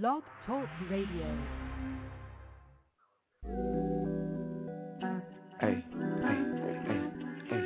Blog 0.00 0.22
Talk 0.46 0.68
Radio. 0.90 1.26
Hey, 5.60 5.84
hey, 6.22 6.38
hey, 6.88 7.00
hey. 7.50 7.64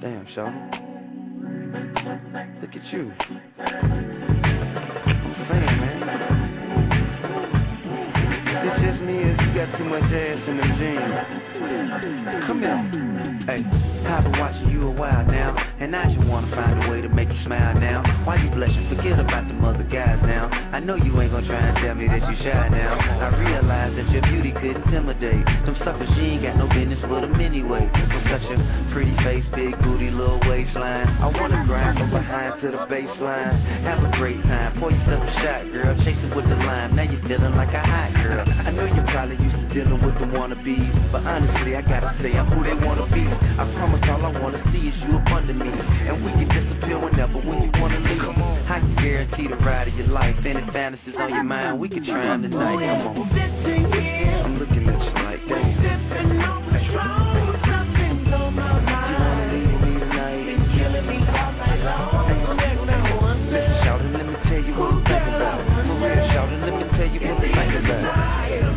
Damn, 0.00 0.26
Shaw. 0.34 0.50
Look 2.60 2.74
at 2.74 2.84
you. 2.92 3.12
I'm 3.56 5.36
saying, 5.48 5.76
man. 5.78 6.00
It's 8.64 8.80
just 8.82 9.00
me 9.02 9.14
or 9.22 9.30
you 9.30 9.54
got 9.54 9.70
too 9.78 9.84
much 9.84 10.02
ass 10.02 10.48
in 10.48 10.56
them 10.56 10.72
jeans. 10.76 11.14
Come 12.48 12.58
here. 12.62 12.80
Hey, 13.46 13.62
I've 14.06 14.24
been 14.24 14.38
watching 14.38 14.70
you 14.70 14.88
a 14.88 14.90
while 14.90 15.24
now, 15.26 15.54
and 15.78 15.94
I 15.94 16.12
just 16.12 16.26
wanna 16.26 16.50
find 16.54 16.84
a 16.84 16.90
way 16.90 17.00
to 17.00 17.08
make 17.08 17.28
you 17.28 17.38
smile 17.44 17.74
now. 17.78 18.02
Why 18.24 18.36
you 18.36 18.50
blushing? 18.50 18.88
Forget 18.88 19.18
about 19.18 19.46
the 19.46 19.54
other 19.66 19.84
guys 19.84 20.18
now. 20.22 20.50
I 20.72 20.80
know 20.80 20.96
you 20.96 21.14
ain't 21.20 21.32
gonna 21.32 21.46
try 21.46 21.60
and 21.60 21.76
tell 21.78 21.94
me 21.94 22.08
that 22.08 22.22
you 22.26 22.36
shy 22.42 22.68
now. 22.68 22.98
I 22.98 23.28
realize 23.36 23.94
that 23.96 24.10
your 24.10 24.22
beauty 24.22 24.52
could 24.52 24.76
intimidate 24.82 25.44
them 25.66 25.76
suckers. 25.84 26.08
She 26.16 26.34
ain't 26.34 26.42
got 26.42 26.56
no 26.56 26.66
business 26.68 26.98
with 27.02 27.22
them 27.22 27.38
anyway. 27.40 27.84
With 27.92 28.26
such 28.30 28.46
a 28.50 28.56
pretty 28.92 29.14
face, 29.22 29.44
big 29.54 29.76
booty, 29.82 30.10
little 30.10 30.40
waistline. 30.48 31.08
I 31.20 31.28
wanna 31.28 31.64
grind 31.66 31.98
from 31.98 32.10
behind 32.10 32.60
to 32.62 32.72
the 32.72 32.82
baseline. 32.88 33.54
Have 33.84 34.02
a 34.02 34.10
great 34.18 34.42
time. 34.44 34.80
Pour 34.80 34.90
yourself 34.90 35.22
a 35.22 35.32
shot, 35.42 35.62
girl. 35.72 35.94
Chase 36.04 36.18
it 36.18 36.34
with 36.34 36.48
the 36.48 36.56
lime. 36.56 36.96
Now 36.96 37.04
you're 37.04 37.22
feeling 37.28 37.54
like 37.56 37.72
a 37.74 37.84
hot 37.84 38.12
girl. 38.22 38.44
I 38.48 38.70
know 38.70 38.86
you're 38.86 39.08
probably 39.12 39.36
used 39.36 39.56
to 39.56 39.68
dealing 39.74 40.00
with 40.00 40.16
the 40.18 40.26
wannabes, 40.32 41.12
but 41.12 41.22
honestly, 41.26 41.76
I 41.76 41.82
gotta 41.82 42.16
say 42.22 42.32
I'm 42.32 42.46
who 42.48 42.64
they 42.64 42.74
wanna 42.74 43.06
be. 43.12 43.24
I 43.28 43.68
promise 43.76 43.91
all 44.08 44.24
I 44.24 44.40
wanna 44.40 44.62
see 44.72 44.88
is 44.88 44.94
you 45.04 45.16
up 45.16 45.26
under 45.32 45.54
me. 45.54 45.68
And 45.68 46.24
we 46.24 46.32
can 46.32 46.48
disappear 46.48 46.98
whenever 46.98 47.38
when 47.38 47.62
you 47.62 47.70
wanna 47.80 48.00
leave. 48.00 48.22
I 48.22 48.80
can 48.80 48.94
guarantee 48.96 49.48
the 49.48 49.56
ride 49.56 49.88
of 49.88 49.94
your 49.94 50.08
life. 50.08 50.36
Any 50.44 50.62
fantasies 50.72 51.14
on 51.18 51.30
your 51.30 51.44
mind, 51.44 51.78
we 51.80 51.88
can 51.88 52.04
try 52.04 52.26
them 52.26 52.42
tonight. 52.42 52.80
Come 52.80 53.22
on. 53.22 53.30
I'm 54.44 54.58
looking 54.58 54.88
at 54.88 55.00
you 55.02 55.12
like 55.12 55.46
that. 55.48 55.62
You 59.12 59.18
wanna 59.18 59.52
leave 59.52 59.72
with 59.72 59.82
me 59.82 59.98
tonight? 60.00 60.32
Listen, 63.52 63.74
shout 63.84 64.00
it, 64.00 64.08
let 64.16 64.26
me 64.26 64.36
tell 64.44 64.62
you 64.62 64.72
what 64.72 64.88
I'm 64.92 65.04
thinking 65.04 65.34
about. 65.36 65.60
For 65.68 65.96
real, 66.00 66.24
shout 66.32 66.48
it, 66.48 66.60
let 66.64 66.72
me 66.72 66.84
tell 66.96 67.08
you 67.12 67.20
what 67.20 67.36
I'm 67.36 67.50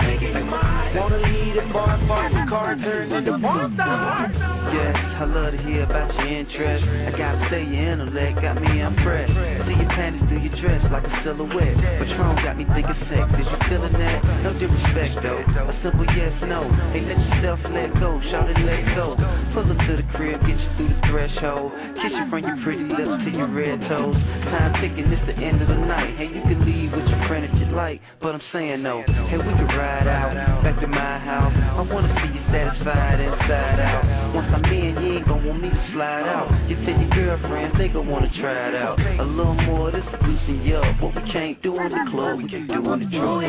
thinking 0.05 0.35
about. 0.35 0.95
Wanna 0.95 1.17
lead 1.17 1.57
a 1.57 1.73
bar, 1.73 1.97
bar, 2.07 2.29
car 2.49 2.75
turns 2.75 3.11
into 3.13 3.37
bar 3.37 4.54
I 4.75 5.23
love 5.23 5.51
to 5.55 5.61
hear 5.63 5.83
about 5.83 6.13
your 6.13 6.27
interest. 6.27 6.83
I 6.83 7.11
gotta 7.17 7.47
say 7.49 7.63
your 7.63 7.87
intellect 7.95 8.41
got 8.41 8.59
me 8.59 8.81
impressed. 8.81 9.31
See 9.31 9.77
your 9.79 9.89
panties 9.95 10.21
through 10.27 10.43
your 10.43 10.55
dress 10.59 10.83
like 10.91 11.07
a 11.07 11.13
silhouette. 11.23 11.77
Patron 12.03 12.35
got 12.43 12.57
me 12.59 12.65
thinking 12.75 12.99
sex. 13.07 13.23
Is 13.39 13.47
you 13.47 13.59
feeling 13.71 13.95
that? 13.95 14.19
No 14.43 14.51
disrespect 14.53 15.23
though. 15.23 15.39
A 15.39 15.73
simple 15.81 16.05
yes, 16.11 16.35
no. 16.43 16.67
Hey, 16.91 17.07
let 17.07 17.15
yourself 17.15 17.59
let 17.71 17.95
go. 17.95 18.19
Shout 18.27 18.51
it, 18.51 18.59
let 18.67 18.83
go. 18.95 19.15
Pull 19.55 19.71
up 19.71 19.79
to 19.87 19.93
the 19.95 20.07
crib, 20.19 20.41
get 20.43 20.59
you 20.59 20.69
through 20.75 20.91
the 20.91 20.99
threshold. 21.07 21.71
Kiss 22.03 22.11
you 22.11 22.27
from 22.27 22.43
your 22.43 22.59
pretty 22.67 22.83
lips 22.83 23.23
to 23.23 23.31
your 23.31 23.47
red 23.47 23.79
toes. 23.87 24.19
Time 24.51 24.75
ticking, 24.83 25.07
it's 25.07 25.23
the 25.31 25.37
end 25.39 25.61
of 25.63 25.71
the 25.71 25.79
night. 25.79 26.19
Hey, 26.19 26.27
you 26.27 26.43
can 26.43 26.59
leave 26.67 26.91
with 26.91 27.07
your 27.07 27.21
friend 27.31 27.47
if 27.47 27.55
you 27.55 27.71
like, 27.71 28.03
but 28.19 28.35
I'm 28.35 28.43
saying 28.51 28.83
no. 28.83 29.03
Hey, 29.31 29.39
we 29.39 29.47
can 29.55 29.71
ride 29.79 30.11
out 30.11 30.35
back 30.61 30.75
to 30.81 30.87
my 30.87 31.19
house. 31.23 31.55
I 31.55 31.81
wanna 31.87 32.11
see 32.19 32.35
you 32.35 32.43
satisfied 32.51 33.23
inside 33.23 33.79
out. 33.79 34.35
Once 34.35 34.51
I'm 34.51 34.64
in, 34.71 34.97
you 35.01 35.17
ain't 35.17 35.27
gon' 35.27 35.45
want 35.45 35.61
me 35.61 35.69
to 35.69 35.89
slide 35.93 36.27
out. 36.27 36.69
You 36.69 36.75
tell 36.85 36.99
your 36.99 37.09
girlfriends 37.09 37.77
they 37.77 37.87
gon' 37.87 38.07
wanna 38.07 38.31
try 38.39 38.69
it 38.69 38.75
out. 38.75 38.99
A 38.99 39.23
little 39.23 39.55
more, 39.55 39.91
this 39.91 40.05
loosen 40.21 40.61
you 40.63 40.75
up. 40.75 41.01
What 41.01 41.15
we 41.15 41.31
can't 41.31 41.61
do 41.61 41.77
in 41.79 41.91
the 41.91 42.05
club, 42.11 42.37
we 42.37 42.49
can 42.49 42.67
do 42.67 42.93
in 42.93 42.99
the 42.99 43.05
drug. 43.05 43.43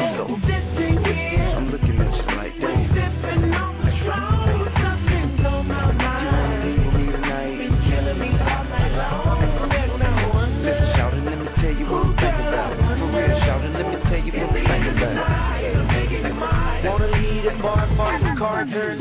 I'm 1.56 1.70
looking 1.70 1.98
at 2.00 2.14
you 2.14 2.36
like 2.36 2.60
that. 2.60 3.65
Hey, 18.76 18.92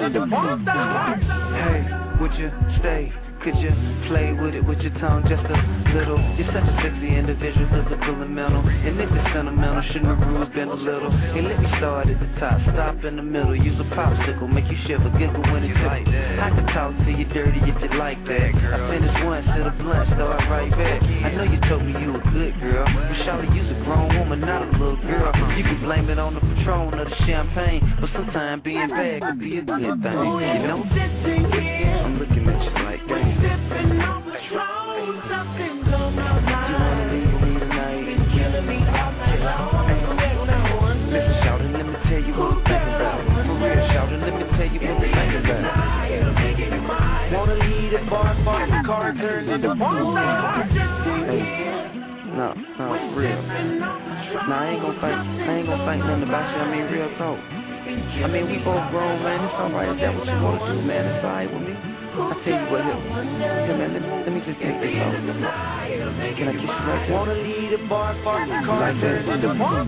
would 2.22 2.34
you 2.36 2.50
stay? 2.80 3.12
Could 3.46 3.62
you 3.62 3.70
play 4.10 4.34
with 4.34 4.58
it 4.58 4.66
with 4.66 4.82
your 4.82 4.90
tongue 4.98 5.22
just 5.30 5.46
a 5.46 5.58
little? 5.94 6.18
You're 6.34 6.50
such 6.50 6.66
a 6.66 6.74
sexy 6.82 7.14
individual, 7.14 7.70
physical 7.70 8.18
and 8.26 8.34
mental. 8.34 8.66
And 8.66 8.98
if 8.98 9.06
it's 9.06 9.30
sentimental, 9.38 9.86
shouldn't 9.94 10.18
the 10.18 10.26
rules 10.26 10.50
been 10.50 10.66
a 10.66 10.74
little? 10.74 11.14
Hey, 11.30 11.46
let 11.46 11.62
me 11.62 11.70
start 11.78 12.10
at 12.10 12.18
the 12.18 12.26
top, 12.42 12.58
stop 12.74 13.06
in 13.06 13.22
the 13.22 13.22
middle. 13.22 13.54
Use 13.54 13.78
a 13.78 13.86
popsicle, 13.94 14.50
make 14.50 14.66
you 14.66 14.74
shiver, 14.90 15.14
giggle 15.22 15.46
when 15.54 15.62
it 15.62 15.78
tickles. 15.78 16.10
I 16.42 16.50
can 16.58 16.66
talk 16.74 16.98
to 16.98 17.12
you 17.14 17.30
dirty 17.30 17.62
if 17.70 17.78
you 17.86 17.94
like 18.02 18.18
that. 18.26 18.50
I 18.50 18.82
finish 18.90 19.14
one, 19.22 19.46
sit 19.54 19.62
a 19.62 19.74
blunt, 19.78 20.10
start 20.18 20.42
right 20.50 20.74
back. 20.74 21.06
I 21.06 21.30
know 21.38 21.46
you 21.46 21.62
told 21.70 21.86
me 21.86 21.94
you 22.02 22.18
a 22.18 22.22
good 22.34 22.58
girl, 22.58 22.82
but 22.82 23.14
surely 23.30 23.46
you's 23.54 23.70
a 23.70 23.78
grown 23.86 24.10
woman, 24.26 24.42
not 24.42 24.66
a 24.66 24.74
little 24.74 24.98
girl. 25.06 25.30
You 25.54 25.62
can 25.70 25.86
blame 25.86 26.10
it 26.10 26.18
on 26.18 26.34
the 26.34 26.42
Patron 26.42 26.98
or 26.98 27.06
the 27.06 27.14
champagne, 27.30 27.86
but 28.02 28.10
sometimes 28.10 28.66
being 28.66 28.90
bad 28.90 29.22
could 29.22 29.38
be 29.38 29.62
a 29.62 29.62
good 29.62 30.02
thing. 30.02 30.18
You 30.34 30.66
know? 30.66 30.82
I'm 30.82 32.18
looking 32.18 32.50
at 32.50 32.58
you 32.58 32.74
like 32.82 33.06
that. 33.06 33.25
I 58.24 58.28
mean, 58.28 58.50
we 58.50 58.58
both 58.58 58.90
grown, 58.92 59.22
man. 59.24 59.46
It's 59.46 59.54
alright. 59.54 59.90
Is 59.90 60.02
that 60.02 60.16
what 60.16 60.26
you 60.26 60.34
wanna 60.42 60.74
do, 60.74 60.82
man? 60.82 61.06
It's 61.06 61.24
alright 61.24 61.54
with 61.54 61.62
me. 61.62 61.95
I 62.18 62.34
tell 62.44 62.54
you 62.54 62.72
what, 62.72 62.84
here, 62.84 62.96
here 63.66 63.78
man, 63.78 63.94
let, 63.94 64.02
let 64.26 64.32
me 64.32 64.40
just 64.46 64.60
take 64.62 64.80
this 64.80 64.96
off. 65.04 65.14
Can 65.16 66.48
I 66.48 66.54
kiss 66.54 66.62
you 66.62 66.68
right 66.70 67.08
there? 67.08 67.14
Wanna 67.14 67.34
lead 67.34 67.74
a 67.74 67.88
bar, 67.90 68.14
bar, 68.24 68.48
the 68.48 68.66
car 68.66 68.80
like 68.80 69.02
turns 69.02 69.30
into 69.30 69.54
bar. 69.56 69.86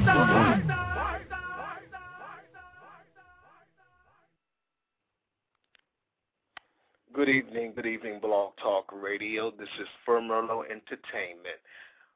Good 7.14 7.30
evening, 7.30 7.74
good 7.76 7.86
evening, 7.86 8.20
Blog 8.22 8.52
Talk 8.62 8.92
Radio. 8.94 9.50
This 9.52 9.70
is 9.80 9.88
for 10.06 10.20
Merlot 10.20 10.66
Entertainment. 10.70 11.60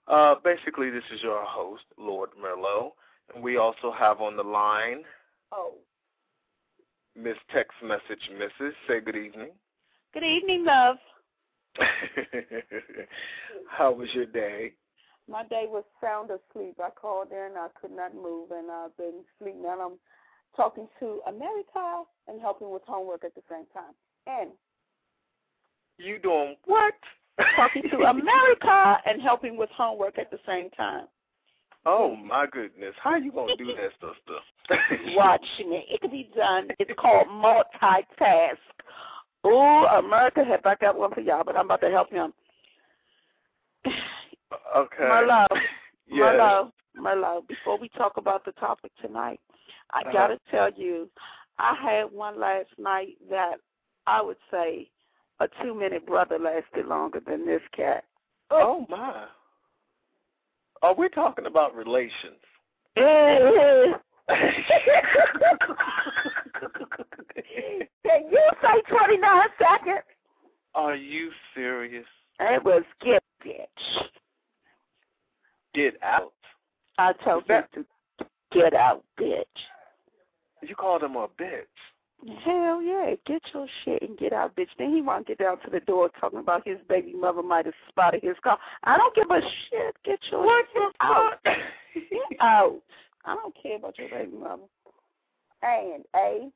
Uh, 0.07 0.35
basically, 0.43 0.89
this 0.89 1.03
is 1.13 1.23
your 1.23 1.43
host, 1.45 1.83
Lord 1.97 2.31
Merlot, 2.39 2.91
and 3.33 3.43
we 3.43 3.57
also 3.57 3.91
have 3.97 4.19
on 4.19 4.35
the 4.35 4.43
line 4.43 5.03
Oh, 5.53 5.73
Miss 7.15 7.35
Text 7.53 7.73
Message 7.83 8.29
Mrs. 8.33 8.71
Say 8.87 9.01
good 9.01 9.15
evening. 9.15 9.51
Good 10.13 10.23
evening, 10.23 10.65
love. 10.65 10.97
How 13.69 13.91
was 13.91 14.09
your 14.13 14.25
day? 14.25 14.73
My 15.29 15.43
day 15.45 15.65
was 15.67 15.83
sound 16.01 16.29
asleep. 16.29 16.75
I 16.83 16.89
called 16.89 17.31
in 17.31 17.51
I 17.57 17.67
could 17.79 17.91
not 17.91 18.13
move, 18.13 18.51
and 18.51 18.69
I've 18.69 18.95
been 18.97 19.23
sleeping. 19.39 19.63
Now 19.63 19.79
I'm 19.79 19.97
talking 20.55 20.87
to 20.99 21.21
America 21.27 22.03
and 22.27 22.41
helping 22.41 22.71
with 22.71 22.81
homework 22.85 23.23
at 23.23 23.33
the 23.35 23.41
same 23.49 23.65
time. 23.73 23.93
And 24.27 24.51
You 25.97 26.19
doing 26.19 26.55
what? 26.65 26.93
talking 27.55 27.83
to 27.89 27.97
America 28.09 28.97
and 29.05 29.21
helping 29.21 29.55
with 29.57 29.69
homework 29.69 30.17
at 30.19 30.29
the 30.31 30.39
same 30.45 30.69
time. 30.71 31.05
Oh 31.85 32.15
my 32.15 32.45
goodness! 32.51 32.93
How 33.01 33.15
you 33.15 33.31
gonna 33.31 33.55
do 33.55 33.65
that, 33.67 33.91
sister? 33.99 34.37
Watch 35.15 35.45
me. 35.67 35.85
It 35.89 36.01
can 36.01 36.11
be 36.11 36.29
done. 36.35 36.67
It's 36.77 36.91
called 36.99 37.27
multitask. 37.27 38.57
Oh, 39.43 39.85
America, 39.97 40.43
have 40.43 40.65
I 40.65 40.75
got 40.75 40.97
one 40.97 41.13
for 41.13 41.21
y'all, 41.21 41.43
but 41.43 41.55
I'm 41.57 41.65
about 41.65 41.81
to 41.81 41.89
help 41.89 42.11
him. 42.11 42.33
Okay. 43.85 45.07
My 45.07 45.21
Merlot, 45.23 45.47
Yes. 46.07 46.35
Merlot, 46.35 46.71
Merlot, 46.99 47.47
before 47.47 47.77
we 47.77 47.89
talk 47.89 48.17
about 48.17 48.45
the 48.45 48.51
topic 48.53 48.91
tonight, 49.01 49.39
I 49.93 50.01
Uh-huh. 50.01 50.11
got 50.11 50.27
to 50.27 50.39
tell 50.49 50.69
you, 50.71 51.09
I 51.57 51.75
had 51.75 52.11
one 52.11 52.39
last 52.39 52.69
night 52.77 53.17
that 53.29 53.55
I 54.07 54.21
would 54.21 54.37
say 54.51 54.89
a 55.39 55.47
two 55.61 55.73
minute 55.73 56.05
brother 56.05 56.37
lasted 56.37 56.85
longer 56.87 57.21
than 57.25 57.45
this 57.45 57.61
cat. 57.75 58.03
Oh 58.51 58.85
my. 58.89 59.25
Are 60.83 60.93
we 60.95 61.09
talking 61.09 61.45
about 61.45 61.75
relations? 61.75 62.37
Can 68.05 68.29
you 68.31 68.49
say 68.61 68.81
29 68.87 69.41
seconds? 69.57 70.05
Are 70.75 70.95
you 70.95 71.31
serious? 71.55 72.05
It 72.39 72.63
was 72.63 72.83
get 73.03 73.23
bitch. 73.45 74.03
Get 75.73 75.95
out. 76.03 76.33
I 76.97 77.13
told 77.23 77.43
you 77.47 77.61
to 77.73 77.85
get 78.51 78.73
out, 78.73 79.03
bitch. 79.19 79.43
You 80.61 80.75
called 80.75 81.03
him 81.03 81.15
a 81.15 81.27
bitch. 81.27 81.65
Hell 82.43 82.83
yeah, 82.83 83.15
get 83.25 83.41
your 83.51 83.65
shit 83.83 84.03
and 84.03 84.17
get 84.17 84.31
out, 84.31 84.55
bitch. 84.55 84.67
Then 84.77 84.93
he 84.93 85.01
want 85.01 85.25
to 85.25 85.31
get 85.31 85.43
down 85.43 85.59
to 85.61 85.71
the 85.71 85.79
door 85.79 86.09
talking 86.19 86.39
about 86.39 86.67
his 86.67 86.77
baby 86.87 87.13
mother 87.13 87.41
might 87.41 87.65
have 87.65 87.73
spotted 87.89 88.21
his 88.21 88.35
car. 88.43 88.59
I 88.83 88.95
don't 88.97 89.15
give 89.15 89.31
a 89.31 89.41
shit. 89.41 89.95
Get 90.05 90.19
your 90.31 90.45
What 90.45 90.65
shit 90.71 90.95
out. 90.99 91.43
Get 91.43 92.39
out. 92.39 92.81
I 93.25 93.35
don't 93.35 93.55
care 93.61 93.77
about 93.77 93.97
your 93.97 94.09
baby 94.09 94.37
mother. 94.37 94.63
And 95.63 96.03
a 96.15 96.49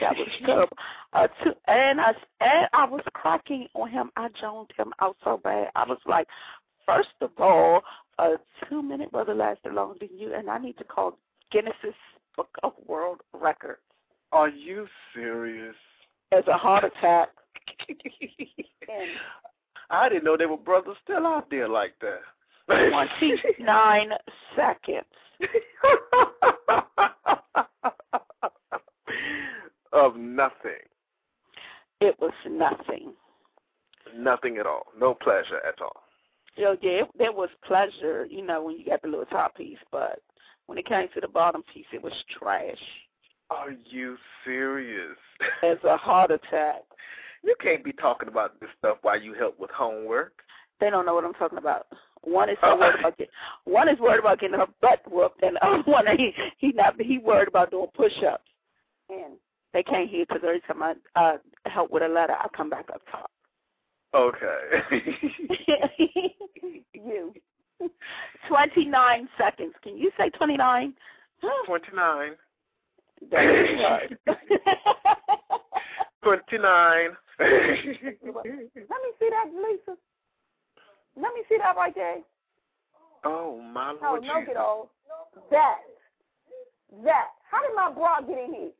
that 0.00 0.16
was 0.16 0.28
terrible. 0.46 0.76
Uh, 1.12 1.28
and 1.68 2.00
I 2.00 2.12
and 2.40 2.68
I 2.72 2.84
was 2.84 3.02
cracking 3.12 3.68
on 3.74 3.90
him. 3.90 4.10
I 4.16 4.28
joned 4.42 4.70
him 4.76 4.92
out 5.00 5.16
so 5.22 5.38
bad. 5.42 5.68
I 5.74 5.84
was 5.84 5.98
like, 6.06 6.26
first 6.86 7.10
of 7.20 7.30
all, 7.38 7.82
a 8.18 8.34
two 8.68 8.82
minute 8.82 9.12
brother 9.12 9.34
lasted 9.34 9.74
longer 9.74 9.98
than 10.00 10.18
you, 10.18 10.34
and 10.34 10.48
I 10.50 10.58
need 10.58 10.78
to 10.78 10.84
call 10.84 11.18
Guinness's 11.50 11.94
Book 12.36 12.48
of 12.62 12.72
World 12.86 13.20
Records 13.34 13.80
Are 14.32 14.48
you 14.48 14.86
serious? 15.14 15.74
as 16.32 16.46
a 16.46 16.56
heart 16.56 16.84
attack. 16.84 17.28
I 19.90 20.08
didn't 20.08 20.24
know 20.24 20.36
there 20.38 20.48
were 20.48 20.56
brothers 20.56 20.96
still 21.04 21.26
out 21.26 21.50
there 21.50 21.68
like 21.68 21.92
that. 22.00 22.20
29 22.66 24.10
seconds. 24.56 25.04
of 30.06 30.16
nothing. 30.16 30.82
It 32.00 32.16
was 32.20 32.32
nothing. 32.48 33.12
Nothing 34.16 34.58
at 34.58 34.66
all. 34.66 34.86
No 34.98 35.14
pleasure 35.14 35.60
at 35.66 35.80
all. 35.80 36.02
Know, 36.58 36.76
yeah, 36.82 37.02
it, 37.02 37.08
there 37.16 37.32
was 37.32 37.48
pleasure, 37.66 38.26
you 38.28 38.44
know, 38.44 38.62
when 38.62 38.76
you 38.76 38.84
got 38.84 39.00
the 39.00 39.08
little 39.08 39.24
top 39.26 39.56
piece, 39.56 39.78
but 39.90 40.20
when 40.66 40.76
it 40.76 40.86
came 40.86 41.08
to 41.14 41.20
the 41.20 41.28
bottom 41.28 41.62
piece, 41.72 41.86
it 41.92 42.02
was 42.02 42.12
trash. 42.38 42.76
Are 43.50 43.70
you 43.90 44.16
serious? 44.44 45.16
As 45.62 45.78
a 45.84 45.96
heart 45.96 46.30
attack. 46.30 46.82
you 47.42 47.54
can't 47.60 47.84
be 47.84 47.92
talking 47.92 48.28
about 48.28 48.60
this 48.60 48.70
stuff 48.78 48.98
while 49.02 49.20
you 49.20 49.34
help 49.34 49.58
with 49.58 49.70
homework. 49.70 50.32
They 50.80 50.90
don't 50.90 51.06
know 51.06 51.14
what 51.14 51.24
I'm 51.24 51.34
talking 51.34 51.58
about. 51.58 51.86
One 52.22 52.50
is 52.50 52.56
so 52.60 52.76
worried 52.76 53.00
about 53.00 53.18
get, 53.18 53.30
one 53.64 53.88
is 53.88 53.98
worried 53.98 54.20
about 54.20 54.40
getting 54.40 54.58
her 54.58 54.66
butt 54.80 55.00
whooped, 55.10 55.42
and 55.42 55.56
the 55.56 55.66
other 55.66 55.82
one 55.84 56.06
he 56.16 56.32
he 56.58 56.72
not 56.72 57.00
he 57.00 57.18
worried 57.18 57.48
about 57.48 57.70
doing 57.70 57.88
push-ups. 57.94 58.44
And 59.08 59.34
they 59.72 59.82
can't 59.82 60.08
hear 60.08 60.24
because 60.26 60.42
every 60.44 60.60
time 60.60 60.82
I 60.82 60.94
uh, 61.16 61.38
help 61.66 61.90
with 61.90 62.02
a 62.02 62.08
letter, 62.08 62.34
I 62.34 62.46
come 62.56 62.70
back 62.70 62.88
up 62.92 63.02
top. 63.10 63.30
Okay. 64.14 64.82
you. 66.94 67.32
29 68.48 69.28
seconds. 69.38 69.72
Can 69.82 69.96
you 69.96 70.10
say 70.18 70.28
29? 70.30 70.94
29. 71.66 72.30
That's 73.30 73.44
right. 73.82 74.12
29. 76.22 77.10
Let 77.38 77.50
me 77.50 77.58
see 79.18 79.30
that, 79.30 79.46
Lisa. 79.54 79.96
Let 81.16 81.34
me 81.34 81.42
see 81.48 81.56
that 81.58 81.76
right 81.76 81.94
there. 81.94 82.16
oh, 83.24 83.60
my 83.60 83.92
No, 84.00 84.08
Lord 84.10 84.22
no, 84.22 84.28
Jesus. 84.40 84.46
get 84.46 84.56
old. 84.56 84.88
That. 85.50 85.78
That. 87.04 87.28
How 87.50 87.60
did 87.62 87.74
my 87.74 87.90
bra 87.92 88.20
get 88.20 88.38
in 88.38 88.54
here? 88.54 88.70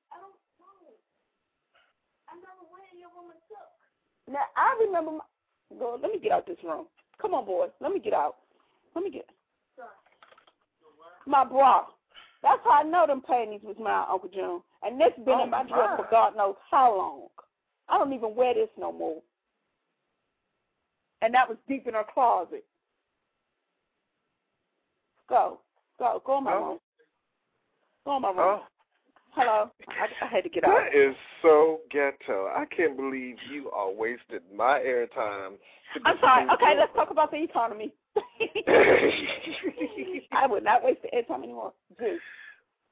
Now 4.30 4.44
I 4.56 4.76
remember 4.86 5.12
my 5.12 5.78
girl, 5.78 5.98
let 6.00 6.12
me 6.12 6.18
get 6.20 6.32
out 6.32 6.46
this 6.46 6.56
room. 6.64 6.86
Come 7.20 7.34
on, 7.34 7.44
boy. 7.44 7.66
Let 7.80 7.92
me 7.92 8.00
get 8.00 8.12
out. 8.14 8.36
Let 8.94 9.04
me 9.04 9.10
get 9.10 9.26
my 11.26 11.44
bra. 11.44 11.86
That's 12.42 12.60
how 12.64 12.80
I 12.80 12.82
know 12.82 13.06
them 13.06 13.22
panties 13.24 13.60
was 13.62 13.76
mine, 13.78 14.06
Uncle 14.10 14.28
June. 14.32 14.60
And 14.82 15.00
this 15.00 15.12
been 15.24 15.34
Oh, 15.38 15.44
in 15.44 15.50
my 15.50 15.62
dress 15.62 15.90
my. 15.90 15.96
for 15.96 16.06
God 16.10 16.36
knows 16.36 16.56
how 16.70 16.96
long. 16.96 17.28
I 17.88 17.98
don't 17.98 18.12
even 18.12 18.34
wear 18.34 18.54
this 18.54 18.68
no 18.76 18.90
more. 18.92 19.22
And 21.20 21.32
that 21.34 21.48
was 21.48 21.56
deep 21.68 21.86
in 21.86 21.94
her 21.94 22.04
closet. 22.12 22.64
Go. 25.28 25.60
Go. 25.98 26.20
Go 26.26 26.38
in 26.38 26.44
my 26.44 26.52
Oh. 26.54 26.64
room. 26.64 26.78
Go 28.04 28.16
in 28.16 28.22
my 28.22 28.28
room. 28.30 28.38
Oh, 28.38 28.62
Hello. 29.34 29.70
I, 29.88 30.24
I 30.24 30.28
had 30.28 30.44
to 30.44 30.50
get 30.50 30.64
out. 30.64 30.76
that 30.76 30.94
is 30.98 31.14
so 31.40 31.80
ghetto. 31.90 32.48
I 32.54 32.64
can't 32.74 32.96
believe 32.96 33.36
you 33.50 33.70
are 33.70 33.90
wasted 33.90 34.42
my 34.54 34.78
airtime. 34.78 35.54
I'm 36.04 36.18
sorry. 36.20 36.48
Okay, 36.50 36.74
let's 36.78 36.92
talk 36.94 37.10
about 37.10 37.30
the 37.30 37.42
economy. 37.42 37.92
I 40.32 40.46
would 40.46 40.64
not 40.64 40.84
waste 40.84 41.00
the 41.02 41.08
airtime 41.16 41.42
anymore. 41.42 41.72
Dude. 41.98 42.18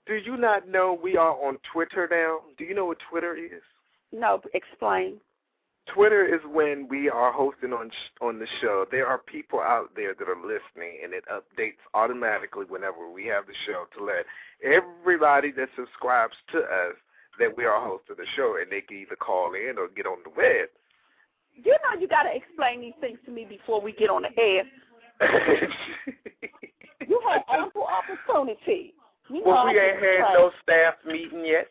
Do 0.07 0.15
you 0.15 0.39
not 0.39 0.67
know 0.67 0.99
we 1.03 1.17
are 1.19 1.33
on 1.47 1.59
Twitter 1.73 2.09
now? 2.11 2.41
Do 2.57 2.65
you 2.65 2.75
know 2.75 2.87
what 2.87 2.99
Twitter 3.11 3.37
is? 3.37 3.63
No, 4.13 4.41
explain. 4.55 5.21
Twitter 5.95 6.25
is 6.25 6.41
when 6.51 6.89
we 6.89 7.09
are 7.09 7.33
hosting 7.33 7.73
on 7.73 7.91
sh- 7.91 8.11
on 8.21 8.39
the 8.39 8.47
show. 8.61 8.87
There 8.91 9.07
are 9.07 9.19
people 9.19 9.61
out 9.61 9.91
there 9.97 10.15
that 10.15 10.29
are 10.29 10.37
listening, 10.37 10.99
and 11.03 11.13
it 11.13 11.25
updates 11.31 11.81
automatically 11.95 12.65
whenever 12.69 13.11
we 13.11 13.27
have 13.27 13.47
the 13.47 13.55
show 13.67 13.87
to 13.97 14.05
let 14.05 14.27
everybody 14.65 15.53
that 15.53 15.69
subscribes 15.77 16.35
to 16.53 16.59
us 16.59 16.95
that 17.39 17.57
we 17.57 17.65
are 17.65 17.81
hosting 17.81 18.17
the 18.19 18.27
show, 18.37 18.57
and 18.61 18.71
they 18.71 18.81
can 18.81 18.99
either 18.99 19.17
call 19.17 19.55
in 19.55 19.79
or 19.79 19.89
get 19.89 20.07
on 20.07 20.19
the 20.25 20.31
web. 20.31 20.69
You 21.55 21.77
know 21.85 22.01
you 22.01 22.09
got 22.09 22.25
to 22.25 22.35
explain 22.35 22.81
these 22.81 22.95
things 23.01 23.19
to 23.27 23.31
me 23.31 23.45
before 23.45 23.81
we 23.81 23.93
get 23.93 24.11
on 24.11 24.23
the 24.23 24.41
air. 24.41 24.65
You 27.11 27.21
had 27.29 27.43
ample 27.51 27.85
opportunity. 27.85 28.95
You 29.29 29.43
well, 29.45 29.67
we 29.67 29.79
ain't 29.79 29.99
had 29.99 30.35
no 30.35 30.53
staff 30.63 30.95
meeting 31.05 31.45
yet. 31.45 31.67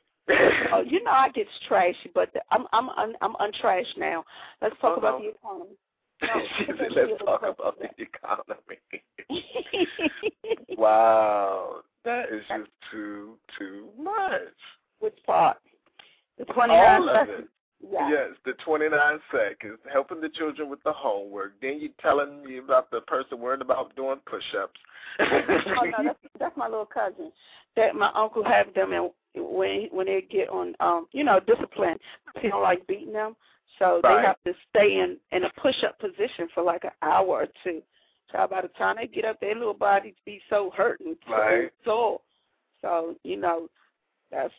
Oh, 0.71 0.83
you 0.85 1.03
know 1.03 1.11
I 1.11 1.29
get 1.29 1.47
trashy, 1.67 2.11
but 2.13 2.31
the, 2.33 2.41
I'm 2.51 2.65
I'm 2.71 2.89
un, 2.89 3.13
I'm 3.21 3.35
untrashed 3.39 3.97
now. 3.97 4.23
Let's 4.61 4.75
talk 4.79 4.97
about 4.99 5.21
the 5.21 5.29
economy. 5.29 5.75
No, 6.21 6.27
Let's 6.95 7.23
talk 7.23 7.43
about 7.43 7.79
the 7.79 7.89
economy. 7.97 8.77
wow, 10.77 11.77
that 12.05 12.25
is 12.31 12.43
just 12.49 12.69
too 12.91 13.37
too 13.57 13.87
much. 13.97 14.41
Which 14.99 15.17
part? 15.25 15.57
The 16.37 16.45
twenty 16.45 16.73
All 16.73 17.09
of 17.09 17.29
it. 17.29 17.47
Yeah. 17.81 18.09
Yes, 18.09 18.29
the 18.45 18.53
29 18.65 19.19
seconds, 19.31 19.79
helping 19.91 20.19
the 20.19 20.29
children 20.29 20.69
with 20.69 20.83
the 20.83 20.91
homework. 20.91 21.53
Then 21.61 21.79
you 21.79 21.89
telling 22.01 22.43
me 22.43 22.57
about 22.57 22.91
the 22.91 23.01
person 23.01 23.39
worrying 23.39 23.61
about 23.61 23.95
doing 23.95 24.19
push-ups. 24.25 24.79
Oh 25.19 25.83
no, 25.85 26.03
that's 26.03 26.19
that's 26.39 26.57
my 26.57 26.67
little 26.67 26.85
cousin. 26.85 27.31
That 27.75 27.95
my 27.95 28.11
uncle 28.13 28.43
have 28.43 28.73
them 28.73 28.93
and 28.93 29.09
when 29.35 29.87
when 29.91 30.07
they 30.07 30.21
get 30.29 30.49
on 30.49 30.75
um 30.79 31.07
you 31.13 31.23
know 31.23 31.39
discipline, 31.39 31.97
he 32.39 32.49
don't 32.49 32.61
like 32.61 32.85
beating 32.87 33.13
them, 33.13 33.35
so 33.79 34.01
Right. 34.03 34.21
they 34.21 34.27
have 34.27 34.37
to 34.45 34.53
stay 34.69 34.99
in 34.99 35.17
in 35.31 35.45
a 35.45 35.49
push 35.61 35.83
up 35.83 35.97
position 35.99 36.47
for 36.53 36.63
like 36.63 36.83
an 36.83 36.91
hour 37.01 37.25
or 37.27 37.47
two. 37.63 37.81
So 38.31 38.45
by 38.49 38.61
the 38.61 38.67
time 38.69 38.97
they 38.97 39.07
get 39.07 39.25
up, 39.25 39.39
their 39.39 39.55
little 39.55 39.73
bodies 39.73 40.15
be 40.25 40.41
so 40.49 40.71
hurt 40.75 40.99
and 40.99 41.17
so 41.27 41.31
Right. 41.33 41.71
sore. 41.83 42.21
So 42.81 43.15
you 43.23 43.37
know 43.37 43.67
that's 44.31 44.53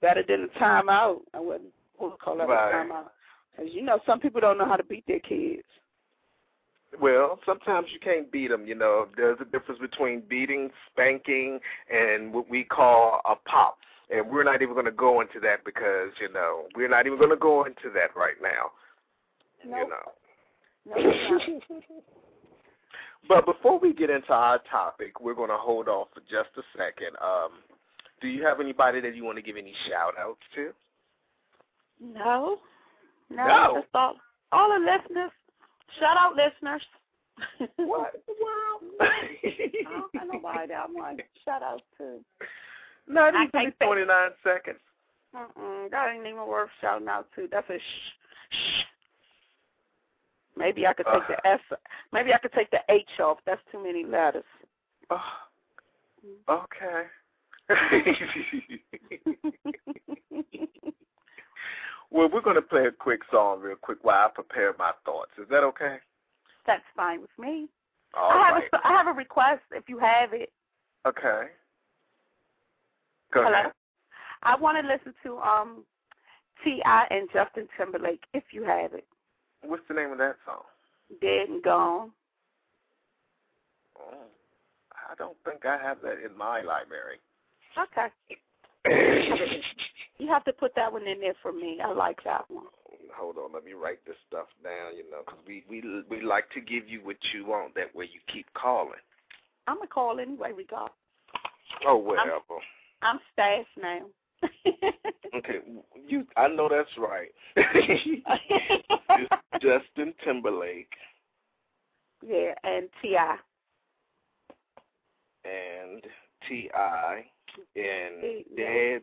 better 0.00 0.22
than 0.26 0.44
a 0.44 0.58
timeout. 0.58 1.22
I 1.32 1.40
wouldn't 1.40 1.72
wouldn't 1.98 2.20
call 2.20 2.36
that 2.38 2.48
Right. 2.48 2.72
a 2.74 2.76
timeout 2.76 3.10
because 3.56 3.72
you 3.72 3.82
know 3.82 3.98
some 4.06 4.20
people 4.20 4.40
don't 4.40 4.58
know 4.58 4.66
how 4.66 4.76
to 4.76 4.84
beat 4.84 5.04
their 5.06 5.20
kids. 5.20 5.62
well, 7.00 7.40
sometimes 7.46 7.88
you 7.92 7.98
can't 8.00 8.30
beat 8.30 8.48
them. 8.48 8.66
You 8.66 8.74
know, 8.76 9.08
there's 9.16 9.38
a 9.40 9.44
difference 9.44 9.80
between 9.80 10.20
beating, 10.28 10.70
spanking, 10.90 11.58
and 11.92 12.32
what 12.32 12.48
we 12.48 12.64
call 12.64 13.20
a 13.24 13.34
pop. 13.48 13.78
And 14.10 14.30
we're 14.30 14.44
not 14.44 14.60
even 14.62 14.74
going 14.74 14.84
to 14.86 14.92
go 14.92 15.20
into 15.22 15.40
that 15.40 15.64
because 15.64 16.10
you 16.20 16.30
know 16.32 16.64
we're 16.76 16.88
not 16.88 17.06
even 17.06 17.18
going 17.18 17.30
to 17.30 17.36
go 17.36 17.64
into 17.64 17.90
that 17.94 18.14
right 18.16 18.36
now. 18.42 18.70
No, 19.66 19.78
You 19.78 19.88
know. 19.88 20.12
no. 20.86 21.74
But 23.26 23.46
before 23.46 23.78
we 23.78 23.94
get 23.94 24.10
into 24.10 24.34
our 24.34 24.58
topic, 24.70 25.18
we're 25.20 25.34
going 25.34 25.48
to 25.48 25.56
hold 25.56 25.88
off 25.88 26.08
for 26.12 26.20
just 26.20 26.50
a 26.58 26.62
second. 26.76 27.16
Um, 27.22 27.52
do 28.20 28.28
you 28.28 28.44
have 28.44 28.60
anybody 28.60 29.00
that 29.00 29.16
you 29.16 29.24
want 29.24 29.36
to 29.36 29.42
give 29.42 29.56
any 29.56 29.72
shout 29.88 30.12
outs 30.18 30.42
to? 30.56 30.72
No. 32.00 32.58
No. 33.30 33.46
No. 33.46 33.72
Just 33.80 33.88
all, 33.94 34.16
all 34.52 34.68
the 34.72 34.78
listeners. 34.78 35.30
Shout 35.98 36.16
out 36.16 36.36
listeners. 36.36 36.82
What 37.76 38.12
the 38.26 38.34
world? 38.42 38.82
I 39.00 39.08
don't 39.90 40.12
got 40.12 40.26
nobody 40.32 40.66
that 40.68 40.84
I'm 40.88 40.94
like, 40.94 41.28
shout 41.44 41.62
out 41.62 41.82
to. 41.98 42.20
Not 43.08 43.34
I 43.34 43.44
even 43.44 43.50
can't 43.50 43.74
say- 43.80 43.86
29 43.86 44.30
seconds. 44.44 44.78
Mm-mm, 45.34 45.90
that 45.90 46.10
ain't 46.14 46.26
even 46.26 46.46
worth 46.46 46.70
shouting 46.80 47.08
out 47.08 47.26
to. 47.34 47.48
That's 47.50 47.68
a 47.68 47.78
shh. 47.78 48.12
shh. 48.50 48.84
Maybe 50.56 50.86
I 50.86 50.92
could 50.92 51.06
take 51.06 51.22
Uh. 51.22 51.26
the 51.28 51.44
S. 51.46 51.60
Maybe 52.12 52.32
I 52.32 52.38
could 52.38 52.52
take 52.52 52.70
the 52.70 52.80
H 52.88 53.18
off. 53.18 53.38
That's 53.44 53.60
too 53.72 53.82
many 53.82 54.04
letters. 54.04 54.44
Oh, 55.10 55.42
okay. 56.48 57.08
well, 62.10 62.28
we're 62.32 62.40
going 62.40 62.56
to 62.56 62.62
play 62.62 62.86
a 62.86 62.92
quick 62.92 63.20
song 63.30 63.60
real 63.60 63.76
quick 63.76 63.98
while 64.02 64.26
I 64.26 64.30
prepare 64.32 64.74
my 64.78 64.92
thoughts. 65.04 65.30
Is 65.38 65.48
that 65.50 65.64
okay? 65.64 65.96
That's 66.66 66.82
fine 66.96 67.20
with 67.20 67.30
me. 67.38 67.68
All 68.16 68.30
I 68.30 68.46
have 68.46 68.54
right. 68.54 68.64
a 68.72 68.86
I 68.86 68.92
have 68.92 69.06
a 69.08 69.12
request 69.12 69.62
if 69.72 69.88
you 69.88 69.98
have 69.98 70.32
it. 70.32 70.50
Okay. 71.06 71.48
Go 73.32 73.42
Hello. 73.42 73.52
ahead. 73.52 73.72
I 74.42 74.56
want 74.56 74.78
to 74.80 74.86
listen 74.86 75.14
to 75.24 75.38
um 75.38 75.84
T.I. 76.62 77.06
and 77.10 77.28
Justin 77.32 77.68
Timberlake 77.76 78.22
if 78.32 78.44
you 78.52 78.62
have 78.64 78.94
it. 78.94 79.06
What's 79.62 79.82
the 79.88 79.94
name 79.94 80.12
of 80.12 80.18
that 80.18 80.36
song? 80.46 80.62
Dead 81.20 81.48
and 81.48 81.62
Gone. 81.62 82.10
Oh, 83.98 84.26
I 84.92 85.14
don't 85.16 85.36
think 85.44 85.66
I 85.66 85.76
have 85.76 85.98
that 86.02 86.24
in 86.24 86.36
my 86.36 86.60
library. 86.62 87.18
Okay. 87.78 88.08
You 88.86 90.28
have 90.28 90.44
to 90.44 90.52
put 90.52 90.74
that 90.76 90.92
one 90.92 91.06
in 91.06 91.20
there 91.20 91.34
for 91.42 91.52
me. 91.52 91.78
I 91.82 91.90
like 91.92 92.22
that 92.24 92.44
one. 92.48 92.66
Hold 93.16 93.36
on, 93.38 93.52
let 93.52 93.64
me 93.64 93.72
write 93.72 94.04
this 94.06 94.16
stuff 94.28 94.46
down. 94.62 94.96
You 94.96 95.10
know, 95.10 95.22
because 95.24 95.40
we 95.46 95.64
we 95.68 95.82
we 96.10 96.22
like 96.22 96.50
to 96.50 96.60
give 96.60 96.88
you 96.88 97.00
what 97.02 97.16
you 97.32 97.46
want. 97.46 97.74
That 97.74 97.94
way, 97.94 98.06
you 98.12 98.20
keep 98.32 98.46
calling. 98.54 98.92
I'm 99.66 99.76
gonna 99.76 99.88
call 99.88 100.20
anyway, 100.20 100.52
regard. 100.52 100.90
Oh, 101.86 101.96
whatever. 101.96 102.40
I'm 103.02 103.18
stashed 103.32 103.68
now. 103.80 104.00
okay, 105.36 105.60
you. 106.06 106.26
I 106.36 106.48
know 106.48 106.68
that's 106.68 106.90
right. 106.98 107.30
Justin 109.60 110.12
Timberlake 110.24 110.90
yeah, 112.26 112.54
and 112.64 112.88
T.I. 113.02 113.36
and 115.44 116.02
T.I. 116.48 117.24
in 117.74 118.44
Yeah. 118.56 118.56
Dead 118.56 119.02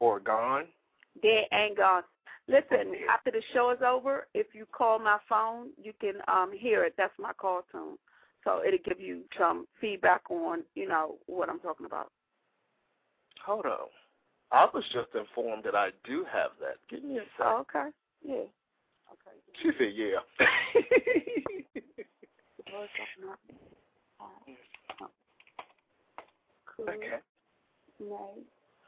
or 0.00 0.20
Gone. 0.20 0.68
Dead 1.22 1.46
and 1.50 1.76
Gone. 1.76 2.04
Listen, 2.46 2.94
after 3.10 3.30
the 3.30 3.42
show 3.52 3.70
is 3.70 3.82
over, 3.82 4.26
if 4.32 4.54
you 4.54 4.64
call 4.66 4.98
my 4.98 5.18
phone, 5.28 5.70
you 5.76 5.92
can 6.00 6.22
um 6.28 6.52
hear 6.52 6.84
it. 6.84 6.94
That's 6.96 7.18
my 7.18 7.32
call 7.34 7.62
tone. 7.70 7.98
So 8.44 8.62
it'll 8.64 8.78
give 8.84 9.00
you 9.00 9.24
some 9.38 9.66
feedback 9.80 10.22
on, 10.30 10.64
you 10.74 10.88
know, 10.88 11.18
what 11.26 11.50
I'm 11.50 11.60
talking 11.60 11.86
about. 11.86 12.10
Hold 13.44 13.66
on. 13.66 13.88
I 14.50 14.66
was 14.72 14.84
just 14.92 15.08
informed 15.14 15.64
that 15.64 15.74
I 15.74 15.90
do 16.04 16.24
have 16.32 16.52
that. 16.60 16.76
Give 16.88 17.04
me 17.04 17.18
a 17.18 17.24
second. 17.36 17.44
Oh, 17.44 17.58
okay. 17.68 17.90
Yeah. 18.24 18.46
Okay. 19.12 19.36
She 19.62 19.70
said, 19.78 19.92
yeah. 19.94 20.20
Okay. 26.80 27.20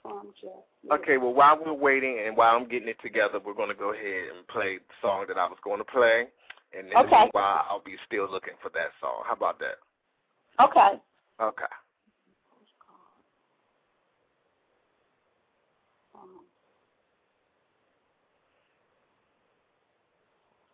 From 0.03 0.33
Jeff. 0.41 0.51
Okay, 0.93 1.19
well, 1.19 1.35
while 1.35 1.59
we're 1.63 1.75
waiting 1.75 2.23
and 2.27 2.37
while 2.37 2.57
I'm 2.57 2.69
getting 2.69 2.89
it 2.89 2.97
together, 3.03 3.39
we're 3.45 3.55
going 3.55 3.69
to 3.69 3.75
go 3.75 3.93
ahead 3.93 4.35
and 4.35 4.47
play 4.49 4.79
the 4.79 4.95
song 5.03 5.27
that 5.29 5.37
I 5.37 5.47
was 5.47 5.59
going 5.63 5.79
to 5.79 5.85
play. 5.85 6.27
And 6.77 6.89
then 6.91 7.05
Okay. 7.05 7.29
while 7.33 7.67
I'll 7.69 7.83
be 7.85 7.97
still 8.07 8.31
looking 8.31 8.55
for 8.63 8.71
that 8.71 8.93
song. 9.01 9.25
How 9.27 9.35
about 9.35 9.59
that? 9.59 9.77
Okay. 10.63 11.01
Okay. 11.41 11.65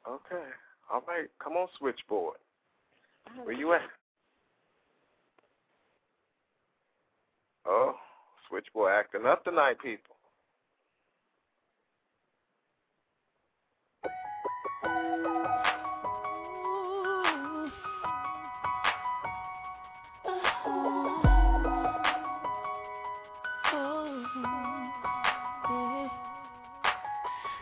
Okay. 0.09 0.45
All 0.93 1.03
right. 1.09 1.29
Come 1.43 1.55
on, 1.55 1.69
switchboard. 1.79 2.37
Where 3.43 3.55
you 3.55 3.73
at? 3.73 3.83
Oh, 7.69 7.95
switchboard 8.49 8.93
acting 8.93 9.27
up 9.27 9.43
tonight, 9.43 9.77
people. 9.83 10.15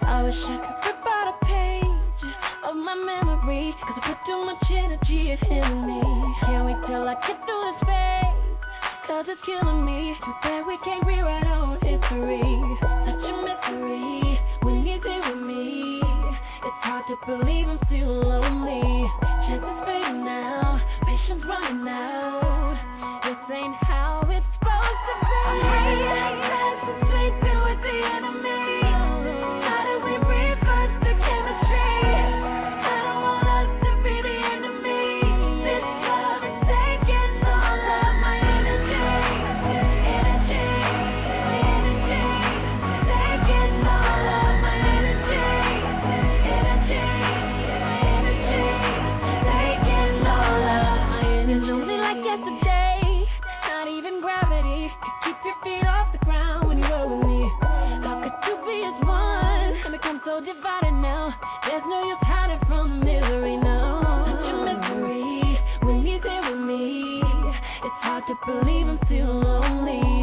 I 0.07 0.23
wish 0.23 0.35
I 0.37 0.57
could 0.61 0.87
rip 0.87 1.07
out 1.07 1.29
a 1.29 1.47
page 1.47 1.85
of 2.65 2.77
my 2.77 2.95
memories 2.95 3.75
Cause 3.81 3.97
I 3.97 4.09
put 4.09 4.19
too 4.27 4.45
much 4.45 4.65
energy 4.71 5.31
in 5.33 5.39
healing 5.49 5.87
me 5.87 6.03
Can't 6.41 6.67
wait 6.67 6.87
till 6.87 7.09
I 7.09 7.15
get 7.27 7.41
through 7.47 7.73
this 7.73 7.89
phase 7.89 8.24
Cause 9.07 9.27
it's 9.29 9.41
killing 9.45 9.85
me. 9.85 10.17
Bad 10.43 10.67
we 10.67 10.79
can't 10.83 11.07
rewrite 11.07 11.47
our 11.47 11.75
history. 11.75 12.41
Such 12.81 13.21
a 13.21 13.33
mystery. 13.45 14.41
When 14.63 14.83
he's 14.83 15.03
here 15.03 15.21
with 15.29 15.45
me 15.47 16.01
It's 16.01 16.81
hard 16.81 17.05
to 17.09 17.17
believe 17.27 17.69
I'm 17.69 17.79
still 17.87 18.23
lonely. 18.23 19.11
Chances 19.47 19.85
fading 19.85 20.25
now, 20.25 20.81
patience 21.05 21.45
running 21.47 21.87
out. 21.87 23.21
This 23.25 23.55
ain't 23.55 23.75
how 23.83 24.25
it's 24.31 24.47
supposed 24.59 25.01
to 25.07 26.39
be 26.39 26.44
believe 68.47 68.89
I'm 68.89 68.99
still 69.07 69.41
lonely. 69.41 70.14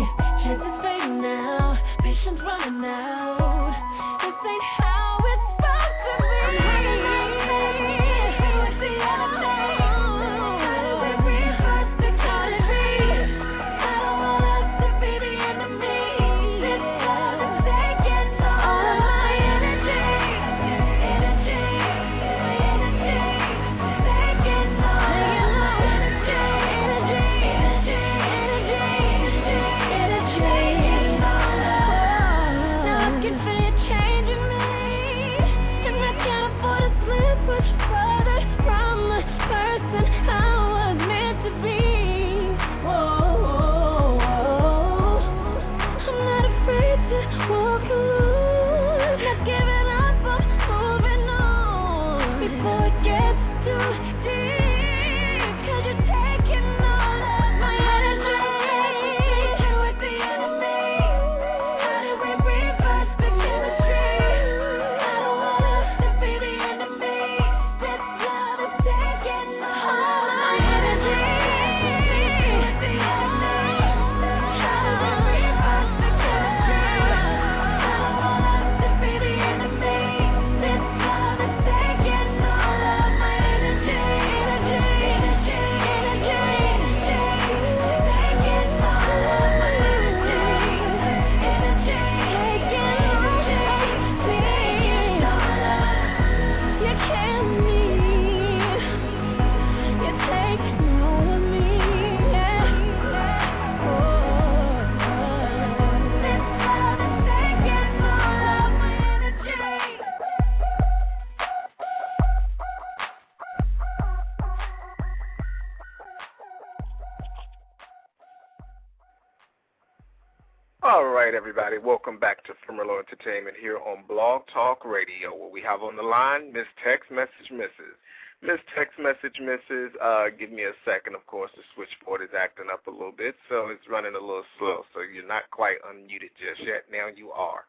Right, 121.31 121.37
everybody. 121.37 121.77
Welcome 121.77 122.19
back 122.19 122.43
to 122.43 122.51
Firmalo 122.67 122.99
Entertainment 122.99 123.55
here 123.57 123.77
on 123.77 124.03
Blog 124.05 124.41
Talk 124.53 124.83
Radio, 124.83 125.33
where 125.33 125.49
we 125.49 125.61
have 125.61 125.81
on 125.81 125.95
the 125.95 126.03
line 126.03 126.51
Miss 126.51 126.65
Text 126.83 127.09
Message 127.09 127.47
Mrs. 127.49 127.95
Miss 128.41 128.59
Text 128.75 128.99
Message 128.99 129.39
Mrs. 129.41 129.91
Uh, 130.01 130.25
give 130.37 130.51
me 130.51 130.63
a 130.63 130.73
second. 130.83 131.15
Of 131.15 131.25
course, 131.27 131.49
the 131.55 131.61
switchboard 131.73 132.21
is 132.21 132.35
acting 132.37 132.65
up 132.69 132.85
a 132.85 132.91
little 132.91 133.13
bit, 133.17 133.35
so 133.47 133.69
it's 133.69 133.87
running 133.89 134.11
a 134.13 134.19
little 134.19 134.43
slow. 134.59 134.83
So 134.93 134.99
you're 135.01 135.25
not 135.25 135.43
quite 135.51 135.77
unmuted 135.87 136.35
just 136.35 136.67
yet. 136.67 136.83
Now 136.91 137.07
you 137.15 137.31
are. 137.31 137.63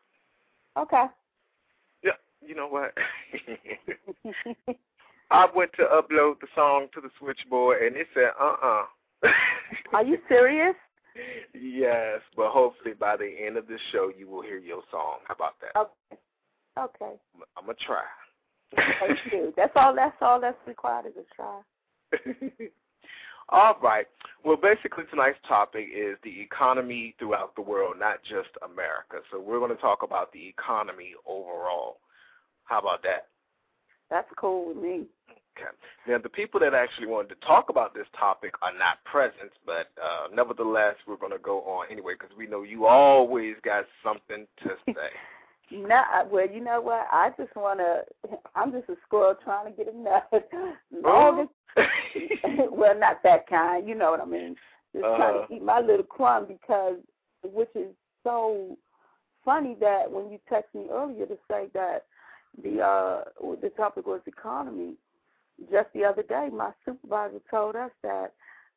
Okay. 0.76 1.04
Yeah. 2.02 2.18
You 2.44 2.56
know 2.56 2.66
what? 2.66 2.98
I 5.30 5.46
went 5.54 5.70
to 5.74 5.84
upload 5.84 6.40
the 6.40 6.48
song 6.56 6.88
to 6.94 7.00
the 7.00 7.10
switchboard, 7.16 7.80
and 7.80 7.94
it 7.94 8.08
said, 8.12 8.30
"Uh-uh." 8.40 8.86
Are 9.92 10.04
you 10.04 10.18
serious? 10.28 10.74
Yes, 11.54 12.20
but 12.36 12.50
hopefully 12.50 12.94
by 12.98 13.16
the 13.16 13.30
end 13.44 13.56
of 13.56 13.66
the 13.66 13.78
show 13.90 14.10
you 14.16 14.28
will 14.28 14.42
hear 14.42 14.58
your 14.58 14.82
song. 14.90 15.18
How 15.26 15.34
about 15.34 15.54
that? 15.60 15.78
Okay. 15.78 16.20
Okay. 16.78 17.14
I'm, 17.56 17.66
gonna 17.66 17.76
try. 17.86 18.02
Thank 18.76 19.18
you. 19.30 19.52
That's 19.56 19.72
all. 19.76 19.94
That's 19.94 20.16
all 20.20 20.40
that's 20.40 20.56
required 20.66 21.06
is 21.06 21.12
a 21.18 21.34
try. 21.34 21.60
all 23.50 23.76
right. 23.82 24.06
Well, 24.44 24.56
basically 24.56 25.04
tonight's 25.10 25.38
topic 25.46 25.86
is 25.94 26.16
the 26.24 26.40
economy 26.40 27.14
throughout 27.18 27.54
the 27.54 27.62
world, 27.62 27.96
not 27.98 28.22
just 28.22 28.48
America. 28.64 29.18
So 29.30 29.40
we're 29.40 29.58
going 29.58 29.74
to 29.74 29.80
talk 29.80 30.02
about 30.02 30.32
the 30.32 30.48
economy 30.48 31.12
overall. 31.26 31.98
How 32.64 32.78
about 32.78 33.02
that? 33.02 33.26
That's 34.10 34.28
cool 34.36 34.68
with 34.68 34.76
me. 34.78 35.04
Okay. 35.56 35.68
Now, 36.08 36.18
the 36.18 36.28
people 36.28 36.58
that 36.60 36.74
actually 36.74 37.06
wanted 37.06 37.28
to 37.28 37.46
talk 37.46 37.68
about 37.68 37.94
this 37.94 38.06
topic 38.18 38.54
are 38.62 38.72
not 38.76 39.04
present, 39.04 39.52
but 39.66 39.90
uh, 40.02 40.28
nevertheless, 40.34 40.94
we're 41.06 41.16
going 41.16 41.32
to 41.32 41.38
go 41.38 41.60
on 41.62 41.86
anyway 41.90 42.14
because 42.18 42.34
we 42.36 42.46
know 42.46 42.62
you 42.62 42.86
always 42.86 43.54
got 43.64 43.84
something 44.02 44.46
to 44.62 44.70
say. 44.88 45.10
no, 45.70 46.02
well, 46.30 46.48
you 46.50 46.62
know 46.62 46.80
what? 46.80 47.06
I 47.12 47.30
just 47.36 47.54
want 47.54 47.80
to. 47.80 48.02
I'm 48.54 48.72
just 48.72 48.88
a 48.88 48.96
squirrel 49.06 49.34
trying 49.44 49.66
to 49.66 49.76
get 49.76 49.92
a 49.92 49.96
nut. 49.96 50.28
Oh. 51.04 51.48
well, 52.70 52.98
not 52.98 53.22
that 53.22 53.46
kind. 53.48 53.88
You 53.88 53.94
know 53.94 54.10
what 54.10 54.20
I 54.20 54.26
mean? 54.26 54.56
Just 54.92 55.04
Uh-huh. 55.04 55.16
trying 55.16 55.46
to 55.48 55.54
eat 55.54 55.62
my 55.62 55.80
little 55.80 56.04
crumb 56.04 56.46
because, 56.46 56.96
which 57.42 57.70
is 57.74 57.94
so 58.22 58.76
funny 59.44 59.74
that 59.80 60.10
when 60.10 60.30
you 60.30 60.38
text 60.48 60.74
me 60.74 60.86
earlier 60.90 61.26
to 61.26 61.38
say 61.50 61.68
that 61.72 62.04
the 62.62 62.80
uh 62.80 63.24
the 63.62 63.70
topic 63.70 64.06
was 64.06 64.20
economy, 64.26 64.94
just 65.70 65.88
the 65.94 66.04
other 66.04 66.22
day 66.22 66.48
my 66.52 66.70
supervisor 66.84 67.40
told 67.50 67.76
us 67.76 67.90
that 68.02 68.32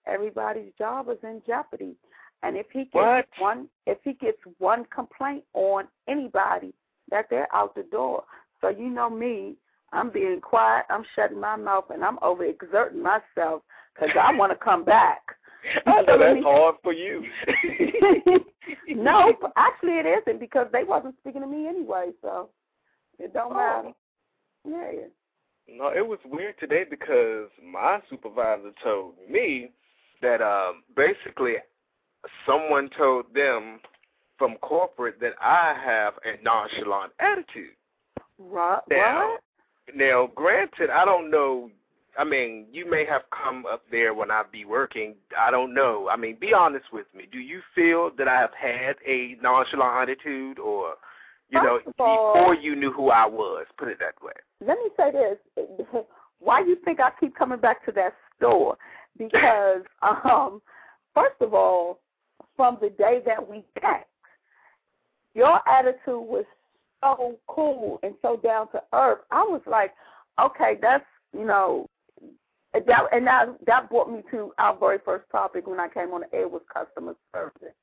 everybody's 0.05 0.71
job 0.77 1.09
is 1.09 1.17
in 1.23 1.41
jeopardy. 1.45 1.95
And 2.43 2.55
if 2.57 2.67
he 2.71 2.85
gets 2.85 2.93
What? 2.93 3.25
one 3.39 3.69
if 3.85 3.97
he 4.03 4.13
gets 4.13 4.37
one 4.59 4.85
complaint 4.93 5.43
on 5.53 5.87
anybody, 6.07 6.73
that 7.09 7.27
they're 7.29 7.53
out 7.53 7.75
the 7.75 7.83
door. 7.83 8.23
So 8.61 8.69
you 8.69 8.89
know 8.89 9.09
me, 9.09 9.55
I'm 9.93 10.09
being 10.09 10.41
quiet, 10.41 10.85
I'm 10.89 11.05
shutting 11.15 11.39
my 11.39 11.55
mouth, 11.55 11.85
and 11.89 12.03
I'm 12.03 12.17
overexerting 12.17 13.01
myself 13.01 13.61
because 13.93 14.15
I 14.19 14.35
want 14.35 14.51
to 14.51 14.57
come 14.63 14.83
back. 14.83 15.21
I 15.85 16.01
know 16.01 16.19
that's 16.19 16.43
hard 16.43 16.75
for 16.83 16.93
you. 16.93 17.23
no, 18.87 19.33
actually 19.55 19.93
it 19.93 20.05
isn't 20.05 20.39
because 20.39 20.67
they 20.71 20.83
wasn't 20.83 21.15
speaking 21.19 21.41
to 21.41 21.47
me 21.47 21.67
anyway, 21.67 22.11
so 22.21 22.49
it 23.19 23.33
don't 23.33 23.51
Oh. 23.53 23.55
matter. 23.55 23.93
Yeah. 24.67 25.07
No, 25.67 25.87
it 25.87 26.05
was 26.05 26.19
weird 26.25 26.55
today 26.59 26.83
because 26.89 27.49
my 27.63 27.99
supervisor 28.09 28.71
told 28.83 29.13
me 29.29 29.71
that 30.21 30.41
um 30.41 30.83
basically 30.95 31.55
someone 32.45 32.89
told 32.97 33.25
them 33.33 33.79
from 34.37 34.55
corporate 34.57 35.19
that 35.21 35.33
I 35.41 35.75
have 35.83 36.13
a 36.25 36.41
nonchalant 36.43 37.13
attitude. 37.19 37.75
Right. 38.37 38.81
Now, 38.89 39.29
What? 39.31 39.41
now 39.95 40.29
granted, 40.35 40.89
I 40.89 41.05
don't 41.05 41.31
know. 41.31 41.69
I 42.17 42.23
mean, 42.23 42.67
you 42.71 42.89
may 42.89 43.05
have 43.05 43.23
come 43.31 43.65
up 43.65 43.83
there 43.91 44.13
when 44.13 44.31
I 44.31 44.43
be 44.49 44.63
working. 44.65 45.15
I 45.37 45.51
don't 45.51 45.73
know. 45.73 46.07
I 46.09 46.15
mean, 46.15 46.37
be 46.39 46.53
honest 46.53 46.85
with 46.93 47.07
me. 47.15 47.27
Do 47.31 47.39
you 47.39 47.61
feel 47.73 48.09
that 48.17 48.27
I 48.27 48.39
have 48.39 48.53
had 48.57 48.95
a 49.05 49.35
nonchalant 49.41 50.09
attitude, 50.09 50.57
or 50.59 50.93
you 51.55 51.63
know, 51.63 51.79
all- 51.99 52.33
before 52.33 52.55
you 52.55 52.75
knew 52.75 52.91
who 52.91 53.09
I 53.09 53.25
was? 53.25 53.65
Put 53.77 53.87
it 53.89 53.99
that 53.99 54.21
way. 54.23 54.33
Let 54.65 54.77
me 54.77 54.89
say 54.97 55.11
this. 55.11 55.65
Why 56.39 56.59
you 56.59 56.77
think 56.85 56.99
I 56.99 57.11
keep 57.19 57.35
coming 57.35 57.59
back 57.59 57.85
to 57.85 57.91
that 57.93 58.13
store? 58.37 58.77
Because 59.17 59.81
um 60.01 60.61
first 61.13 61.35
of 61.41 61.53
all, 61.53 61.99
from 62.55 62.77
the 62.81 62.89
day 62.89 63.21
that 63.25 63.49
we 63.49 63.63
met, 63.81 64.07
your 65.33 65.59
attitude 65.67 65.97
was 66.07 66.45
so 67.01 67.37
cool 67.47 67.99
and 68.03 68.15
so 68.21 68.37
down 68.43 68.69
to 68.71 68.81
earth. 68.93 69.19
I 69.31 69.43
was 69.43 69.61
like, 69.65 69.93
okay, 70.39 70.77
that's 70.81 71.05
you 71.37 71.45
know, 71.45 71.87
that 72.73 73.03
and 73.11 73.25
that 73.27 73.47
that 73.65 73.89
brought 73.89 74.11
me 74.11 74.21
to 74.31 74.53
our 74.57 74.77
very 74.77 74.99
first 75.03 75.25
topic 75.31 75.67
when 75.67 75.79
I 75.79 75.87
came 75.87 76.11
on 76.11 76.21
the 76.21 76.35
air 76.37 76.47
was 76.47 76.61
customer 76.73 77.15
service 77.33 77.73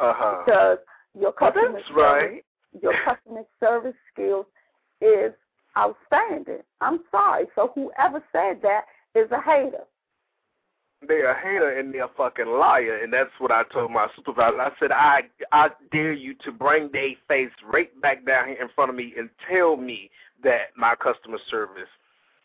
Uh 0.00 0.12
huh. 0.16 0.42
because 0.44 0.78
your 1.18 1.30
Oh, 1.30 1.32
customer 1.32 1.72
that's 1.72 1.88
service 1.88 1.96
right. 1.96 2.44
Your 2.80 2.94
customer 3.04 3.42
service 3.58 3.94
skills 4.12 4.46
is 5.00 5.32
outstanding. 5.76 6.62
I'm 6.80 7.00
sorry. 7.10 7.46
So 7.54 7.72
whoever 7.74 8.22
said 8.32 8.60
that 8.62 8.82
is 9.14 9.30
a 9.30 9.40
hater. 9.40 9.84
They're 11.06 11.30
a 11.30 11.34
hater 11.34 11.78
and 11.78 11.94
they're 11.94 12.04
a 12.04 12.10
fucking 12.14 12.46
liar, 12.46 13.02
and 13.02 13.10
that's 13.10 13.30
what 13.38 13.50
I 13.50 13.62
told 13.72 13.90
my 13.90 14.08
supervisor. 14.14 14.60
I 14.60 14.70
said, 14.78 14.92
I 14.92 15.22
I 15.50 15.70
dare 15.90 16.12
you 16.12 16.34
to 16.44 16.52
bring 16.52 16.90
their 16.92 17.12
face 17.26 17.50
right 17.72 17.88
back 18.02 18.26
down 18.26 18.48
here 18.48 18.58
in 18.60 18.68
front 18.74 18.90
of 18.90 18.96
me 18.96 19.14
and 19.16 19.30
tell 19.50 19.78
me 19.78 20.10
that 20.44 20.76
my 20.76 20.94
customer 20.94 21.38
service 21.50 21.88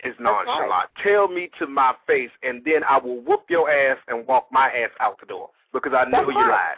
is 0.05 0.13
right. 0.19 0.45
nonchalant. 0.45 0.89
Tell 1.03 1.27
me 1.27 1.49
to 1.59 1.67
my 1.67 1.95
face, 2.07 2.29
and 2.43 2.63
then 2.63 2.85
I 2.87 2.97
will 2.97 3.19
whoop 3.21 3.43
your 3.49 3.69
ass 3.69 3.97
and 4.07 4.25
walk 4.25 4.47
my 4.51 4.67
ass 4.67 4.91
out 5.01 5.19
the 5.19 5.25
door 5.25 5.49
because 5.73 5.91
I 5.93 6.05
know 6.05 6.19
That's 6.19 6.27
you 6.29 6.39
right. 6.39 6.49
lied. 6.49 6.77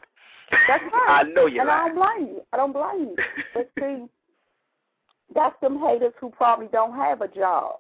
That's 0.52 0.84
right. 0.92 1.06
I 1.10 1.24
know 1.24 1.46
you 1.46 1.62
and 1.62 1.70
I 1.70 1.88
don't 1.88 1.96
blame 1.96 2.28
you. 2.28 2.42
I 2.54 2.58
don't 2.58 2.74
blame 2.74 3.16
you. 3.16 3.16
But 3.54 3.70
see, 3.80 4.06
that's 5.34 5.56
them 5.62 5.80
haters 5.80 6.14
who 6.20 6.30
probably 6.30 6.68
don't 6.68 6.96
have 6.96 7.22
a 7.22 7.28
job. 7.28 7.76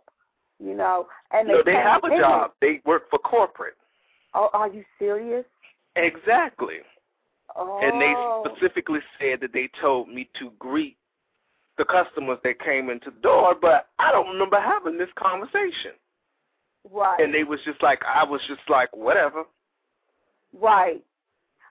You 0.59 0.75
know, 0.75 1.07
and 1.31 1.47
they, 1.47 1.53
No, 1.53 1.61
they 1.63 1.73
have 1.73 2.03
a 2.03 2.17
job. 2.17 2.51
They 2.61 2.81
work 2.83 3.09
for 3.11 3.19
corporate. 3.19 3.75
Oh, 4.33 4.49
are 4.53 4.67
you 4.67 4.83
serious? 4.97 5.45
Exactly. 5.95 6.77
Oh, 7.55 7.79
and 7.81 8.01
they 8.01 8.13
oh. 8.15 8.43
specifically 8.45 8.99
said 9.19 9.39
that 9.41 9.53
they 9.53 9.69
told 9.79 10.09
me 10.09 10.29
to 10.39 10.51
greet 10.59 10.97
the 11.77 11.85
customers 11.85 12.39
that 12.43 12.59
came 12.59 12.89
into 12.89 13.11
the 13.11 13.19
door, 13.21 13.55
but 13.59 13.87
I 13.99 14.11
don't 14.11 14.27
remember 14.27 14.59
having 14.59 14.97
this 14.97 15.09
conversation. 15.15 15.91
right, 16.91 17.19
And 17.21 17.33
they 17.33 17.43
was 17.43 17.59
just 17.65 17.81
like, 17.83 18.01
I 18.03 18.23
was 18.23 18.41
just 18.47 18.61
like, 18.67 18.95
whatever. 18.95 19.43
right. 20.59 21.03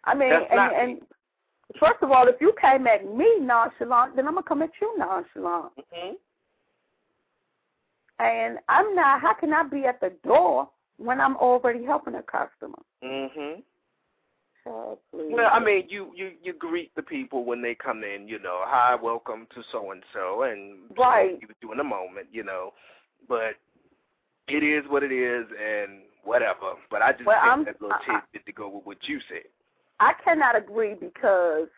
I 0.06 0.14
mean, 0.14 0.30
That's 0.30 0.46
and, 0.50 0.56
not 0.56 0.74
and 0.74 1.00
first 1.80 2.02
of 2.02 2.10
all, 2.10 2.28
if 2.28 2.36
you 2.40 2.54
came 2.60 2.86
at 2.86 3.04
me 3.04 3.40
nonchalant, 3.40 4.16
then 4.16 4.26
I'm 4.26 4.34
gonna 4.34 4.46
come 4.46 4.62
at 4.62 4.70
you 4.80 4.96
nonchalant. 4.98 5.72
Mm-hmm. 5.78 6.14
And 8.18 8.58
I'm 8.68 8.94
not. 8.94 9.20
How 9.20 9.34
can 9.34 9.52
I 9.52 9.62
be 9.64 9.84
at 9.84 10.00
the 10.00 10.12
door 10.24 10.70
when 10.96 11.20
I'm 11.20 11.36
already 11.36 11.84
helping 11.84 12.14
a 12.14 12.22
customer? 12.22 12.78
So, 14.64 14.98
please. 15.12 15.32
Well, 15.32 15.50
I 15.52 15.60
mean, 15.60 15.84
you 15.88 16.12
you 16.14 16.32
you 16.42 16.52
greet 16.54 16.94
the 16.94 17.02
people 17.02 17.44
when 17.44 17.60
they 17.60 17.74
come 17.74 18.02
in. 18.04 18.26
You 18.26 18.38
know, 18.38 18.62
hi, 18.64 18.94
welcome 18.94 19.46
to 19.54 19.62
so 19.70 19.90
and 19.90 20.02
so, 20.12 20.44
and 20.44 20.78
Right. 20.96 21.38
you 21.40 21.48
do 21.60 21.72
in 21.72 21.80
a 21.80 21.84
moment. 21.84 22.28
You 22.32 22.42
know, 22.44 22.72
but 23.28 23.56
it 24.48 24.62
is 24.62 24.88
what 24.88 25.02
it 25.02 25.12
is, 25.12 25.46
and 25.60 26.02
whatever. 26.24 26.74
But 26.90 27.02
I 27.02 27.12
just 27.12 27.26
Well, 27.26 27.64
that 27.64 27.80
little 27.82 27.98
tidbit 28.06 28.46
to 28.46 28.52
go 28.52 28.68
with 28.68 28.86
what 28.86 28.96
you 29.02 29.20
said. 29.28 29.44
I 30.00 30.12
cannot 30.24 30.56
agree 30.56 30.94
because 30.94 31.68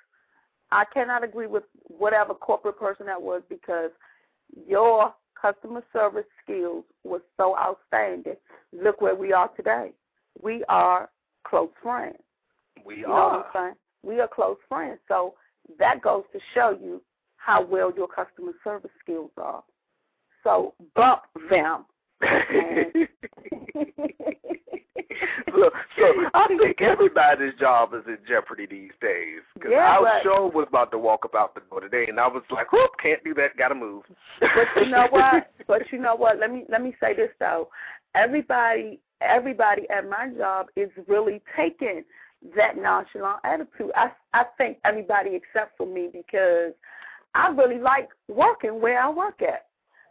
I 0.70 0.84
cannot 0.92 1.24
agree 1.24 1.46
with 1.46 1.64
whatever 1.84 2.34
corporate 2.34 2.78
person 2.78 3.06
that 3.06 3.20
was 3.20 3.42
because 3.48 3.90
your 4.66 5.14
customer 5.40 5.82
service 5.92 6.26
skills 6.42 6.84
was 7.04 7.20
so 7.36 7.56
outstanding. 7.56 8.36
Look 8.72 9.00
where 9.00 9.14
we 9.14 9.32
are 9.32 9.48
today. 9.56 9.92
We 10.42 10.64
are 10.68 11.08
close 11.46 11.70
friends. 11.82 12.18
We 12.84 12.98
You 12.98 13.08
know 13.08 13.12
are. 13.12 13.36
what 13.38 13.46
I'm 13.54 13.64
saying? 13.64 13.74
We 14.02 14.20
are 14.20 14.28
close 14.28 14.56
friends. 14.68 14.98
So 15.08 15.34
that 15.78 16.02
goes 16.02 16.24
to 16.32 16.40
show 16.54 16.76
you 16.80 17.02
how 17.36 17.64
well 17.64 17.92
your 17.96 18.08
customer 18.08 18.52
service 18.64 18.90
skills 19.00 19.30
are. 19.36 19.62
So 20.44 20.74
bump 20.94 21.22
them. 21.50 21.84
Look, 25.56 25.72
so 25.98 26.04
I 26.34 26.46
think 26.60 26.80
everybody's 26.80 27.54
job 27.58 27.94
is 27.94 28.02
in 28.06 28.18
jeopardy 28.28 28.66
these 28.66 28.92
days. 29.00 29.40
Because 29.54 29.70
Yeah, 29.72 29.98
I 29.98 30.00
but- 30.00 30.22
sure 30.22 30.48
was 30.50 30.66
about 30.68 30.90
to 30.92 30.98
walk 30.98 31.24
up 31.24 31.34
out 31.34 31.54
the 31.54 31.60
door 31.68 31.80
today, 31.80 32.06
and 32.08 32.18
I 32.20 32.26
was 32.28 32.42
like, 32.50 32.72
"Whoop, 32.72 32.90
can't 33.02 33.22
do 33.24 33.34
that. 33.34 33.56
Got 33.56 33.68
to 33.68 33.74
move." 33.74 34.04
But 34.40 34.50
you 34.76 34.90
know 34.90 35.06
what? 35.10 35.50
But 35.66 35.82
you 35.92 35.98
know 35.98 36.16
what? 36.16 36.38
Let 36.38 36.50
me 36.50 36.64
let 36.70 36.82
me 36.82 36.94
say 36.98 37.14
this 37.14 37.30
though. 37.38 37.68
Everybody 38.14 39.00
everybody 39.20 39.82
at 39.90 40.08
my 40.08 40.30
job 40.36 40.66
is 40.76 40.88
really 41.06 41.42
taking 41.56 42.04
that 42.56 42.76
nonchalant 42.78 43.40
attitude. 43.44 43.90
I 43.94 44.10
I 44.32 44.44
think 44.56 44.78
everybody 44.84 45.30
except 45.34 45.76
for 45.76 45.86
me 45.86 46.08
because 46.12 46.72
I 47.34 47.48
really 47.48 47.78
like 47.78 48.08
working 48.28 48.80
where 48.80 49.00
I 49.02 49.10
work 49.10 49.42
at, 49.42 49.66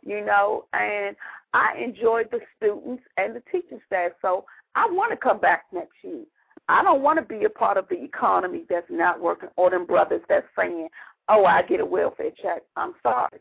you 0.05 0.23
know, 0.23 0.65
and 0.73 1.15
I 1.53 1.73
enjoy 1.83 2.23
the 2.31 2.39
students 2.57 3.03
and 3.17 3.35
the 3.35 3.41
teaching 3.51 3.79
staff. 3.87 4.11
So 4.21 4.45
I 4.77 4.85
want 4.91 5.11
to 5.11 5.17
come 5.17 5.39
back 5.39 5.65
next 5.73 5.95
year. 6.03 6.23
I 6.69 6.83
don't 6.83 7.01
want 7.01 7.17
to 7.17 7.25
be 7.25 7.45
a 7.45 7.49
part 7.49 7.77
of 7.77 7.87
the 7.89 8.03
economy 8.03 8.63
that's 8.69 8.85
not 8.91 9.19
working 9.19 9.49
or 9.55 9.71
them 9.71 9.87
brothers 9.87 10.21
that's 10.29 10.45
saying, 10.57 10.87
oh, 11.29 11.45
I 11.45 11.63
get 11.63 11.79
a 11.79 11.85
welfare 11.85 12.29
check. 12.41 12.61
I'm 12.75 12.93
sorry. 13.01 13.39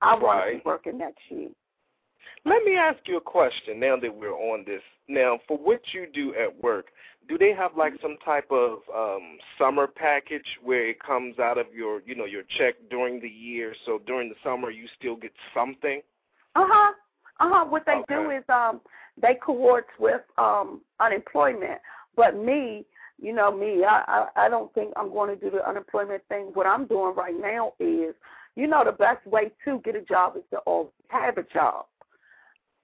I 0.00 0.14
want 0.14 0.38
Right. 0.38 0.52
to 0.52 0.56
be 0.58 0.62
working 0.64 0.98
next 0.98 1.20
year. 1.28 1.50
Let 2.46 2.64
me 2.64 2.76
ask 2.76 2.98
you 3.06 3.18
a 3.18 3.20
question 3.20 3.80
now 3.80 3.96
that 3.96 4.14
we're 4.14 4.32
on 4.32 4.64
this. 4.64 4.80
Now, 5.08 5.40
for 5.46 5.58
what 5.58 5.80
you 5.92 6.06
do 6.06 6.34
at 6.36 6.62
work, 6.62 6.86
do 7.28 7.36
they 7.36 7.52
have 7.52 7.76
like 7.76 7.92
some 8.00 8.16
type 8.24 8.50
of 8.50 8.78
um 8.94 9.38
summer 9.58 9.86
package 9.86 10.46
where 10.62 10.88
it 10.88 11.00
comes 11.00 11.38
out 11.38 11.58
of 11.58 11.66
your, 11.74 12.00
you 12.06 12.14
know, 12.14 12.24
your 12.24 12.44
check 12.56 12.76
during 12.88 13.20
the 13.20 13.28
year? 13.28 13.74
So 13.84 14.00
during 14.06 14.30
the 14.30 14.36
summer 14.42 14.70
you 14.70 14.86
still 14.98 15.16
get 15.16 15.32
something? 15.52 16.00
Uh 16.54 16.64
huh. 16.66 16.92
Uh 17.40 17.50
huh. 17.52 17.64
What 17.66 17.84
they 17.84 18.00
do 18.08 18.30
is 18.30 18.44
um 18.48 18.80
they 19.20 19.34
cohorts 19.44 19.88
with 19.98 20.22
um 20.36 20.80
unemployment. 21.00 21.80
But 22.16 22.36
me, 22.36 22.84
you 23.20 23.32
know 23.32 23.56
me, 23.56 23.84
I, 23.84 24.26
I 24.36 24.46
I 24.46 24.48
don't 24.48 24.72
think 24.74 24.92
I'm 24.96 25.10
going 25.10 25.30
to 25.36 25.36
do 25.36 25.50
the 25.50 25.68
unemployment 25.68 26.22
thing. 26.28 26.50
What 26.54 26.66
I'm 26.66 26.86
doing 26.86 27.14
right 27.14 27.34
now 27.38 27.72
is, 27.78 28.14
you 28.56 28.66
know, 28.66 28.84
the 28.84 28.92
best 28.92 29.26
way 29.26 29.52
to 29.64 29.80
get 29.84 29.96
a 29.96 30.02
job 30.02 30.36
is 30.36 30.42
to 30.50 30.58
already 30.58 30.92
have 31.08 31.38
a 31.38 31.42
job. 31.44 31.86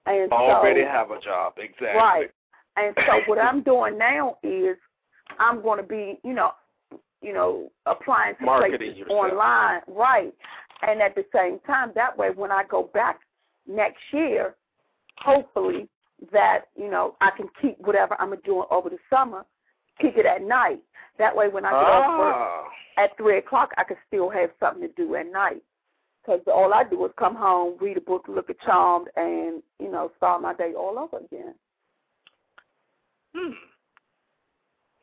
And 0.07 0.31
Already 0.31 0.81
so, 0.81 0.87
have 0.87 1.11
a 1.11 1.19
job, 1.19 1.53
exactly. 1.57 1.87
Right. 1.97 2.29
And 2.77 2.95
so 3.07 3.21
what 3.25 3.39
I'm 3.39 3.63
doing 3.63 3.97
now 3.97 4.37
is 4.43 4.77
I'm 5.39 5.61
going 5.61 5.77
to 5.79 5.87
be, 5.87 6.19
you 6.23 6.33
know, 6.33 6.51
you 7.21 7.33
know, 7.33 7.71
applying 7.85 8.35
to 8.35 8.45
Marketing 8.45 8.77
places 8.77 8.97
yourself. 8.97 9.31
online, 9.31 9.81
right? 9.87 10.33
And 10.83 11.01
at 11.01 11.15
the 11.15 11.25
same 11.33 11.59
time, 11.65 11.91
that 11.95 12.15
way, 12.15 12.29
when 12.35 12.51
I 12.51 12.63
go 12.69 12.89
back 12.93 13.19
next 13.67 14.01
year, 14.11 14.55
hopefully 15.17 15.87
that 16.31 16.65
you 16.75 16.89
know 16.89 17.15
I 17.21 17.31
can 17.35 17.47
keep 17.61 17.77
whatever 17.79 18.15
I'm 18.19 18.33
doing 18.43 18.65
over 18.71 18.89
the 18.89 18.97
summer, 19.09 19.45
keep 20.01 20.17
it 20.17 20.25
at 20.25 20.41
night. 20.41 20.79
That 21.17 21.35
way, 21.35 21.47
when 21.47 21.65
I 21.65 21.71
get 21.71 21.77
off 21.77 22.19
work 22.19 22.35
Ah, 22.37 22.63
at 22.97 23.17
three 23.17 23.37
o'clock, 23.37 23.71
I 23.77 23.83
can 23.83 23.97
still 24.07 24.29
have 24.29 24.49
something 24.59 24.81
to 24.81 24.93
do 24.95 25.15
at 25.15 25.31
night. 25.31 25.61
Because 26.21 26.41
all 26.47 26.73
I 26.73 26.83
do 26.83 27.05
is 27.05 27.11
come 27.19 27.35
home, 27.35 27.77
read 27.79 27.97
a 27.97 28.01
book, 28.01 28.25
look 28.27 28.49
at 28.49 28.59
Charmed, 28.61 29.07
and 29.15 29.61
you 29.79 29.91
know 29.91 30.11
start 30.17 30.41
my 30.41 30.53
day 30.53 30.73
all 30.77 30.97
over 30.97 31.17
again. 31.17 31.53
hmm. 33.35 33.51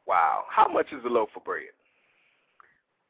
Wow. 0.07 0.45
How 0.51 0.69
much 0.69 0.87
is 0.93 1.05
a 1.05 1.09
loaf 1.09 1.29
of 1.37 1.45
bread? 1.45 1.63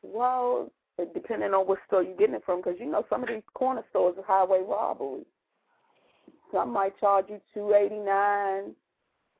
Well, 0.03 0.71
depending 1.15 1.55
on 1.55 1.67
what 1.67 1.79
store 1.87 2.03
you're 2.03 2.17
getting 2.17 2.35
it 2.35 2.43
from, 2.45 2.61
because 2.61 2.79
you 2.79 2.87
know 2.87 3.05
some 3.09 3.23
of 3.23 3.29
these 3.29 3.43
corner 3.55 3.83
stores 3.91 4.15
are 4.19 4.25
highway 4.25 4.61
robbery. 4.67 5.25
Some 6.53 6.73
might 6.73 6.99
charge 7.01 7.27
you 7.29 7.41
two 7.55 7.75
eighty 7.75 7.99
nine, 7.99 8.75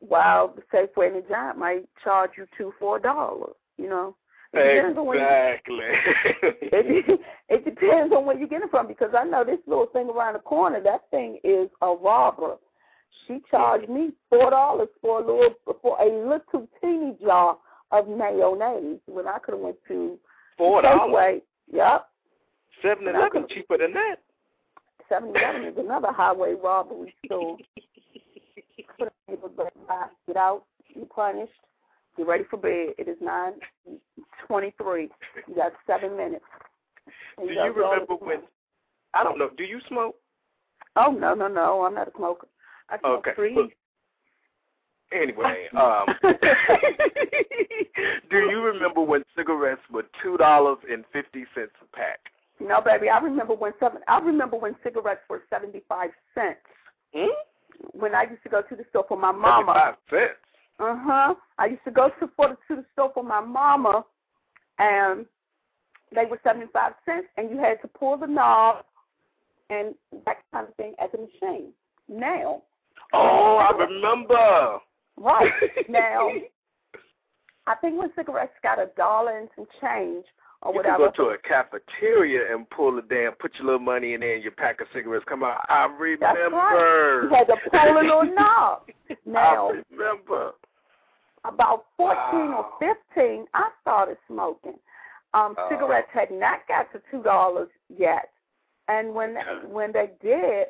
while 0.01 0.55
the 0.55 0.63
Safeway 0.73 1.09
and 1.09 1.17
the 1.17 1.29
Giant 1.29 1.59
might 1.59 1.89
charge 2.03 2.33
you 2.37 2.47
two 2.57 2.73
four 2.79 2.99
dollars. 2.99 3.55
You 3.79 3.89
know, 3.89 4.17
it 4.53 4.75
depends 4.77 4.99
on 4.99 5.07
where 5.07 5.19
you, 5.19 5.25
Exactly. 5.25 6.59
it, 6.73 7.21
it 7.49 7.65
depends 7.65 8.15
on 8.15 8.25
where 8.27 8.39
you're 8.39 8.49
getting 8.49 8.67
it 8.69 8.71
from. 8.71 8.87
Because 8.89 9.11
I 9.17 9.25
know 9.25 9.45
this 9.45 9.59
little 9.67 9.87
thing 9.87 10.09
around 10.09 10.35
the 10.35 10.41
corner, 10.41 10.81
that 10.83 11.03
thing 11.11 11.39
is 11.45 11.69
a 11.81 11.95
robber. 11.95 12.57
She 13.27 13.41
charged 13.51 13.89
me 13.89 14.11
four 14.31 14.51
dollars 14.51 14.89
for 15.01 15.21
a 15.21 15.27
little 15.27 15.55
for 15.83 16.01
a 16.01 16.07
little 16.07 16.69
teeny 16.81 17.17
jar 17.23 17.59
of 17.91 18.09
mayonnaise 18.09 19.01
when 19.07 19.29
I 19.29 19.39
could 19.39 19.53
have 19.53 19.61
went 19.61 19.77
to 19.89 20.19
Four 20.59 20.83
dollars. 20.83 21.41
Yep. 21.73 22.07
Seven 22.83 23.09
Eleven 23.09 23.47
cheaper 23.49 23.79
than 23.79 23.93
that. 23.95 24.17
Seven 25.13 25.31
Eleven 25.31 25.65
is 25.65 25.75
another 25.77 26.11
highway 26.11 26.55
robbery 26.63 27.15
so 27.29 27.59
Put 28.99 29.09
it 29.09 29.13
in 29.29 29.37
back, 29.87 30.11
Get 30.27 30.37
out, 30.37 30.65
you 30.89 31.07
punished. 31.15 31.53
Get 32.17 32.27
ready 32.27 32.45
for 32.49 32.57
bed. 32.57 32.95
It 32.99 33.09
is 33.09 33.19
nine 33.21 33.55
twenty 34.47 34.73
three. 34.81 35.11
You 35.47 35.55
got 35.55 35.73
seven 35.87 36.17
minutes. 36.17 36.45
And 37.37 37.49
Do 37.49 37.55
got 37.55 37.65
you 37.65 37.73
remember 37.75 38.15
when? 38.15 38.39
I 39.15 39.23
don't 39.23 39.39
know. 39.39 39.51
Do 39.57 39.65
you 39.65 39.81
smoke? 39.89 40.17
Oh 40.97 41.11
no 41.11 41.35
no 41.35 41.49
no! 41.49 41.83
I'm 41.83 41.95
not 41.95 42.09
a 42.09 42.13
smoker. 42.17 42.47
I 42.89 42.99
smoke 42.99 43.27
Okay, 43.29 43.55
look, 43.55 43.71
Anyway, 45.13 45.69
um, 45.77 46.07
do 48.31 48.37
you 48.39 48.63
remember 48.63 49.03
when 49.03 49.23
cigarettes 49.37 49.83
were 49.91 50.05
two 50.23 50.39
dollars 50.39 50.79
and 50.91 51.05
fifty 51.13 51.45
cents 51.55 51.73
a 51.83 51.97
pack? 51.97 52.32
No, 52.67 52.81
baby. 52.81 53.09
I 53.09 53.19
remember 53.19 53.55
when 53.55 53.73
seven. 53.81 54.01
I 54.09 54.19
remember 54.21 54.57
when 54.57 54.75
cigarettes 54.83 55.23
were 55.29 55.43
seventy 55.51 55.83
five 55.89 56.11
cents. 56.35 56.61
Hmm? 57.15 57.27
When 57.93 58.15
I 58.15 58.25
used 58.25 58.43
to 58.45 58.49
go 58.49 58.63
to 58.63 58.77
the 58.77 58.85
store 58.91 59.05
for 59.09 59.17
my 59.19 59.33
mama. 59.33 59.65
Seventy-five 59.67 59.95
cents. 60.11 60.39
Uh 60.79 60.97
huh. 60.99 61.35
I 61.59 61.67
used 61.67 61.85
to 61.85 61.91
go 61.91 62.09
to 62.21 62.31
for 62.37 62.49
the, 62.49 62.57
to 62.75 62.81
the 62.81 62.87
store 62.93 63.11
for 63.15 63.23
my 63.25 63.41
mama, 63.41 64.05
and 64.79 65.27
they 66.15 66.25
were 66.27 66.41
seventy 66.45 66.67
five 66.73 66.93
cents, 67.05 67.27
and 67.37 67.51
you 67.51 67.59
had 67.59 67.81
to 67.83 67.89
pull 67.89 68.17
the 68.17 68.27
knob 68.27 68.85
and 69.71 69.95
that 70.27 70.39
kind 70.53 70.69
of 70.69 70.75
thing 70.77 70.95
at 71.03 71.11
the 71.13 71.19
machine. 71.19 71.73
Now, 72.09 72.63
Oh, 73.15 73.57
I 73.57 73.71
remember. 73.77 74.79
right 75.17 75.53
now, 75.89 76.29
I 77.67 77.75
think 77.77 77.99
when 77.99 78.11
cigarettes 78.17 78.53
got 78.63 78.79
a 78.79 78.91
dollar 78.97 79.39
and 79.39 79.49
some 79.57 79.67
change 79.81 80.25
or 80.63 80.73
you 80.75 80.83
can 80.83 80.93
whatever. 80.93 81.13
go 81.17 81.25
to 81.25 81.31
a 81.35 81.39
cafeteria 81.39 82.55
and 82.55 82.69
pull 82.71 82.99
a 82.99 83.03
damn, 83.03 83.33
put 83.33 83.53
your 83.57 83.67
little 83.67 83.81
money 83.81 84.15
in 84.15 84.21
there, 84.21 84.35
and 84.35 84.43
your 84.43 84.53
pack 84.53 84.81
of 84.81 84.87
cigarettes 84.95 85.25
come 85.29 85.43
out. 85.43 85.65
I 85.69 85.87
That's 85.89 86.01
remember. 86.01 86.57
right. 86.57 87.21
You 87.25 87.29
had 87.35 87.47
to 87.49 87.57
pull 87.71 87.81
a 87.81 88.03
little 88.03 88.35
knob. 88.35 88.83
Now, 89.27 89.71
I 89.71 89.83
remember. 89.91 90.53
about 91.45 91.87
14 91.97 92.17
Wow. 92.53 92.73
or 92.81 92.95
15, 93.15 93.47
I 93.55 93.71
started 93.81 94.17
smoking. 94.29 94.79
Um, 95.35 95.55
Oh. 95.59 95.69
cigarettes 95.69 96.09
had 96.13 96.31
not 96.31 96.67
got 96.69 96.93
to 96.93 97.01
two 97.11 97.23
dollars 97.23 97.69
yet, 97.89 98.31
and 98.89 99.13
when 99.15 99.35
when 99.69 99.91
they 99.93 100.11
did, 100.21 100.69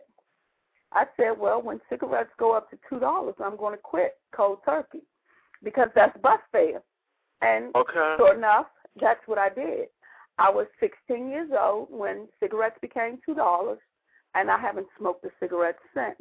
I 0.93 1.07
said, 1.17 1.37
well, 1.39 1.61
when 1.61 1.81
cigarettes 1.91 2.31
go 2.39 2.53
up 2.53 2.71
to 2.71 2.79
two 2.89 2.99
dollars, 3.01 3.35
I'm 3.43 3.57
going 3.57 3.75
to 3.75 3.83
quit 3.83 4.19
cold 4.33 4.59
turkey 4.65 5.03
because 5.63 5.89
that's 5.95 6.17
bus 6.19 6.41
fare. 6.53 6.83
And 7.43 7.75
Okay. 7.75 8.15
sure 8.19 8.35
enough, 8.35 8.67
that's 9.01 9.21
what 9.27 9.39
I 9.39 9.49
did. 9.49 9.89
I 10.39 10.51
was 10.51 10.67
16 10.81 11.29
years 11.29 11.51
old 11.59 11.89
when 11.91 12.29
cigarettes 12.41 12.79
became 12.81 13.19
two 13.25 13.35
dollars, 13.35 13.79
and 14.35 14.51
I 14.51 14.59
haven't 14.59 14.87
smoked 14.99 15.25
a 15.25 15.31
cigarette 15.41 15.79
since. 15.95 16.17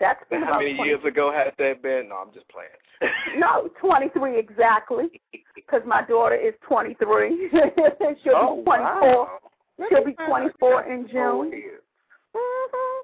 That's 0.00 0.22
been 0.30 0.42
how 0.42 0.58
many 0.58 0.74
20 0.76 0.88
years 0.88 1.04
ago 1.04 1.32
had 1.32 1.52
that 1.58 1.82
been? 1.82 2.10
No, 2.10 2.16
I'm 2.16 2.32
just 2.32 2.46
playing. 2.48 2.70
no, 3.38 3.68
23 3.80 4.38
exactly, 4.38 5.20
because 5.54 5.82
my 5.86 6.02
daughter 6.02 6.36
is 6.36 6.54
23. 6.68 7.50
She'll 8.22 8.32
oh, 8.34 8.56
be 8.58 8.62
24. 8.62 8.64
wow. 8.64 9.38
She'll 9.88 10.04
be 10.04 10.14
24 10.26 10.92
in 10.92 11.08
June. 11.08 11.52
hmm 12.34 12.98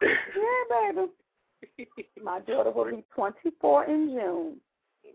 Yeah, 0.06 0.92
baby. 0.92 1.88
My 2.22 2.40
daughter 2.40 2.70
will 2.70 2.90
be 2.90 3.04
24 3.14 3.84
in 3.86 4.08
June. 4.10 4.56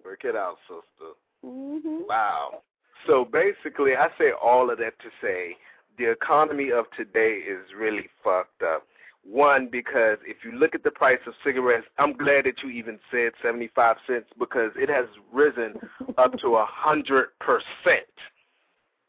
Work 0.04 0.24
it 0.24 0.36
out, 0.36 0.58
sister. 0.68 1.14
hmm 1.44 2.02
Wow. 2.08 2.62
So 3.08 3.26
basically, 3.26 3.96
I 3.96 4.08
say 4.18 4.32
all 4.32 4.70
of 4.70 4.78
that 4.80 4.98
to 5.00 5.10
say 5.22 5.58
the 5.98 6.10
economy 6.10 6.72
of 6.72 6.86
today 6.96 7.40
is 7.48 7.66
really 7.78 8.10
fucked 8.24 8.64
up. 8.64 8.86
One, 9.26 9.70
because 9.72 10.18
if 10.26 10.38
you 10.44 10.52
look 10.52 10.76
at 10.76 10.84
the 10.84 10.92
price 10.92 11.20
of 11.26 11.34
cigarettes, 11.46 11.88
I'm 11.98 12.14
glad 12.14 12.46
that 12.46 12.62
you 12.62 12.70
even 12.70 13.00
said 13.10 13.32
75 13.42 13.98
cents 14.06 14.26
because 14.38 14.72
it 14.76 14.90
has 14.90 15.06
risen 15.32 15.76
up 16.18 16.38
to 16.40 16.56
a 16.58 16.68
100%. 16.68 17.26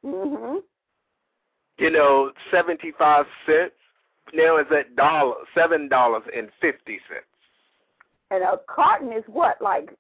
hmm 0.05 0.57
You 1.79 1.91
know, 1.91 2.31
75 2.53 3.27
cents 3.47 3.73
now 4.33 4.59
is 4.59 4.67
at 4.71 4.95
dollar 4.95 5.35
$7.50. 5.57 6.31
And 8.31 8.43
a 8.43 8.61
carton 8.69 9.13
is 9.13 9.25
what, 9.27 9.61
like 9.61 9.91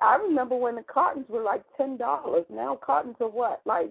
I 0.00 0.16
remember 0.16 0.56
when 0.56 0.76
the 0.76 0.82
cottons 0.82 1.26
were 1.28 1.42
like 1.42 1.64
ten 1.76 1.96
dollars. 1.96 2.46
Now 2.50 2.76
cottons 2.76 3.16
are 3.20 3.28
what, 3.28 3.60
like 3.66 3.90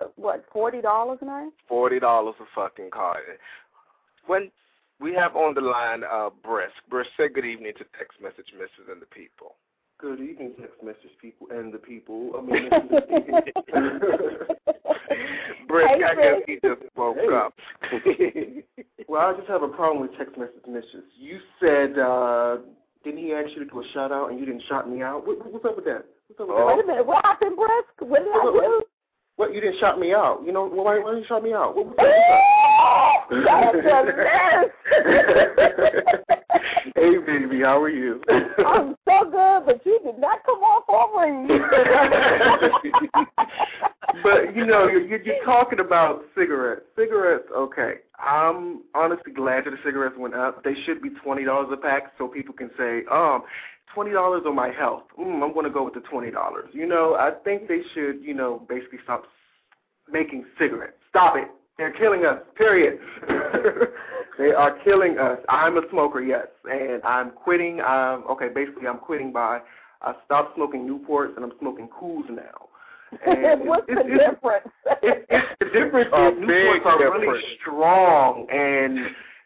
uh, 0.00 0.06
what, 0.16 0.44
forty 0.52 0.80
dollars 0.80 1.18
now? 1.22 1.52
Forty 1.68 2.00
dollars 2.00 2.34
a 2.40 2.44
fucking 2.54 2.90
cotton. 2.92 3.38
When 4.26 4.50
we 5.00 5.14
have 5.14 5.36
on 5.36 5.54
the 5.54 5.60
line 5.60 6.04
uh 6.04 6.30
Brisk. 6.44 6.74
Brisk, 6.88 7.10
say 7.16 7.28
good 7.28 7.44
evening 7.44 7.74
to 7.78 7.84
text 7.98 8.20
message 8.22 8.52
misses 8.54 8.88
and 8.90 9.02
the 9.02 9.06
people. 9.06 9.56
Good 10.02 10.20
evening, 10.20 10.52
text 10.60 10.82
message 10.82 11.16
people 11.20 11.46
and 11.52 11.72
the 11.72 11.78
people. 11.78 12.32
I 12.36 12.40
mean, 12.42 12.68
Brick, 15.68 15.86
Hey, 15.86 16.02
I 16.02 16.14
guess 16.16 16.42
he 16.44 16.58
just 16.60 16.82
woke 16.96 17.16
Hey. 17.18 17.32
up. 17.32 17.54
well, 19.08 19.30
I 19.30 19.34
just 19.36 19.46
have 19.46 19.62
a 19.62 19.68
problem 19.68 20.00
with 20.02 20.10
text 20.18 20.36
message 20.36 20.66
misses. 20.66 21.04
You 21.16 21.38
said, 21.60 21.96
uh, 22.00 22.56
didn't 23.04 23.20
he 23.20 23.32
ask 23.32 23.50
you 23.50 23.60
to 23.64 23.70
do 23.70 23.80
a 23.80 23.84
shout 23.94 24.10
out 24.10 24.30
and 24.32 24.40
you 24.40 24.46
didn't 24.46 24.64
shout 24.68 24.90
me 24.90 25.02
out? 25.02 25.24
What, 25.24 25.38
what's 25.52 25.64
up 25.64 25.76
with 25.76 25.84
that? 25.84 26.04
What's 26.26 26.40
up 26.40 26.48
with 26.48 26.56
Oh. 26.58 26.66
that? 26.66 26.76
Wait 26.78 26.84
a 26.84 26.86
minute, 26.88 27.06
what 27.06 27.24
happened, 27.24 27.54
Brisk? 27.56 28.00
What 28.00 28.24
did 28.24 28.32
I 28.32 28.42
do? 28.42 28.82
What, 29.36 29.54
you 29.54 29.60
didn't 29.60 29.78
shout 29.78 30.00
me 30.00 30.12
out? 30.12 30.42
You 30.44 30.50
know, 30.50 30.66
why, 30.66 30.98
why 30.98 31.10
didn't 31.12 31.20
you 31.20 31.26
shout 31.28 31.44
me 31.44 31.52
out? 31.52 31.76
What, 31.76 31.86
what's 31.86 32.00
up? 32.00 32.06
What's 33.30 33.46
up? 33.48 33.72
That's 33.84 34.08
a 34.10 34.14
mess. 36.26 36.38
hey, 36.94 37.18
baby, 37.26 37.60
how 37.60 37.80
are 37.80 37.88
you? 37.88 38.20
I'm 38.66 38.96
so 39.06 39.30
good, 39.30 39.66
but 39.66 39.84
you 39.84 39.98
did 40.04 40.18
not 40.18 40.44
come 40.44 40.60
off 40.60 40.84
over 40.88 41.22
but 44.22 44.56
you 44.56 44.66
know, 44.66 44.86
you're, 44.86 45.06
you're, 45.06 45.22
you're 45.22 45.44
talking 45.44 45.80
about 45.80 46.22
cigarettes. 46.36 46.82
Cigarettes, 46.96 47.48
okay. 47.54 47.94
I'm 48.18 48.82
honestly 48.94 49.32
glad 49.32 49.64
that 49.64 49.70
the 49.70 49.78
cigarettes 49.84 50.16
went 50.18 50.34
up. 50.34 50.64
They 50.64 50.74
should 50.84 51.02
be 51.02 51.10
twenty 51.24 51.44
dollars 51.44 51.68
a 51.72 51.76
pack, 51.76 52.12
so 52.18 52.28
people 52.28 52.54
can 52.54 52.70
say, 52.78 53.02
um, 53.10 53.42
twenty 53.94 54.12
dollars 54.12 54.42
on 54.46 54.54
my 54.54 54.70
health. 54.70 55.04
Mm, 55.18 55.42
I'm 55.42 55.52
going 55.52 55.66
to 55.66 55.70
go 55.70 55.84
with 55.84 55.94
the 55.94 56.00
twenty 56.00 56.30
dollars. 56.30 56.68
You 56.72 56.86
know, 56.86 57.14
I 57.14 57.32
think 57.44 57.68
they 57.68 57.82
should, 57.94 58.22
you 58.22 58.34
know, 58.34 58.64
basically 58.68 58.98
stop 59.04 59.24
making 60.10 60.44
cigarettes. 60.58 60.96
Stop 61.10 61.36
it. 61.36 61.48
They're 61.78 61.92
killing 61.92 62.24
us. 62.24 62.38
Period. 62.56 62.98
they 64.38 64.52
are 64.52 64.78
killing 64.84 65.18
us. 65.18 65.38
I'm 65.48 65.76
a 65.76 65.82
smoker, 65.90 66.20
yes, 66.22 66.46
and 66.64 67.02
I'm 67.04 67.30
quitting. 67.30 67.80
Um, 67.80 68.24
okay, 68.30 68.48
basically, 68.48 68.86
I'm 68.86 68.98
quitting 68.98 69.32
by 69.32 69.60
I 70.02 70.14
stopped 70.24 70.56
smoking 70.56 70.86
Newports 70.86 71.36
and 71.36 71.44
I'm 71.44 71.52
smoking 71.60 71.88
Cools 71.88 72.26
now. 72.28 72.68
And 73.26 73.60
What's 73.68 73.84
it's, 73.88 74.02
the 74.02 74.14
it's, 74.14 74.34
difference? 74.34 74.68
it's, 75.02 75.26
it's 75.28 75.46
the 75.60 75.66
difference 75.66 76.08
A 76.12 76.28
is 76.28 76.34
Newports 76.34 76.72
big 76.72 76.86
are 76.86 77.20
really 77.20 77.42
strong, 77.60 78.46
and 78.50 78.98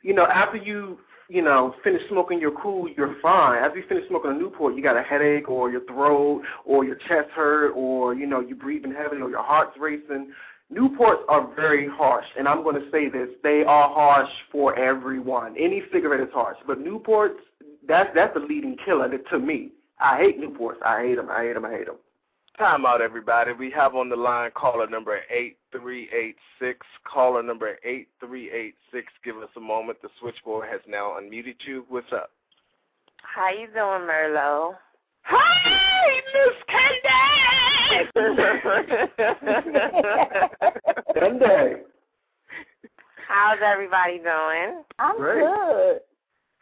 you 0.03 0.15
know 0.15 0.27
after 0.27 0.57
you 0.57 0.99
you 1.29 1.43
know 1.43 1.75
finish 1.83 2.03
smoking 2.09 2.41
your 2.41 2.53
cool, 2.53 2.89
you're 2.97 3.17
fine. 3.21 3.63
After 3.63 3.79
you 3.79 3.85
finish 3.89 4.07
smoking 4.09 4.31
a 4.31 4.35
Newport, 4.35 4.77
you 4.77 4.83
got 4.83 4.97
a 4.97 5.03
headache 5.03 5.49
or 5.49 5.71
your 5.71 5.85
throat 5.87 6.43
or 6.65 6.85
your 6.85 6.95
chest 6.95 7.29
hurt 7.35 7.73
or 7.73 8.15
you 8.15 8.27
know 8.27 8.41
you're 8.41 8.57
breathing 8.57 8.93
heavily 8.93 9.21
or 9.21 9.31
your 9.31 9.43
heart's 9.43 9.77
racing. 9.81 10.33
Newports 10.73 11.23
are 11.29 11.55
very 11.55 11.89
harsh, 11.89 12.27
and 12.37 12.49
I'm 12.49 12.63
going 12.65 12.75
to 12.75 12.91
say 12.91 13.09
this: 13.09 13.29
they 13.43 13.63
are 13.65 13.89
harsh 13.89 14.31
for 14.51 14.77
everyone. 14.79 15.55
Any 15.59 15.83
cigarette 15.93 16.21
is 16.21 16.33
harsh, 16.35 16.59
but 16.67 16.81
Newports 16.81 17.37
that's 17.87 18.11
that's 18.15 18.35
the 18.35 18.41
leading 18.41 18.77
killer 18.85 19.09
to- 19.09 19.19
to 19.31 19.39
me. 19.39 19.71
I 20.01 20.19
hate 20.19 20.41
Newports. 20.41 20.83
I 20.85 21.03
hate 21.03 21.15
them. 21.17 21.31
I 21.31 21.45
hate 21.45 21.55
them. 21.55 21.65
I 21.65 21.71
hate 21.71 21.87
them. 21.87 21.97
Time 22.59 22.85
out, 22.87 23.01
everybody. 23.01 23.53
We 23.53 23.71
have 23.73 23.95
on 23.95 24.09
the 24.09 24.17
line 24.17 24.51
caller 24.55 24.87
number 24.89 25.21
8386. 25.31 26.87
Caller 27.05 27.43
number 27.43 27.79
8386. 27.85 29.13
Give 29.25 29.37
us 29.37 29.51
a 29.57 29.61
moment. 29.61 30.01
The 30.03 30.09
switchboard 30.19 30.69
has 30.71 30.81
now 30.89 31.17
unmuted 31.21 31.57
you. 31.67 31.85
What's 31.89 32.13
up? 32.13 32.31
How 33.23 33.51
you 33.51 33.67
doing, 33.69 34.07
Merlot? 35.31 35.37
Hi, 36.69 38.09
Sunday. 41.19 41.83
How's 43.29 43.59
everybody 43.65 44.19
doing? 44.19 44.83
I'm 44.99 45.17
Great. 45.17 45.41
good. 45.45 46.01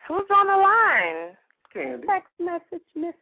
Who's 0.09 0.25
on 0.31 0.47
the 0.47 0.57
line? 0.57 1.37
Candy. 1.73 2.07
Text 2.07 2.31
message, 2.39 2.85
missus. 2.95 3.15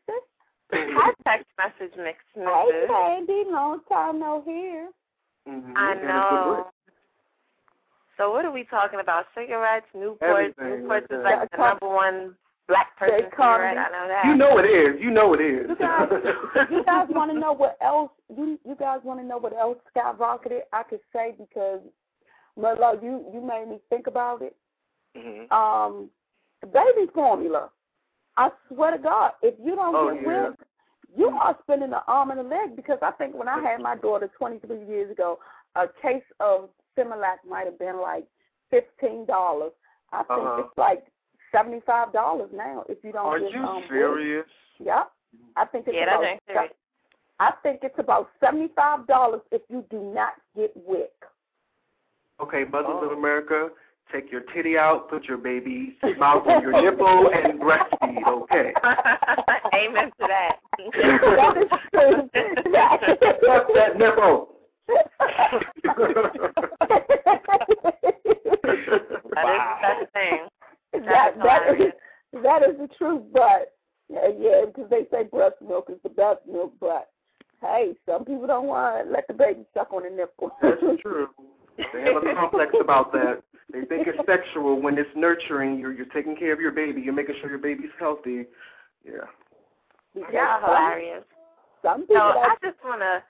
Hi, 0.75 1.13
text 1.27 1.47
message 1.59 1.95
mix, 1.99 2.19
Hey, 2.35 2.87
Candy, 2.89 3.45
long 3.51 3.81
time 3.91 4.21
no 4.21 4.43
hear. 4.45 4.89
Mhm. 5.47 5.77
I 5.77 5.93
And 5.93 6.01
a 6.01 6.03
good 6.03 6.09
know. 6.09 6.71
So 8.17 8.31
what 8.31 8.45
are 8.45 8.51
we 8.51 8.65
talking 8.65 9.01
about? 9.01 9.27
Cigarettes, 9.35 9.87
Newports. 9.95 10.19
Everything 10.23 10.83
Newports 10.87 10.89
like 10.89 11.05
is 11.11 11.25
like 11.25 11.51
the 11.51 11.57
number 11.59 11.89
one 11.89 12.37
black 12.73 12.97
person 12.99 13.15
They 13.17 13.37
call 13.37 13.55
cigarette. 13.57 13.77
I 13.79 13.91
know 13.91 14.09
that. 14.09 14.25
You 14.27 14.35
know 14.37 14.59
it 14.59 14.67
is. 14.67 15.01
You 15.01 15.11
know 15.11 15.35
it 15.35 15.41
is. 15.41 15.69
You 15.69 15.77
guys, 15.77 16.09
you 16.71 16.85
guys 16.93 17.07
want 17.11 17.31
to 17.33 17.39
know 17.39 17.53
what 17.53 17.77
else? 17.83 18.11
You 18.35 18.59
you 18.67 18.75
guys 18.79 19.01
want 19.05 19.21
to 19.21 19.27
know 19.27 19.39
what 19.39 19.53
else 19.57 19.79
skyrocketed? 19.95 20.61
I 20.73 20.83
could 20.83 21.01
say 21.13 21.35
because, 21.39 21.81
Merlot, 22.59 23.03
you 23.03 23.25
you 23.33 23.41
made 23.41 23.67
me 23.69 23.79
think 23.91 24.07
about 24.07 24.43
it. 24.43 24.57
Mm-hmm. 25.17 25.53
Um, 25.53 26.09
baby 26.73 27.11
formula. 27.15 27.71
I 28.37 28.49
swear 28.69 28.93
to 28.97 28.99
God, 28.99 29.33
if 29.43 29.55
you 29.63 29.75
don't 29.77 29.95
Oh, 29.95 30.15
get 30.15 30.23
yeah. 30.23 30.49
with, 30.49 30.57
you 31.17 31.29
are 31.29 31.57
spending 31.63 31.93
an 31.93 32.01
arm 32.07 32.31
and 32.31 32.41
a 32.41 32.43
leg 32.43 32.75
because 32.77 32.99
I 33.03 33.11
think 33.13 33.35
when 33.35 33.47
I 33.49 33.61
had 33.61 33.81
my 33.81 33.95
daughter 33.97 34.31
23 34.39 34.87
years 34.87 35.11
ago, 35.11 35.39
a 35.77 35.87
case 36.01 36.23
of 36.41 36.71
Similac 36.99 37.37
might 37.49 37.67
have 37.67 37.79
been 37.79 38.01
like 38.01 38.25
fifteen 38.71 39.27
dollars. 39.27 39.73
I 40.13 40.19
think 40.19 40.31
Uh-huh. 40.41 40.63
it's 40.67 40.79
like 40.79 41.05
seventy 41.53 41.81
five 41.87 42.13
dollars 42.13 42.51
now 42.55 42.85
if 42.89 42.99
you 43.05 43.13
don't 43.13 43.27
Are 43.27 43.39
get 43.39 43.53
you 43.53 43.61
um, 43.63 43.85
serious? 43.89 44.45
WIC. 44.81 44.87
Yep. 44.89 45.13
I 45.57 45.65
think 45.67 45.87
it's 45.87 45.95
Yeah, 45.97 46.05
about 46.05 46.23
that's 46.23 46.41
serious. 46.47 46.73
I 47.41 47.53
think 47.63 47.81
it's 47.83 47.99
about 47.99 48.29
seventy 48.41 48.69
five 48.75 49.07
dollars 49.07 49.41
if 49.51 49.63
you 49.69 49.85
do 49.91 50.01
not 50.15 50.33
get 50.57 50.73
WIC. 50.77 51.11
Okay, 52.41 52.65
mothers 52.65 52.97
Oh. 53.01 53.05
of 53.07 53.13
America, 53.19 53.71
take 54.13 54.31
your 54.33 54.41
titty 54.55 54.77
out, 54.77 55.09
put 55.09 55.25
your 55.25 55.39
baby's 55.39 55.93
mouth 56.19 56.47
on 56.47 56.61
your 56.63 56.73
nipple, 56.83 57.31
and 57.33 57.61
breastfeed. 57.61 58.27
Okay. 58.27 58.73
Amen 59.75 60.11
to 60.21 60.27
that. 60.27 60.57
that 60.93 61.57
is 61.57 61.71
true. 61.93 62.29
Fuck 63.47 63.67
that 63.75 63.97
nipple. 63.99 64.49
That 69.35 69.47
is 69.49 69.61
the 70.01 70.07
thing. 70.13 70.41
That 70.93 71.35
that 71.43 71.81
is, 71.81 71.93
that 72.43 72.63
is 72.63 72.77
the 72.79 72.89
truth, 72.99 73.23
but 73.33 73.75
yeah, 74.09 74.29
yeah, 74.39 74.63
because 74.67 74.91
they 74.91 75.07
say 75.11 75.25
breast 75.25 75.57
milk 75.67 75.89
is 75.91 75.99
the 76.03 76.09
best 76.11 76.41
milk, 76.51 76.73
but 76.81 77.11
hey, 77.61 77.95
some 78.07 78.25
people 78.25 78.47
don't 78.47 78.67
want 78.67 79.07
to 79.07 79.13
let 79.13 79.27
the 79.29 79.35
baby 79.35 79.65
suck 79.75 79.93
on 79.93 80.03
the 80.03 80.11
nipple. 80.11 80.51
That's 80.61 80.81
true. 81.03 81.29
They 81.93 82.03
have 82.03 82.23
a 82.23 82.35
complex 82.35 82.73
about 82.81 83.13
that. 83.13 83.43
They 83.73 83.85
think 83.87 84.07
it's 84.07 84.19
sexual 84.27 84.81
when 84.81 84.99
it's 84.99 85.09
nurturing. 85.17 85.79
You're 85.79 85.93
you're 85.93 86.07
taking 86.07 86.37
care 86.37 86.53
of 86.53 86.61
your 86.61 86.73
baby. 86.73 87.01
You're 87.01 87.15
making 87.15 87.37
sure 87.41 87.49
your 87.49 87.59
baby's 87.59 87.91
healthy. 87.99 88.45
Yeah. 89.05 89.13
Yeah, 90.15 90.25
Y'all 90.33 90.61
some- 90.61 90.71
hilarious. 90.71 91.25
Some 91.83 92.07
So 92.09 92.17
I 92.17 92.55
just 92.63 92.77
want 92.85 93.01
to 93.01 93.23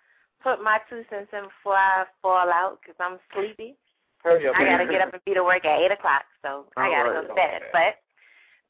put 0.42 0.62
my 0.62 0.78
two 0.90 1.04
cents 1.08 1.28
in 1.32 1.44
before 1.44 1.76
I 1.76 2.04
fall 2.20 2.50
out 2.50 2.78
because 2.82 2.96
I'm 3.00 3.18
sleepy. 3.32 3.76
Hurry 4.22 4.46
up. 4.48 4.54
I 4.56 4.64
got 4.64 4.78
to 4.78 4.86
get 4.86 5.00
up 5.00 5.12
and 5.12 5.24
be 5.24 5.34
to 5.34 5.42
work 5.42 5.64
at 5.64 5.80
8 5.80 5.92
o'clock, 5.92 6.22
so 6.42 6.66
I 6.76 6.90
got 6.90 7.02
to 7.02 7.08
All 7.08 7.22
go 7.22 7.22
to 7.22 7.34
right, 7.34 7.36
bed. 7.36 7.62
But 7.72 7.94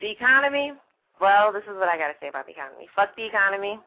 the 0.00 0.10
economy, 0.10 0.72
well, 1.20 1.52
this 1.52 1.62
is 1.64 1.76
what 1.76 1.88
I 1.88 1.98
got 1.98 2.08
to 2.08 2.14
say 2.20 2.28
about 2.28 2.46
the 2.46 2.52
economy. 2.52 2.88
Fuck 2.96 3.14
the 3.16 3.26
economy. 3.26 3.78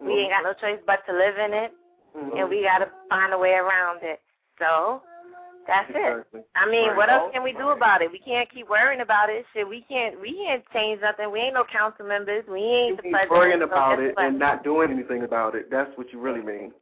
We 0.00 0.12
ain't 0.14 0.30
got 0.32 0.42
no 0.44 0.52
choice 0.54 0.80
but 0.86 1.04
to 1.06 1.12
live 1.12 1.38
in 1.38 1.52
it, 1.52 1.72
Mhm. 2.16 2.38
and 2.38 2.48
we 2.48 2.62
got 2.62 2.78
to 2.78 2.90
find 3.08 3.32
a 3.32 3.38
way 3.38 3.54
around 3.54 4.02
it. 4.02 4.20
So 4.58 5.02
that's 5.66 5.90
it. 5.90 6.26
I 6.54 6.66
mean, 6.66 6.88
Right. 6.88 6.96
what 6.96 7.08
else 7.08 7.32
can 7.32 7.42
we 7.42 7.52
do 7.52 7.70
about 7.70 8.02
it? 8.02 8.10
We 8.10 8.18
can't 8.18 8.48
keep 8.50 8.68
worrying 8.68 9.00
about 9.00 9.30
it. 9.30 9.46
Shit, 9.52 9.66
we 9.68 9.82
can't. 9.82 10.20
We 10.20 10.34
can't 10.34 10.64
change 10.72 11.00
nothing. 11.00 11.30
We 11.30 11.40
ain't 11.40 11.54
no 11.54 11.64
council 11.64 12.04
members. 12.06 12.46
We 12.46 12.60
ain't 12.60 13.02
the 13.02 13.08
You 13.08 13.18
keep 13.18 13.30
worrying 13.30 13.62
about 13.62 14.00
it 14.00 14.14
and 14.18 14.38
not 14.38 14.62
doing 14.64 14.90
anything 14.90 15.22
about 15.22 15.54
it. 15.54 15.70
That's 15.70 15.96
what 15.96 16.12
you 16.12 16.18
really 16.20 16.42
mean. 16.42 16.72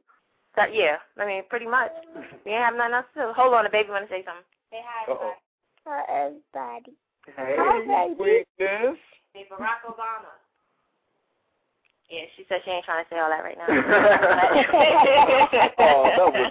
So, 0.56 0.64
yeah, 0.72 0.96
I 1.18 1.26
mean, 1.26 1.42
pretty 1.48 1.66
much. 1.66 1.92
We 2.44 2.52
ain't 2.52 2.64
have 2.64 2.74
nothing 2.74 2.94
else 2.94 3.06
to 3.14 3.20
do. 3.20 3.32
Hold 3.36 3.54
on, 3.54 3.64
the 3.64 3.70
baby 3.70 3.90
want 3.90 4.08
to 4.08 4.12
say 4.12 4.24
something. 4.24 4.44
Say 4.72 4.80
hi, 4.82 5.12
Uh-oh. 5.12 5.34
Hi, 5.86 6.02
everybody. 6.08 6.96
Hey. 7.26 7.54
Hi, 7.58 8.08
baby. 8.08 8.16
Sweetness. 8.16 8.98
Say 9.34 9.46
Barack 9.52 9.84
Obama. 9.86 10.32
Yeah, 12.10 12.26
she 12.36 12.44
said 12.48 12.60
she 12.64 12.70
ain't 12.72 12.84
trying 12.84 13.04
to 13.04 13.10
say 13.10 13.20
all 13.20 13.28
that 13.28 13.44
right 13.44 13.56
now. 13.56 13.66
Oh, 15.78 16.02
that 16.16 16.34
was 16.34 16.50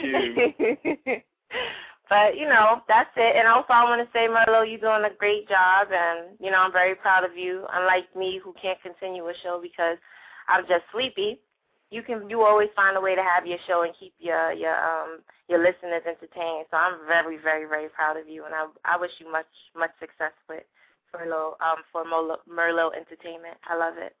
too 0.00 0.76
cute. 0.82 1.22
but, 2.08 2.36
you 2.36 2.48
know, 2.48 2.80
that's 2.88 3.10
it. 3.16 3.36
And 3.36 3.46
also 3.46 3.68
I 3.70 3.84
want 3.84 4.00
to 4.02 4.12
say, 4.12 4.26
Merlot, 4.26 4.68
you're 4.68 4.80
doing 4.80 5.04
a 5.04 5.14
great 5.16 5.48
job, 5.48 5.88
and, 5.92 6.36
you 6.40 6.50
know, 6.50 6.58
I'm 6.58 6.72
very 6.72 6.94
proud 6.96 7.24
of 7.24 7.36
you. 7.36 7.66
Unlike 7.72 8.16
me, 8.16 8.40
who 8.42 8.52
can't 8.60 8.80
continue 8.82 9.28
a 9.28 9.34
show 9.42 9.60
because 9.62 9.98
I'm 10.48 10.66
just 10.66 10.82
sleepy, 10.92 11.38
you 11.90 12.02
can 12.02 12.30
you 12.30 12.42
always 12.42 12.68
find 12.74 12.96
a 12.96 13.00
way 13.00 13.14
to 13.14 13.22
have 13.22 13.46
your 13.46 13.58
show 13.66 13.82
and 13.82 13.92
keep 13.98 14.14
your 14.18 14.52
your 14.52 14.76
um 14.76 15.20
your 15.48 15.58
listeners 15.58 16.02
entertained. 16.06 16.66
So 16.70 16.76
I'm 16.76 16.98
very 17.06 17.36
very 17.36 17.66
very 17.66 17.88
proud 17.88 18.16
of 18.16 18.28
you, 18.28 18.44
and 18.44 18.54
I 18.54 18.66
I 18.84 18.96
wish 18.96 19.10
you 19.18 19.30
much 19.30 19.50
much 19.76 19.90
success 19.98 20.32
with 20.48 20.64
Merlot 21.14 21.54
um 21.60 21.82
for 21.92 22.04
Merlot, 22.04 22.38
Merlot 22.48 22.96
Entertainment. 22.96 23.56
I 23.68 23.76
love 23.76 23.94
it. 23.98 24.14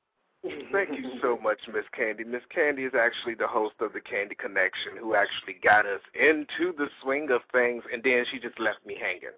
Thank 0.72 0.90
you 0.96 1.20
so 1.20 1.36
much, 1.36 1.58
Miss 1.72 1.84
Candy. 1.94 2.24
Miss 2.24 2.40
Candy 2.54 2.84
is 2.84 2.94
actually 2.98 3.34
the 3.34 3.46
host 3.46 3.74
of 3.80 3.92
the 3.92 4.00
Candy 4.00 4.34
Connection, 4.34 4.96
who 4.98 5.14
actually 5.14 5.56
got 5.62 5.84
us 5.84 6.00
into 6.14 6.72
the 6.78 6.88
swing 7.02 7.30
of 7.30 7.42
things, 7.52 7.82
and 7.92 8.02
then 8.02 8.24
she 8.32 8.40
just 8.40 8.58
left 8.58 8.78
me 8.86 8.96
hanging. 8.98 9.36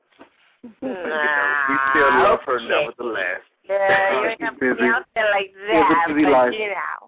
You 0.62 0.88
know, 0.88 1.64
we 1.68 1.76
still 1.90 2.10
love 2.22 2.38
her 2.46 2.60
nevertheless. 2.60 3.42
Yeah, 3.68 4.20
you 4.22 4.28
ain't 4.28 4.40
got 4.40 4.60
to 4.60 4.74
be 4.76 4.84
out 4.84 5.02
there 5.16 5.28
like 5.30 5.52
that, 5.66 6.04
but 6.06 6.14
you 6.54 6.68
know. 6.68 7.01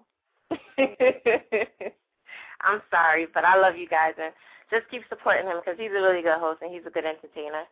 I'm 2.61 2.81
sorry, 2.89 3.27
but 3.33 3.45
I 3.45 3.59
love 3.59 3.75
you 3.75 3.87
guys 3.87 4.13
and 4.21 4.33
just 4.71 4.89
keep 4.89 5.03
supporting 5.09 5.45
him 5.45 5.57
because 5.63 5.77
he's 5.77 5.91
a 5.91 6.01
really 6.01 6.21
good 6.21 6.39
host 6.39 6.61
and 6.61 6.73
he's 6.73 6.85
a 6.85 6.89
good 6.89 7.05
entertainer. 7.05 7.63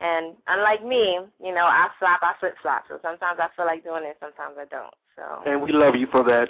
And 0.00 0.34
unlike 0.48 0.84
me, 0.84 1.18
you 1.42 1.54
know, 1.54 1.64
I 1.64 1.88
flop, 1.98 2.20
I 2.22 2.34
flip 2.40 2.54
flop. 2.60 2.84
So 2.88 2.98
sometimes 3.02 3.38
I 3.40 3.48
feel 3.56 3.66
like 3.66 3.84
doing 3.84 4.04
it, 4.04 4.16
sometimes 4.20 4.56
I 4.58 4.66
don't. 4.66 4.94
So 5.16 5.50
And 5.50 5.62
we 5.62 5.72
love 5.72 5.94
you 5.94 6.08
for 6.10 6.24
that. 6.24 6.48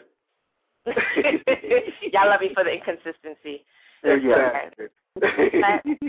y'all 2.13 2.29
love 2.29 2.41
me 2.41 2.53
for 2.55 2.65
the 2.65 2.73
inconsistency. 2.73 3.65
Yeah. 4.05 4.71
But 5.21 5.31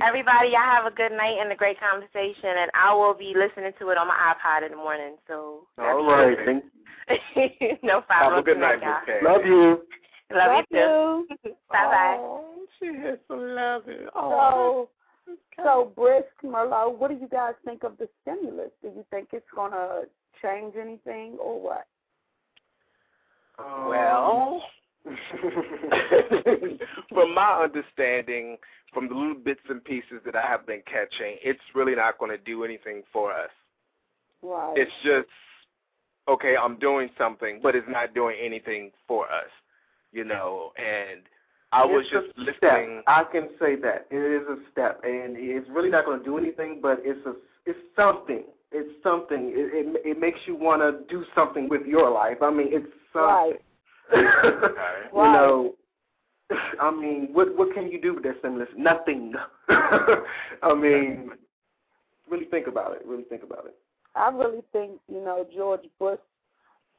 everybody, 0.02 0.50
y'all 0.50 0.62
have 0.62 0.86
a 0.86 0.96
good 0.96 1.12
night 1.12 1.38
and 1.40 1.52
a 1.52 1.56
great 1.56 1.78
conversation, 1.80 2.50
and 2.58 2.72
I 2.74 2.94
will 2.94 3.14
be 3.14 3.36
listening 3.36 3.72
to 3.80 3.90
it 3.90 3.98
on 3.98 4.08
my 4.08 4.34
iPod 4.34 4.66
in 4.66 4.72
the 4.72 4.78
morning. 4.78 5.16
So 5.28 5.68
All 5.78 6.06
right. 6.06 6.38
Thank 6.46 6.64
no 7.84 8.02
problem. 8.02 8.34
Have 8.34 8.40
a 8.40 8.42
good 8.42 8.58
night, 8.58 8.80
y'all. 8.82 9.34
Love 9.34 9.46
you. 9.46 9.82
Love, 10.34 10.52
Love 10.52 10.66
you 10.72 11.28
too. 11.44 11.52
Bye 11.70 11.86
bye. 11.86 12.18
Oh, 12.20 12.66
she 12.80 12.88
has 12.88 13.20
some 13.28 13.56
love. 13.56 13.84
So, 14.14 14.90
so 15.64 15.92
Brisk 15.96 16.26
Merlot, 16.44 16.98
what 16.98 17.12
do 17.12 17.18
you 17.18 17.28
guys 17.28 17.54
think 17.64 17.84
of 17.84 17.98
the 17.98 18.10
stimulus? 18.22 18.72
Do 18.82 18.90
you 18.90 19.06
think 19.12 19.30
it's 19.34 19.46
gonna 19.56 20.04
change 20.42 20.74
anything 20.80 21.38
or 21.40 21.62
what? 21.62 21.86
Um, 23.60 23.88
Well, 23.88 24.64
from 27.10 27.34
my 27.34 27.62
understanding, 27.64 28.58
from 28.94 29.08
the 29.08 29.14
little 29.14 29.36
bits 29.36 29.62
and 29.70 29.84
pieces 29.84 30.22
that 30.26 30.36
I 30.36 30.42
have 30.42 30.66
been 30.66 30.82
catching, 30.86 31.38
it's 31.44 31.60
really 31.74 31.96
not 31.96 32.18
going 32.18 32.32
to 32.32 32.38
do 32.38 32.64
anything 32.64 33.04
for 33.14 33.32
us. 33.32 33.50
Right. 34.42 34.74
It's 34.76 34.92
just, 35.04 35.28
okay, 36.28 36.56
I'm 36.58 36.78
doing 36.80 37.10
something, 37.18 37.60
but 37.62 37.76
it's 37.76 37.88
not 37.90 38.14
doing 38.14 38.38
anything 38.42 38.92
for 39.08 39.26
us, 39.26 39.50
you 40.12 40.24
know. 40.24 40.72
And 40.78 41.22
I 41.72 41.86
was 41.86 42.06
just 42.12 42.28
listening. 42.38 43.02
Step. 43.02 43.04
I 43.08 43.24
can 43.32 43.50
say 43.60 43.76
that 43.76 44.08
it 44.10 44.42
is 44.42 44.48
a 44.48 44.58
step, 44.72 45.02
and 45.04 45.36
it's 45.38 45.70
really 45.70 45.90
not 45.90 46.06
going 46.06 46.20
to 46.20 46.26
do 46.26 46.38
anything, 46.38 46.80
but 46.82 47.00
it's 47.04 47.26
a 47.26 47.34
it's 47.66 47.80
something. 47.96 48.44
It's 48.72 48.90
something. 49.04 49.52
It 49.54 49.96
it, 49.96 50.02
it 50.06 50.20
makes 50.20 50.40
you 50.46 50.56
want 50.56 50.82
to 50.82 51.04
do 51.14 51.26
something 51.36 51.68
with 51.68 51.86
your 51.86 52.10
life. 52.10 52.38
I 52.42 52.50
mean, 52.50 52.68
it's 52.70 52.88
something. 53.12 53.52
Right. 53.52 53.62
you 54.16 55.14
know, 55.14 55.76
I 56.80 56.92
mean, 56.92 57.30
what 57.32 57.56
what 57.58 57.74
can 57.74 57.92
you 57.92 58.00
do 58.02 58.14
with 58.16 58.24
that 58.24 58.36
stimulus? 58.40 58.70
Nothing. 58.78 59.34
I 59.70 60.74
mean, 60.76 61.32
really 62.30 62.46
think 62.46 62.68
about 62.68 62.96
it. 62.96 63.02
Really 63.06 63.24
think 63.24 63.44
about 63.44 63.66
it. 63.66 63.76
I 64.16 64.30
really 64.30 64.62
think, 64.72 65.00
you 65.10 65.24
know, 65.24 65.46
George 65.54 65.82
Bush 66.00 66.20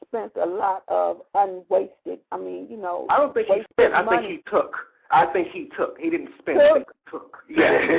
spent 0.06 0.32
a 0.40 0.44
lot 0.46 0.82
of 0.88 1.22
unwasted 1.34 2.18
I 2.30 2.36
mean, 2.36 2.66
you 2.70 2.76
know 2.76 3.06
I 3.08 3.16
don't 3.16 3.32
think 3.32 3.46
he 3.46 3.52
wasted 3.52 3.66
spent. 3.72 3.94
I 3.94 4.02
money. 4.02 4.28
think 4.28 4.42
he 4.44 4.50
took. 4.50 4.74
I 5.10 5.26
think 5.32 5.48
he 5.52 5.70
took. 5.76 5.98
He 5.98 6.10
didn't 6.10 6.30
spend. 6.40 6.58
Took? 6.58 6.68
I 6.68 6.74
think 6.74 6.88
he 7.04 7.10
took. 7.10 7.36
Yeah. 7.48 7.98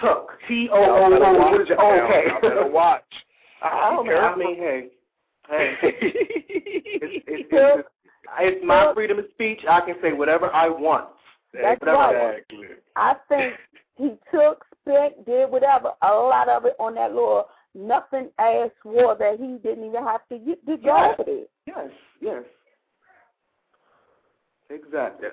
took. 0.00 0.30
T 0.48 0.68
O 0.72 0.80
Y'all 0.82 1.04
O 1.06 1.10
better 1.10 1.24
O. 1.26 1.32
watch 1.38 1.52
What 1.52 1.60
is 1.60 1.68
it? 1.68 1.72
it 1.72 1.76
now. 1.78 2.04
Okay. 2.04 2.24
Y'all 2.28 2.40
better 2.40 2.70
watch. 2.70 3.02
I 3.62 3.90
don't 3.90 4.06
know. 4.06 4.16
I 4.18 4.36
mean, 4.36 4.56
hey, 4.56 4.88
hey. 5.48 5.74
it's, 5.82 7.24
it's, 7.26 7.48
it's, 7.50 7.88
it's 8.40 8.64
my 8.66 8.92
freedom 8.94 9.18
of 9.18 9.26
speech. 9.34 9.60
I 9.68 9.80
can 9.80 9.96
say 10.02 10.12
whatever 10.12 10.52
I 10.52 10.68
want. 10.68 11.08
That's 11.52 11.80
Whatever 11.80 11.96
I 11.98 12.12
right. 12.14 12.22
want. 12.22 12.36
Exactly. 12.50 12.66
I 12.96 13.14
think 13.28 13.54
he 13.96 14.10
took, 14.30 14.64
spent, 14.82 15.24
did 15.26 15.50
whatever, 15.50 15.92
a 16.02 16.08
lot 16.12 16.48
of 16.48 16.64
it 16.66 16.74
on 16.78 16.94
that 16.96 17.10
little 17.12 17.46
nothing 17.74 18.30
ass 18.38 18.70
war 18.84 19.16
that 19.18 19.38
he 19.38 19.58
didn't 19.66 19.84
even 19.86 20.02
have 20.04 20.20
to 20.30 20.38
get 20.38 20.64
to 20.66 20.76
go 20.76 20.96
Yeah. 20.96 21.12
over 21.18 21.24
there. 21.24 21.44
Yes, 21.66 21.90
yes. 22.20 22.42
Exactly. 24.70 25.28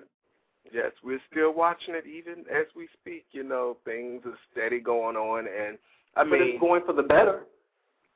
Yes, 0.72 0.92
we're 1.04 1.22
still 1.32 1.54
watching 1.54 1.94
it 1.96 2.06
even 2.08 2.46
as 2.52 2.66
we 2.76 2.88
speak. 3.02 3.26
You 3.32 3.44
know, 3.44 3.78
things 3.86 4.22
are 4.26 4.38
steady 4.52 4.80
going 4.80 5.16
on, 5.16 5.40
and 5.48 5.78
I 6.16 6.24
but 6.24 6.32
mean, 6.40 6.42
it's 6.44 6.60
going 6.60 6.84
for 6.86 6.94
the 6.94 7.04
better. 7.04 7.44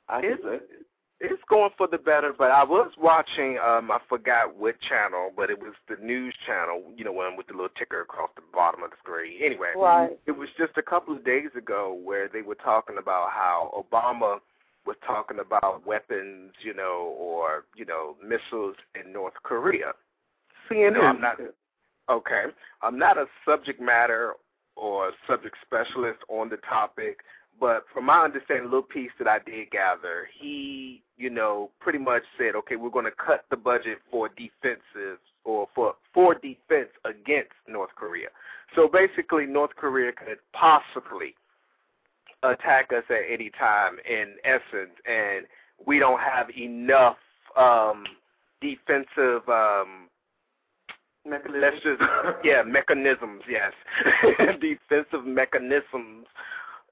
I 0.10 0.22
can 0.22 0.32
It's- 0.34 0.60
say. 0.62 0.76
It's 1.20 1.42
going 1.50 1.72
for 1.78 1.88
the 1.88 1.98
better. 1.98 2.34
But 2.38 2.52
I 2.52 2.64
was 2.64 2.92
watching, 2.98 3.58
um, 3.58 3.90
I 3.92 4.00
forgot 4.08 4.56
what 4.56 4.80
channel, 4.82 5.32
but 5.36 5.50
it 5.50 5.60
was 5.60 5.74
the 5.90 5.96
news 6.04 6.34
channel. 6.46 6.84
You 6.96 7.06
know, 7.06 7.12
one 7.12 7.36
with 7.38 7.48
the 7.48 7.54
little 7.54 7.70
ticker 7.78 8.02
across 8.02 8.30
the 8.36 8.44
bottom 8.54 8.84
of 8.84 8.92
the 8.92 8.98
screen. 9.02 9.42
Anyway, 9.44 9.74
Right. 9.76 10.18
it 10.26 10.32
was 10.32 10.50
just 10.58 10.78
a 10.78 10.82
couple 10.84 11.16
of 11.16 11.24
days 11.24 11.50
ago 11.56 11.94
where 11.94 12.28
they 12.28 12.42
were 12.42 12.56
talking 12.56 12.98
about 12.98 13.32
how 13.32 13.72
Obama 13.92 14.40
was 14.86 14.96
talking 15.06 15.40
about 15.40 15.86
weapons, 15.86 16.54
you 16.62 16.74
know, 16.74 17.14
or 17.18 17.66
you 17.76 17.86
know, 17.86 18.16
missiles 18.24 18.76
in 18.96 19.12
North 19.12 19.34
Korea. 19.44 19.94
CNN. 20.70 20.94
No, 20.94 21.02
I'm 21.02 21.22
not. 21.22 21.38
Okay, 22.10 22.46
I'm 22.82 22.98
not 22.98 23.18
a 23.18 23.26
subject 23.44 23.82
matter 23.82 24.34
or 24.78 25.12
subject 25.28 25.58
specialist 25.66 26.20
on 26.30 26.48
the 26.50 26.58
topic, 26.58 27.20
but 27.60 27.86
from 27.94 28.06
my 28.06 28.20
understanding, 28.24 28.66
a 28.66 28.70
little 28.70 28.82
piece 28.84 29.12
that 29.20 29.28
I 29.28 29.40
did 29.40 29.72
gather, 29.72 30.28
he, 30.40 31.02
you 31.18 31.30
know, 31.30 31.72
pretty 31.80 32.00
much 32.00 32.24
said, 32.38 32.56
okay, 32.56 32.76
we're 32.76 32.90
going 32.90 33.06
to 33.06 33.12
cut 33.12 33.46
the 33.50 33.58
budget 33.58 34.00
for 34.12 34.30
defensive 34.30 35.20
or 35.44 35.68
for 35.74 35.96
for 36.14 36.36
defense 36.36 36.90
against 37.06 37.54
North 37.68 37.92
Korea. 37.96 38.28
So 38.76 38.88
basically, 38.88 39.46
North 39.46 39.72
Korea 39.76 40.12
could 40.12 40.38
possibly 40.54 41.36
attack 42.44 42.92
us 42.96 43.04
at 43.10 43.32
any 43.32 43.50
time, 43.58 43.98
in 44.08 44.36
essence, 44.44 44.94
and 45.10 45.46
we 45.86 46.00
don't 46.00 46.20
have 46.20 46.50
enough 46.56 47.18
um, 47.58 48.04
defensive. 48.62 49.48
Um, 49.48 50.10
Mechanism. 51.26 51.62
let's 51.62 51.76
just 51.84 52.02
yeah 52.46 52.62
mechanisms 52.62 53.42
yes 53.50 53.74
defensive 54.62 55.26
mechanisms 55.26 56.26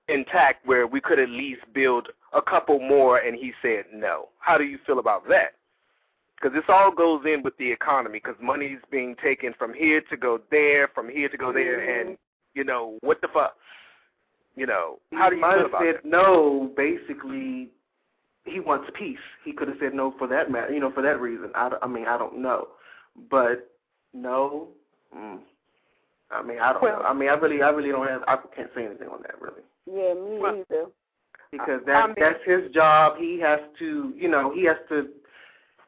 intact 0.08 0.66
where 0.66 0.86
we 0.88 1.02
could 1.02 1.20
at 1.20 1.30
least 1.30 1.62
build 1.74 2.10
a 2.34 2.42
couple 2.42 2.80
more 2.80 3.20
and 3.20 3.36
he 3.36 3.52
said 3.62 3.86
no 3.94 4.30
how 4.40 4.58
do 4.58 4.64
you 4.64 4.78
feel 4.86 5.00
about 5.00 5.28
that 5.28 5.54
because 6.36 6.54
this 6.54 6.66
all 6.68 6.92
goes 6.92 7.22
in 7.26 7.42
with 7.42 7.58
the 7.58 7.72
economy 7.72 8.20
because 8.24 8.36
money's 8.42 8.80
being 8.92 9.16
taken 9.24 9.54
from 9.58 9.74
here 9.74 10.02
to 10.10 10.18
go 10.18 10.40
there 10.52 10.90
from 10.94 11.10
here 11.10 11.30
to 11.30 11.38
go 11.38 11.52
there 11.52 12.02
and 12.02 12.18
you 12.54 12.64
know 12.64 12.98
what 13.02 13.20
the 13.22 13.28
fuck 13.34 13.56
you 14.56 14.66
know 14.66 15.00
how 15.14 15.30
do 15.30 15.36
you 15.36 15.42
feel 15.42 15.66
about 15.66 15.82
said 15.82 15.96
that 15.96 16.06
no. 16.06 16.72
Basically, 16.78 17.70
he 18.46 18.60
wants 18.60 18.90
peace. 18.98 19.18
He 19.44 19.52
could 19.52 19.68
have 19.68 19.78
said 19.80 19.94
no 19.94 20.14
for 20.18 20.28
that 20.28 20.50
matter. 20.50 20.74
You 20.74 20.80
know, 20.80 20.92
for 20.92 21.02
that 21.04 21.20
reason. 21.20 21.52
I, 21.56 21.72
I 21.82 21.88
mean, 21.88 22.06
I 22.08 22.18
don't 22.18 22.42
know, 22.42 22.70
but 23.30 23.70
no. 24.14 24.70
Mm. 25.16 25.40
I 26.32 26.42
mean, 26.42 26.60
I 26.60 26.74
don't 26.74 26.82
Well- 26.82 27.00
know. 27.02 27.06
I 27.06 27.14
mean, 27.14 27.30
I 27.30 27.34
really, 27.34 27.62
I 27.62 27.70
really 27.70 27.92
don't 27.92 28.08
have. 28.08 28.24
I 28.28 28.38
can't 28.56 28.72
say 28.74 28.86
anything 28.86 29.10
on 29.10 29.22
that 29.24 29.40
really 29.42 29.62
Yeah, 29.86 30.14
me 30.16 30.40
Well, 30.40 30.56
either. 30.70 30.86
because 31.52 31.82
I 31.84 31.86
that 31.86 32.08
mean- 32.08 32.16
that's 32.20 32.44
his 32.44 32.72
job. 32.72 33.18
He 33.18 33.40
has 33.40 33.60
to, 33.80 34.14
you 34.16 34.28
know, 34.28 34.50
he 34.52 34.64
has 34.66 34.78
to 34.90 35.10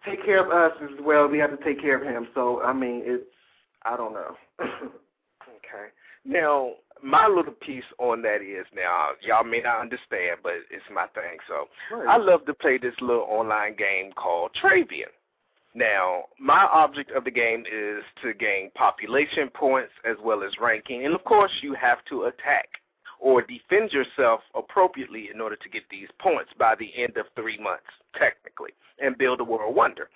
take 0.06 0.24
care 0.24 0.40
of 0.40 0.52
us 0.52 0.80
as 0.82 1.00
well. 1.02 1.28
We 1.28 1.40
have 1.40 1.58
to 1.58 1.64
take 1.64 1.82
care 1.82 1.96
of 1.96 2.04
him. 2.04 2.28
So 2.34 2.62
I 2.64 2.74
mean, 2.74 3.02
it's 3.06 3.26
I 3.84 3.96
don't 3.98 4.14
know. 4.14 4.38
Okay. 5.68 5.88
Now, 6.24 6.72
my 7.02 7.28
little 7.28 7.54
piece 7.54 7.84
on 8.00 8.22
that 8.22 8.42
is 8.42 8.66
now, 8.74 9.10
y'all 9.22 9.44
may 9.44 9.60
not 9.62 9.82
understand, 9.82 10.40
but 10.44 10.54
it's 10.72 10.84
my 10.90 11.08
thing. 11.08 11.38
So, 11.48 11.68
I 12.08 12.16
love 12.18 12.46
to 12.46 12.54
play 12.54 12.78
this 12.78 12.94
little 13.02 13.24
online 13.24 13.76
game 13.76 14.14
called 14.14 14.52
Travian. 14.62 15.12
Now, 15.78 16.24
my 16.40 16.68
object 16.74 17.12
of 17.12 17.24
the 17.24 17.30
game 17.30 17.64
is 17.72 18.04
to 18.24 18.34
gain 18.34 18.72
population 18.74 19.48
points 19.54 19.92
as 20.10 20.18
well 20.24 20.42
as 20.42 20.52
ranking, 20.60 21.06
and 21.06 21.14
of 21.14 21.24
course, 21.24 21.52
you 21.62 21.76
have 21.76 22.00
to 22.10 22.24
attack 22.24 22.68
or 23.20 23.44
defend 23.44 23.94
yourself 23.94 24.42
appropriately 24.56 25.30
in 25.32 25.40
order 25.40 25.56
to 25.56 25.70
get 25.70 25.84
these 25.92 26.08
points 26.18 26.50
by 26.58 26.74
the 26.80 26.90
end 26.98 27.16
of 27.18 27.28
three 27.36 27.60
months, 27.60 27.86
technically, 28.18 28.72
and 29.00 29.20
build 29.20 29.40
a 29.40 29.44
world 29.44 29.76
wonder. 29.76 30.10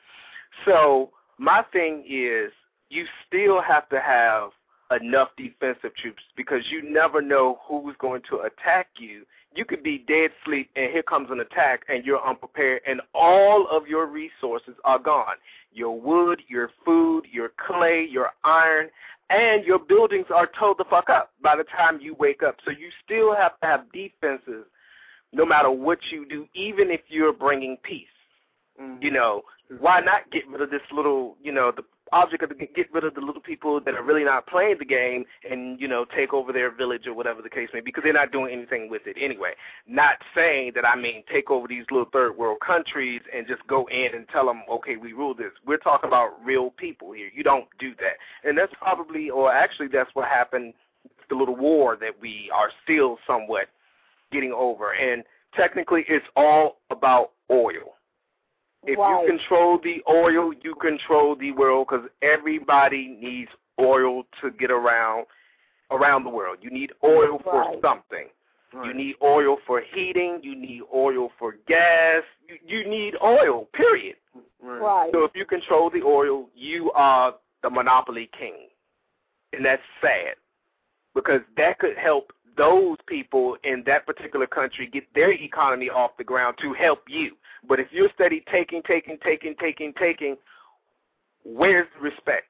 So, 0.66 1.12
my 1.38 1.64
thing 1.72 2.06
is, 2.10 2.52
you 2.90 3.06
still 3.28 3.62
have 3.62 3.88
to 3.90 4.00
have 4.00 4.50
enough 4.92 5.30
defensive 5.38 5.96
troops 5.96 6.24
because 6.36 6.64
you 6.70 6.82
never 6.82 7.22
know 7.22 7.60
who's 7.68 7.96
going 8.00 8.22
to 8.30 8.42
attack 8.42 8.88
you. 8.98 9.26
You 9.54 9.66
could 9.66 9.84
be 9.84 9.98
dead 10.08 10.32
sleep 10.46 10.70
and 10.76 10.92
here 10.92 11.04
comes 11.04 11.30
an 11.30 11.40
attack 11.40 11.82
and 11.90 12.06
you're 12.06 12.26
unprepared 12.26 12.82
and 12.88 13.02
all 13.14 13.68
of 13.70 13.88
your 13.88 14.08
resources 14.08 14.76
are 14.86 15.00
gone. 15.00 15.36
Your 15.74 16.00
wood, 16.00 16.42
your 16.48 16.70
food, 16.86 17.26
your 17.32 17.52
clay, 17.58 18.08
your 18.10 18.32
iron, 18.44 18.90
and 19.30 19.64
your 19.66 19.80
buildings 19.80 20.28
are 20.34 20.50
towed 20.60 20.78
the 20.78 20.86
fuck 20.90 21.10
up 21.10 21.32
by 21.42 21.56
the 21.56 21.64
time 21.64 22.00
you 22.02 22.16
wake 22.16 22.44
up. 22.44 22.58
So 22.66 22.72
you 22.72 22.90
still 23.04 23.36
have 23.36 23.60
to 23.62 23.66
have 23.66 23.92
defenses 23.92 24.66
no 25.34 25.46
matter 25.46 25.72
what 25.72 26.00
you 26.12 26.26
do, 26.28 26.48
even 26.54 26.92
if 26.92 27.02
you're 27.08 27.34
bringing 27.34 27.78
peace. 27.78 28.08
Mhm. 28.80 29.02
You 29.02 29.12
know, 29.12 29.46
why 29.80 30.02
not 30.02 30.30
get 30.32 30.48
rid 30.48 30.62
of 30.62 30.70
this 30.70 30.82
little, 30.92 31.38
you 31.42 31.52
know, 31.52 31.72
the 31.72 31.84
object 32.12 32.44
of 32.44 32.52
get 32.58 32.94
rid 32.94 33.04
of 33.04 33.14
the 33.16 33.22
little 33.22 33.42
people 33.42 33.80
that 33.80 33.96
are 33.96 34.04
really 34.04 34.24
not 34.24 34.46
playing 34.48 34.78
the 34.80 34.86
game 34.86 35.26
and 35.50 35.80
you 35.80 35.88
know 35.88 36.06
take 36.06 36.34
over 36.34 36.52
their 36.52 36.72
village 36.72 37.08
or 37.08 37.14
whatever 37.14 37.42
the 37.42 37.50
case 37.50 37.70
may 37.74 37.80
be 37.80 37.86
because 37.86 38.04
they're 38.04 38.14
not 38.14 38.32
doing 38.32 38.54
anything 38.54 38.90
with 38.90 39.04
it 39.06 39.16
anyway. 39.20 39.52
Not 39.88 40.18
saying 40.36 40.74
that 40.76 40.86
I 40.86 40.96
mean 40.96 41.24
take 41.32 41.50
over 41.50 41.68
these 41.68 41.86
little 41.90 42.10
third 42.12 42.38
world 42.38 42.60
countries 42.66 43.22
and 43.34 43.48
just 43.48 43.66
go 43.68 43.88
in 43.88 44.14
and 44.14 44.28
tell 44.30 44.46
them 44.46 44.64
okay 44.70 44.98
we 44.98 45.14
rule 45.14 45.34
this. 45.34 45.52
We're 45.66 45.78
talking 45.78 46.08
about 46.08 46.34
real 46.44 46.72
people 46.72 47.12
here. 47.14 47.30
You 47.34 47.44
don't 47.44 47.68
do 47.80 47.94
that, 47.96 48.48
and 48.48 48.58
that's 48.58 48.74
probably 48.80 49.30
or 49.30 49.52
actually 49.52 49.88
that's 49.88 50.12
what 50.14 50.28
happened. 50.28 50.74
The 51.30 51.36
little 51.36 51.56
war 51.56 51.96
that 52.02 52.20
we 52.20 52.52
are 52.54 52.70
still 52.84 53.18
somewhat 53.26 53.68
getting 54.34 54.52
over, 54.52 54.94
and 54.94 55.24
technically 55.56 56.04
it's 56.08 56.26
all 56.36 56.78
about 56.90 57.32
oil 57.50 57.96
if 58.84 58.98
right. 58.98 59.24
you 59.24 59.38
control 59.38 59.80
the 59.84 60.02
oil, 60.10 60.52
you 60.62 60.76
control 60.76 61.36
the 61.36 61.52
world 61.52 61.88
because 61.90 62.08
everybody 62.22 63.18
needs 63.20 63.52
oil 63.80 64.24
to 64.42 64.52
get 64.52 64.72
around 64.72 65.26
around 65.92 66.24
the 66.24 66.30
world. 66.30 66.58
You 66.62 66.72
need 66.72 66.92
oil 67.04 67.40
for 67.44 67.76
something. 67.82 68.28
Right. 68.74 68.88
You 68.88 68.94
need 68.94 69.16
oil 69.22 69.58
for 69.68 69.82
heating. 69.94 70.40
You 70.42 70.56
need 70.56 70.82
oil 70.94 71.30
for 71.38 71.56
gas. 71.68 72.24
You, 72.48 72.56
you 72.66 72.90
need 72.90 73.16
oil. 73.22 73.68
Period. 73.74 74.16
right. 74.62 74.80
Right. 74.80 75.10
So 75.14 75.26
if 75.26 75.32
you 75.36 75.46
control 75.46 75.90
the 75.90 76.02
oil, 76.02 76.48
you 76.56 76.92
are 76.94 77.36
the 77.62 77.70
monopoly 77.70 78.30
king, 78.38 78.70
and 79.54 79.66
that's 79.66 79.82
sad 80.02 80.36
because 81.14 81.42
that 81.58 81.80
could 81.80 81.98
help 81.98 82.32
those 82.58 82.98
people 83.08 83.58
in 83.64 83.84
that 83.86 84.06
particular 84.06 84.48
country 84.48 84.88
get 84.88 85.04
their 85.14 85.32
economy 85.32 85.90
off 85.90 86.12
the 86.18 86.24
ground 86.24 86.58
to 86.62 86.74
help 86.74 87.04
you. 87.08 87.36
But 87.68 87.80
if 87.80 87.88
you're 87.92 88.10
steady 88.14 88.44
taking, 88.52 88.82
taking, 88.84 89.18
taking, 89.24 89.56
taking, 89.60 89.94
taking, 89.94 90.36
where's 91.44 91.88
the 91.96 92.02
respect? 92.02 92.48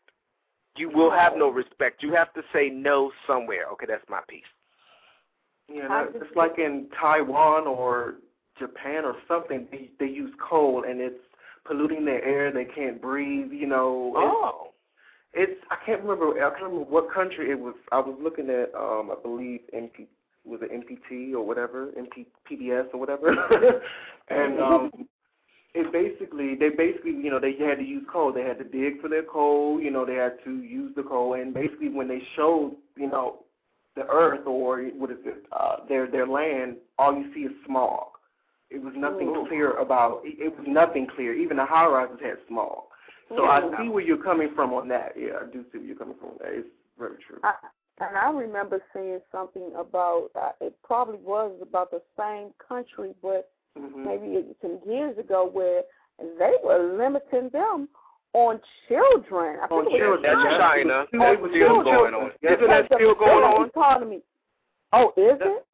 You 0.78 0.90
will 0.90 1.12
have 1.12 1.34
no 1.36 1.50
respect. 1.50 2.02
You 2.02 2.14
have 2.14 2.34
to 2.34 2.42
say 2.54 2.70
no 2.70 3.12
somewhere. 3.28 3.66
Okay, 3.74 3.86
that's 3.88 4.08
my 4.10 4.22
piece. 4.28 4.44
Yeah, 5.68 5.88
that- 5.88 6.16
it's 6.16 6.36
like 6.36 6.58
in 6.60 6.90
Taiwan 7.00 7.68
or 7.68 8.16
Japan 8.58 9.06
or 9.06 9.16
something. 9.28 9.68
They 9.72 9.90
they 10.00 10.06
use 10.08 10.34
coal 10.40 10.84
and 10.84 11.02
it's 11.02 11.20
polluting 11.66 12.06
their 12.06 12.24
air. 12.24 12.52
They 12.52 12.66
can't 12.66 13.02
breathe. 13.02 13.52
You 13.52 13.68
know. 13.68 14.14
It's, 14.16 14.36
Oh, 14.36 14.68
it's 15.34 15.62
I 15.70 15.78
can't 15.86 16.02
remember. 16.02 16.38
I 16.44 16.50
can't 16.52 16.64
remember 16.64 16.90
what 16.90 17.12
country 17.12 17.52
it 17.52 17.60
was. 17.60 17.76
I 17.92 18.00
was 18.00 18.18
looking 18.22 18.50
at 18.50 18.74
um 18.76 19.12
I 19.12 19.16
believe 19.22 19.62
MP 19.74 20.08
was 20.46 20.60
it 20.64 20.72
MPT 20.72 21.34
or 21.34 21.42
whatever 21.46 21.88
MP 21.98 22.26
PBS 22.50 22.94
or 22.94 23.00
whatever, 23.00 23.30
and 24.30 24.60
um 24.60 24.92
it 25.74 25.92
basically 25.92 26.56
they 26.56 26.70
basically 26.70 27.12
you 27.12 27.30
know 27.30 27.40
they 27.40 27.56
had 27.58 27.78
to 27.78 27.84
use 27.84 28.04
coal. 28.12 28.32
They 28.34 28.44
had 28.44 28.58
to 28.60 28.64
dig 28.64 29.02
for 29.02 29.08
their 29.08 29.24
coal. 29.24 29.80
You 29.80 29.92
know 29.92 30.06
they 30.06 30.16
had 30.16 30.44
to 30.46 30.62
use 30.62 30.94
the 30.96 31.04
coal, 31.04 31.34
and 31.36 31.54
basically 31.54 31.90
when 31.90 32.08
they 32.08 32.22
showed 32.36 32.76
you 32.98 33.08
know 33.10 33.40
the 33.96 34.08
earth 34.08 34.46
or 34.46 34.82
what 34.98 35.12
is 35.12 35.18
it 35.26 35.44
uh, 35.52 35.78
their 35.88 36.08
their 36.08 36.28
land, 36.28 36.78
all 36.98 37.14
you 37.14 37.32
see 37.34 37.42
is 37.42 37.52
smog. 37.66 38.08
It 38.70 38.82
was 38.82 38.94
nothing 38.96 39.28
Ooh. 39.28 39.46
clear 39.48 39.74
about. 39.74 40.22
It, 40.24 40.40
it 40.40 40.58
was 40.58 40.66
nothing 40.68 41.08
clear. 41.16 41.34
Even 41.34 41.58
the 41.58 41.66
high 41.66 41.86
rises 41.86 42.18
had 42.22 42.38
smog. 42.48 42.84
So 43.30 43.46
I 43.46 43.62
Mm. 43.62 43.78
see 43.78 43.90
where 43.90 44.04
you're 44.04 44.18
coming 44.22 44.50
from 44.56 44.74
on 44.74 44.88
that. 44.90 45.14
Yeah, 45.18 45.40
I 45.42 45.46
do 45.52 45.64
see 45.72 45.78
where 45.78 45.88
you're 45.88 45.96
coming 45.96 46.16
from 46.20 46.30
on 46.30 46.38
that. 46.40 46.52
It's 46.52 46.68
very 46.98 47.18
true. 47.26 47.40
I, 47.44 47.54
and 48.02 48.18
I 48.18 48.30
remember 48.32 48.82
seeing 48.94 49.20
something 49.32 49.72
about 49.78 50.30
uh, 50.40 50.52
it 50.62 50.76
probably 50.84 51.18
was 51.20 51.54
about 51.62 51.92
the 51.92 52.02
same 52.18 52.50
country, 52.68 53.14
but 53.22 53.50
hmm 53.78 54.06
maybe 54.06 54.44
some 54.62 54.80
years 54.86 55.18
ago 55.18 55.50
where 55.52 55.84
they 56.20 56.54
were 56.64 56.98
limiting 56.98 57.50
them 57.52 57.88
on 58.34 58.60
children. 58.88 59.60
I 59.62 59.66
On 59.74 59.86
think 59.86 60.00
it 60.02 60.08
was 60.08 60.20
children, 60.22 60.44
that's. 60.44 60.58
China. 60.60 61.06
It 61.12 61.18
That's 61.20 61.40
still 61.40 61.54
children. 61.54 61.86
going 61.96 62.14
on. 62.14 62.32
Yeah. 62.42 62.54
Isn't 62.54 62.68
that 62.68 62.84
because 62.90 62.98
still 62.98 63.16
going 63.16 63.44
on? 63.44 63.68
Economy. 63.68 64.22
Oh, 64.94 65.14
is 65.18 65.38
Yeah. 65.40 65.48
it? 65.52 65.66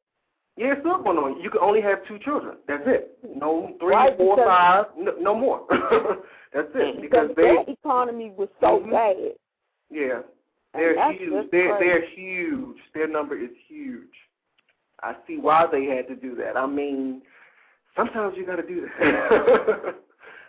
Yeah, 0.56 0.72
it's 0.72 0.80
still 0.80 1.02
going 1.02 1.18
on. 1.18 1.40
You 1.40 1.50
can 1.50 1.60
only 1.60 1.80
have 1.80 2.04
two 2.06 2.18
children. 2.18 2.56
That's 2.66 2.82
it. 2.86 3.16
No 3.36 3.74
three, 3.80 3.94
Right, 3.94 4.16
four, 4.16 4.34
because- 4.36 4.48
five, 4.48 4.86
no, 4.96 5.12
no 5.20 5.34
more. 5.34 5.66
That's 6.52 6.68
it. 6.74 7.00
Because 7.00 7.28
Because 7.28 7.36
they, 7.36 7.42
their 7.42 7.64
economy 7.68 8.30
was 8.36 8.48
so 8.60 8.80
Mhm. 8.80 8.90
bad. 8.90 9.16
yeah, 9.90 10.14
And 10.14 10.24
they're 10.74 11.12
huge. 11.12 11.50
They're 11.50 11.78
they're 11.78 12.10
huge. 12.10 12.76
Their 12.94 13.08
number 13.08 13.38
is 13.38 13.50
huge. 13.68 14.04
I 15.02 15.14
see 15.26 15.38
why 15.38 15.66
they 15.70 15.84
had 15.84 16.08
to 16.08 16.16
do 16.16 16.34
that. 16.36 16.56
I 16.56 16.66
mean, 16.66 17.22
sometimes 17.96 18.34
you 18.36 18.44
got 18.46 18.56
to 18.56 18.62
do 18.66 18.88
that. 19.00 19.94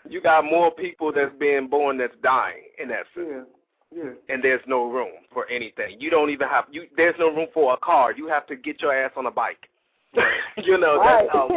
You 0.09 0.22
got 0.22 0.45
more 0.45 0.72
people 0.72 1.11
that's 1.11 1.34
being 1.39 1.67
born 1.67 1.97
that's 1.97 2.15
dying 2.24 2.63
in 2.82 2.89
essence. 2.89 3.47
yeah, 3.93 4.03
yeah. 4.03 4.11
and 4.30 4.41
there's 4.43 4.61
no 4.65 4.89
room 4.89 5.11
for 5.32 5.45
anything. 5.49 5.99
You 5.99 6.09
don't 6.09 6.30
even 6.30 6.47
have 6.47 6.65
you. 6.72 6.86
There's 6.95 7.15
no 7.20 7.28
room 7.30 7.47
for 7.53 7.74
a 7.74 7.78
car. 7.78 8.13
You 8.13 8.28
have 8.28 8.47
to 8.47 8.55
get 8.55 8.82
your 8.82 8.93
ass 8.95 9.11
on 9.17 9.26
a 9.26 9.32
bike. 9.32 9.67
you 10.57 10.78
know 10.80 10.97
Right. 10.99 11.28
that's 11.32 11.34
how 11.34 11.47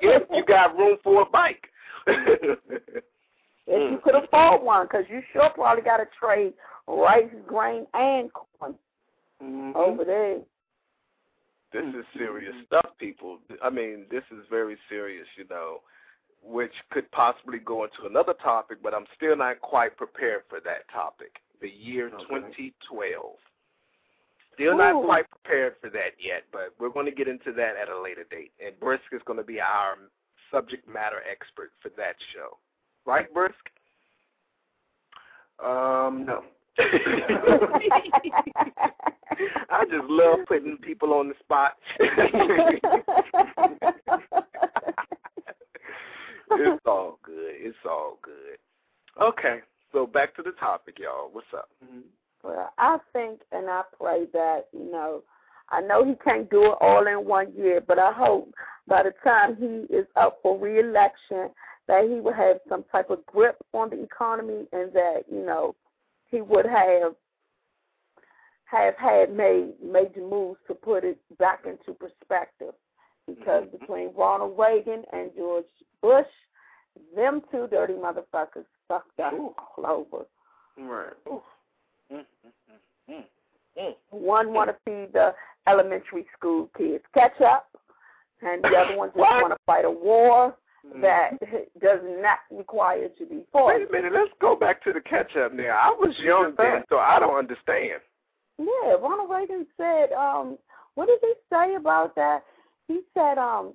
if 0.00 0.22
you 0.32 0.44
got 0.46 0.78
room 0.78 0.98
for 1.02 1.22
a 1.22 1.26
bike. 1.26 1.66
If 3.66 3.92
you 3.92 3.98
could 4.02 4.14
afford 4.16 4.62
one, 4.62 4.86
because 4.86 5.04
you 5.08 5.22
sure 5.32 5.50
probably 5.50 5.82
got 5.82 5.98
to 5.98 6.06
trade 6.18 6.54
rice, 6.88 7.30
grain, 7.46 7.86
and 7.94 8.32
corn 8.32 8.78
Mhm. 9.40 9.74
over 9.74 10.04
there. 10.04 10.40
this 11.72 11.94
is 11.94 12.04
serious 12.14 12.54
stuff, 12.66 12.98
people. 12.98 13.40
I 13.62 13.70
mean, 13.70 14.06
this 14.08 14.24
is 14.32 14.44
very 14.48 14.76
serious. 14.88 15.28
You 15.36 15.44
know, 15.48 15.82
which 16.42 16.72
could 16.90 17.10
possibly 17.12 17.58
go 17.58 17.84
into 17.84 18.06
another 18.06 18.34
topic, 18.34 18.78
but 18.82 18.92
I'm 18.92 19.06
still 19.14 19.36
not 19.36 19.60
quite 19.60 19.96
prepared 19.96 20.42
for 20.48 20.60
that 20.60 20.88
topic. 20.88 21.40
The 21.60 21.70
year 21.70 22.08
Okay. 22.08 22.24
2012. 22.24 23.38
Still 24.54 24.76
not 24.76 24.96
Ooh. 24.96 25.04
quite 25.04 25.30
prepared 25.30 25.76
for 25.78 25.90
that 25.90 26.20
yet, 26.20 26.44
but 26.50 26.74
we're 26.78 26.88
going 26.88 27.06
to 27.06 27.12
get 27.12 27.28
into 27.28 27.52
that 27.52 27.76
at 27.76 27.88
a 27.88 27.98
later 27.98 28.24
date. 28.24 28.52
And 28.58 28.78
Brisk 28.80 29.04
is 29.12 29.22
going 29.22 29.38
to 29.38 29.44
be 29.44 29.60
our 29.60 29.96
subject 30.50 30.88
matter 30.88 31.22
expert 31.30 31.72
for 31.80 31.90
that 31.90 32.16
show. 32.34 32.58
Right, 33.06 33.32
Brisk? 33.32 33.54
Um, 35.62 36.26
no. 36.26 36.42
I 39.70 39.84
just 39.84 40.08
love 40.08 40.40
putting 40.46 40.76
people 40.78 41.12
on 41.12 41.28
the 41.28 41.34
spot. 41.40 41.76
it's 41.98 42.92
all 46.86 47.18
good. 47.22 47.54
It's 47.58 47.76
all 47.84 48.18
good. 48.22 48.56
Okay, 49.20 49.60
so 49.92 50.06
back 50.06 50.34
to 50.36 50.42
the 50.42 50.52
topic, 50.52 50.98
y'all. 50.98 51.28
What's 51.32 51.46
up? 51.54 51.68
Mhm. 51.84 52.02
Well, 52.42 52.72
I 52.78 52.98
think 53.12 53.40
and 53.52 53.68
I 53.68 53.82
pray 53.98 54.26
that, 54.32 54.68
you 54.72 54.90
know, 54.90 55.22
I 55.68 55.80
know 55.80 56.04
he 56.04 56.14
can't 56.24 56.50
do 56.50 56.72
it 56.72 56.78
all 56.80 57.06
in 57.06 57.26
one 57.26 57.52
year, 57.54 57.80
but 57.86 57.98
I 57.98 58.12
hope 58.12 58.52
by 58.88 59.02
the 59.02 59.12
time 59.22 59.56
he 59.56 59.94
is 59.94 60.06
up 60.16 60.38
for 60.42 60.58
reelection 60.58 61.50
that 61.90 62.08
he 62.08 62.20
will 62.20 62.32
have 62.32 62.60
some 62.68 62.84
type 62.92 63.10
of 63.10 63.26
grip 63.26 63.56
on 63.74 63.90
the 63.90 64.00
economy 64.00 64.64
and 64.72 64.92
that, 64.92 65.24
you 65.28 65.44
know, 65.44 65.74
he 66.30 66.40
would 66.40 66.64
have 66.64 67.16
have 68.66 68.94
had 68.96 69.34
made 69.34 69.72
major 69.82 70.20
moves 70.20 70.60
to 70.68 70.74
put 70.74 71.02
it 71.02 71.18
back 71.40 71.64
into 71.66 71.92
perspective. 71.92 72.72
Because 73.26 73.64
Mhm. 73.64 73.80
between 73.80 74.14
Ronald 74.14 74.56
Reagan 74.56 75.04
and 75.12 75.34
George 75.34 75.66
Bush, 76.00 76.30
them 77.16 77.40
two 77.50 77.66
dirty 77.66 77.94
motherfuckers 77.94 78.66
fucked 78.86 79.18
us 79.18 79.34
Ooh. 79.34 79.52
all 79.76 79.86
over. 79.86 80.26
Right. 80.78 81.12
Mm, 82.12 82.24
mm, 83.08 83.24
mm. 83.76 83.96
One 84.10 84.52
want 84.52 84.70
to 84.70 84.76
feed 84.84 85.12
the 85.12 85.34
elementary 85.66 86.28
school 86.36 86.70
kids 86.76 87.04
catch 87.14 87.40
up, 87.40 87.76
and 88.42 88.62
the 88.62 88.76
other 88.76 88.96
one 88.96 89.08
just 89.08 89.18
want 89.18 89.52
to 89.52 89.58
fight 89.66 89.84
a 89.84 89.90
war. 89.90 90.56
That 91.02 91.30
does 91.80 92.00
not 92.04 92.38
require 92.50 93.08
to 93.18 93.26
be 93.26 93.44
fought. 93.52 93.68
Wait 93.68 93.88
a 93.88 93.92
minute. 93.92 94.12
Let's 94.12 94.30
go 94.40 94.56
back 94.56 94.82
to 94.84 94.92
the 94.92 95.00
catch 95.00 95.36
up 95.36 95.52
now. 95.52 95.78
I 95.82 95.90
was 95.98 96.14
young 96.18 96.54
then, 96.56 96.82
so 96.88 96.98
I 96.98 97.18
don't 97.18 97.36
understand. 97.36 98.00
Yeah, 98.58 98.94
Ronald 99.00 99.30
Reagan 99.30 99.66
said, 99.76 100.12
um, 100.12 100.58
what 100.94 101.06
did 101.06 101.18
he 101.22 101.32
say 101.50 101.74
about 101.76 102.14
that? 102.16 102.44
He 102.88 103.00
said, 103.14 103.38
um, 103.38 103.74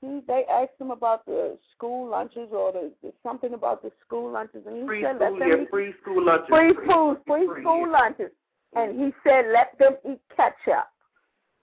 he 0.00 0.20
they 0.28 0.44
asked 0.50 0.80
him 0.80 0.90
about 0.92 1.26
the 1.26 1.58
school 1.74 2.08
lunches 2.08 2.50
or 2.52 2.70
the, 2.72 2.92
the 3.02 3.12
something 3.22 3.54
about 3.54 3.82
the 3.82 3.90
school 4.06 4.30
lunches, 4.30 4.62
and 4.66 4.82
he 4.82 4.86
Free 4.86 5.02
said, 5.02 5.16
school, 5.16 5.30
let 5.32 5.38
them 5.40 5.48
yeah, 5.48 5.62
eat 5.64 5.70
free 5.70 5.94
school 6.02 6.24
lunches. 6.24 6.46
free 6.48 6.72
food, 6.86 7.16
free 7.26 7.46
Free, 7.46 7.62
school 7.62 7.86
yeah. 7.86 7.92
lunches. 7.92 8.30
And 8.76 9.00
he 9.00 9.12
said, 9.26 9.46
let 9.52 9.76
them 9.78 9.96
eat 10.08 10.20
ketchup. 10.36 10.88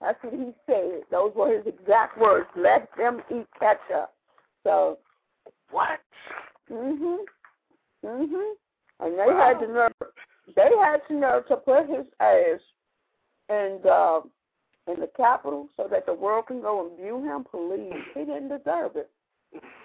That's 0.00 0.22
what 0.22 0.34
he 0.34 0.52
said. 0.66 1.02
Those 1.10 1.32
were 1.34 1.56
his 1.56 1.66
exact 1.66 2.18
words. 2.18 2.46
Let 2.56 2.88
them 2.96 3.22
eat 3.30 3.46
ketchup. 3.58 4.12
So, 4.62 4.98
What? 5.70 6.00
mhm, 6.70 7.24
mhm. 8.04 8.56
And 9.00 9.18
they 9.18 9.26
Wow. 9.26 9.36
had 9.36 9.60
the 9.60 9.66
nerve. 9.66 9.92
They 10.54 10.76
had 10.76 11.02
the 11.08 11.14
nerve 11.14 11.46
to 11.48 11.56
put 11.56 11.86
his 11.88 12.06
ass 12.20 12.60
in 13.48 13.80
the 13.82 14.22
in 14.86 15.00
the 15.00 15.08
Capitol 15.08 15.68
so 15.76 15.88
that 15.88 16.06
the 16.06 16.14
world 16.14 16.46
can 16.46 16.60
go 16.60 16.86
and 16.86 16.96
view 16.96 17.20
him. 17.22 17.44
Please, 17.44 18.04
he 18.14 18.20
didn't 18.24 18.48
deserve 18.48 18.96
it. 18.96 19.10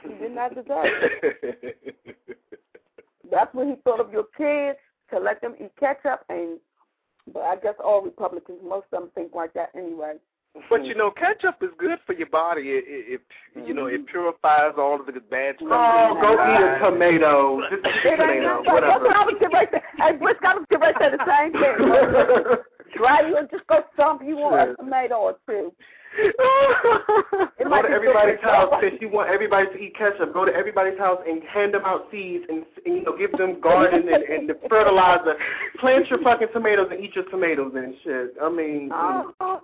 He 0.04 0.14
did 0.16 0.32
not 0.34 0.54
deserve 0.54 0.86
it. 0.86 1.98
That's 3.32 3.54
when 3.54 3.70
he 3.70 3.76
thought 3.78 4.00
of 4.00 4.12
your 4.12 4.26
kids 4.38 4.78
to 5.10 5.20
let 5.20 5.42
them 5.42 5.56
eat 5.60 5.76
ketchup, 5.80 6.24
and 6.30 6.60
but 7.34 7.42
I 7.42 7.56
guess 7.58 7.76
all 7.84 8.02
Republicans, 8.02 8.60
most 8.64 8.86
of 8.92 9.02
them 9.02 9.10
think 9.16 9.34
like 9.34 9.54
that 9.54 9.72
anyway. 9.76 10.14
But 10.70 10.86
you 10.86 10.96
know, 10.96 11.12
ketchup 11.12 11.56
is 11.62 11.70
good 11.78 12.00
for 12.06 12.14
your 12.14 12.28
body. 12.28 12.62
It, 12.72 12.84
it, 12.86 13.22
it 13.56 13.68
you 13.68 13.74
know, 13.74 13.86
it 13.86 14.02
mm-hmm. 14.02 14.12
purifies 14.12 14.74
all 14.78 15.00
of 15.00 15.06
the 15.06 15.22
bad 15.22 15.56
stuff. 15.56 15.70
Oh, 15.72 16.18
go 16.20 16.34
eat 16.34 16.60
a 16.60 16.92
tomato. 16.92 17.62
Just 17.70 17.86
a 17.86 18.12
tomato, 18.12 18.28
nothing. 18.28 18.44
That's 18.44 18.68
whatever. 18.68 19.06
what 19.06 19.16
I 19.16 19.24
was 19.24 19.36
getting 19.40 19.56
right 19.56 19.72
there. 19.72 19.84
Hey, 19.98 20.18
Brisk, 20.18 20.44
I 20.44 20.56
was 20.56 20.66
getting 20.70 20.84
right 20.84 20.96
there 21.00 21.18
the 21.18 21.24
same 21.24 21.54
thing. 21.54 22.58
Dry 22.98 23.28
you 23.28 23.38
and 23.38 23.50
just 23.50 23.66
go 23.68 23.80
stomp 23.94 24.22
you 24.26 24.38
on 24.40 24.70
a 24.70 24.76
tomato 24.76 25.16
or 25.16 25.38
two. 25.48 25.72
Go 27.72 27.82
to 27.82 27.90
everybody's 27.90 28.42
house 28.42 28.74
since 28.82 28.96
you 29.02 29.10
want 29.10 29.30
everybody 29.30 29.68
to 29.68 29.78
eat 29.78 29.96
ketchup. 29.98 30.34
Go 30.34 30.46
to 30.46 30.54
everybody's 30.54 30.98
house 31.00 31.20
and 31.28 31.42
hand 31.44 31.74
them 31.74 31.84
out 31.86 32.08
seeds 32.12 32.44
and, 32.50 32.66
and 32.86 32.96
you 32.98 33.04
know 33.04 33.18
give 33.18 33.32
them 33.34 33.60
garden 33.62 34.08
and, 34.12 34.24
and 34.24 34.50
the 34.50 34.56
fertilizer. 34.70 35.36
Plant 35.80 36.08
your 36.10 36.22
fucking 36.22 36.50
tomatoes 36.54 36.88
and 36.92 37.04
eat 37.04 37.16
your 37.16 37.26
tomatoes 37.26 37.72
and 37.76 37.96
shit. 38.04 38.34
I 38.42 38.50
mean, 38.50 38.92
Uh-huh. 38.92 39.60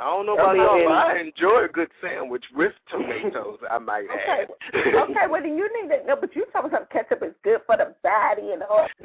I 0.00 0.04
don't 0.04 0.26
know 0.26 0.36
I 0.36 0.52
about 0.52 0.56
y'all, 0.56 0.84
but 0.84 0.92
I 0.92 1.18
enjoy 1.20 1.64
a 1.64 1.68
good 1.68 1.88
sandwich 2.02 2.44
with 2.54 2.72
tomatoes. 2.90 3.58
I 3.70 3.78
might 3.78 4.04
Okay. 4.04 4.46
add. 4.74 4.94
okay, 4.94 5.26
well 5.28 5.42
then 5.42 5.56
you 5.56 5.68
need 5.82 5.88
to 5.88 6.06
know, 6.06 6.16
but 6.20 6.34
you 6.36 6.44
talking 6.52 6.70
about 6.70 6.90
ketchup 6.90 7.22
is 7.22 7.32
good 7.42 7.60
for 7.66 7.76
the 7.76 7.94
body 8.02 8.52
and 8.52 8.62
all. 8.64 8.86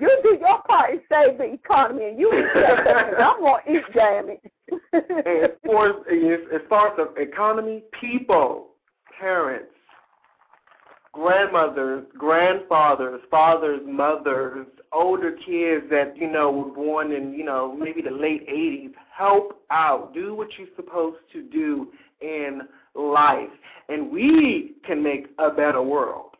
you 0.00 0.20
do 0.22 0.38
your 0.40 0.62
part 0.62 0.90
and 0.90 1.00
save 1.08 1.38
the 1.38 1.52
economy, 1.52 2.08
and 2.08 2.18
you 2.18 2.32
eat 2.32 2.52
ketchup, 2.52 2.86
I'm 3.18 3.40
gonna 3.40 3.62
eat 3.70 3.84
damn 3.94 4.28
it. 4.30 4.40
And 4.92 5.44
as 5.44 5.50
far 5.64 5.90
as, 5.90 5.94
as 6.54 6.60
far 6.68 6.88
as 6.88 6.96
the 7.14 7.22
economy, 7.22 7.84
people, 8.00 8.68
parents, 9.20 9.72
grandmothers, 11.12 12.06
grandfathers, 12.16 13.20
fathers, 13.30 13.80
mothers, 13.86 14.66
older 14.92 15.32
kids 15.32 15.84
that 15.90 16.14
you 16.16 16.30
know 16.30 16.50
were 16.50 16.74
born 16.74 17.12
in 17.12 17.32
you 17.32 17.44
know 17.44 17.74
maybe 17.74 18.02
the 18.02 18.10
late 18.10 18.48
'80s, 18.48 18.92
help 19.16 19.62
out. 19.70 20.12
Do 20.14 20.34
what 20.34 20.48
you're 20.58 20.68
supposed 20.76 21.18
to 21.32 21.42
do 21.42 21.88
in 22.20 22.62
life, 22.94 23.50
and 23.88 24.10
we 24.10 24.74
can 24.86 25.02
make 25.02 25.26
a 25.38 25.50
better 25.50 25.82
world. 25.82 26.30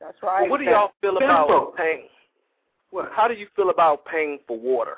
That's 0.00 0.18
right. 0.22 0.50
What 0.50 0.58
do 0.58 0.64
y'all 0.64 0.92
feel 1.00 1.12
Simple. 1.18 1.24
about 1.26 1.76
paying? 1.76 2.08
What? 2.90 3.10
How 3.12 3.26
do 3.28 3.34
you 3.34 3.46
feel 3.56 3.70
about 3.70 4.04
paying 4.04 4.38
for 4.46 4.58
water? 4.58 4.96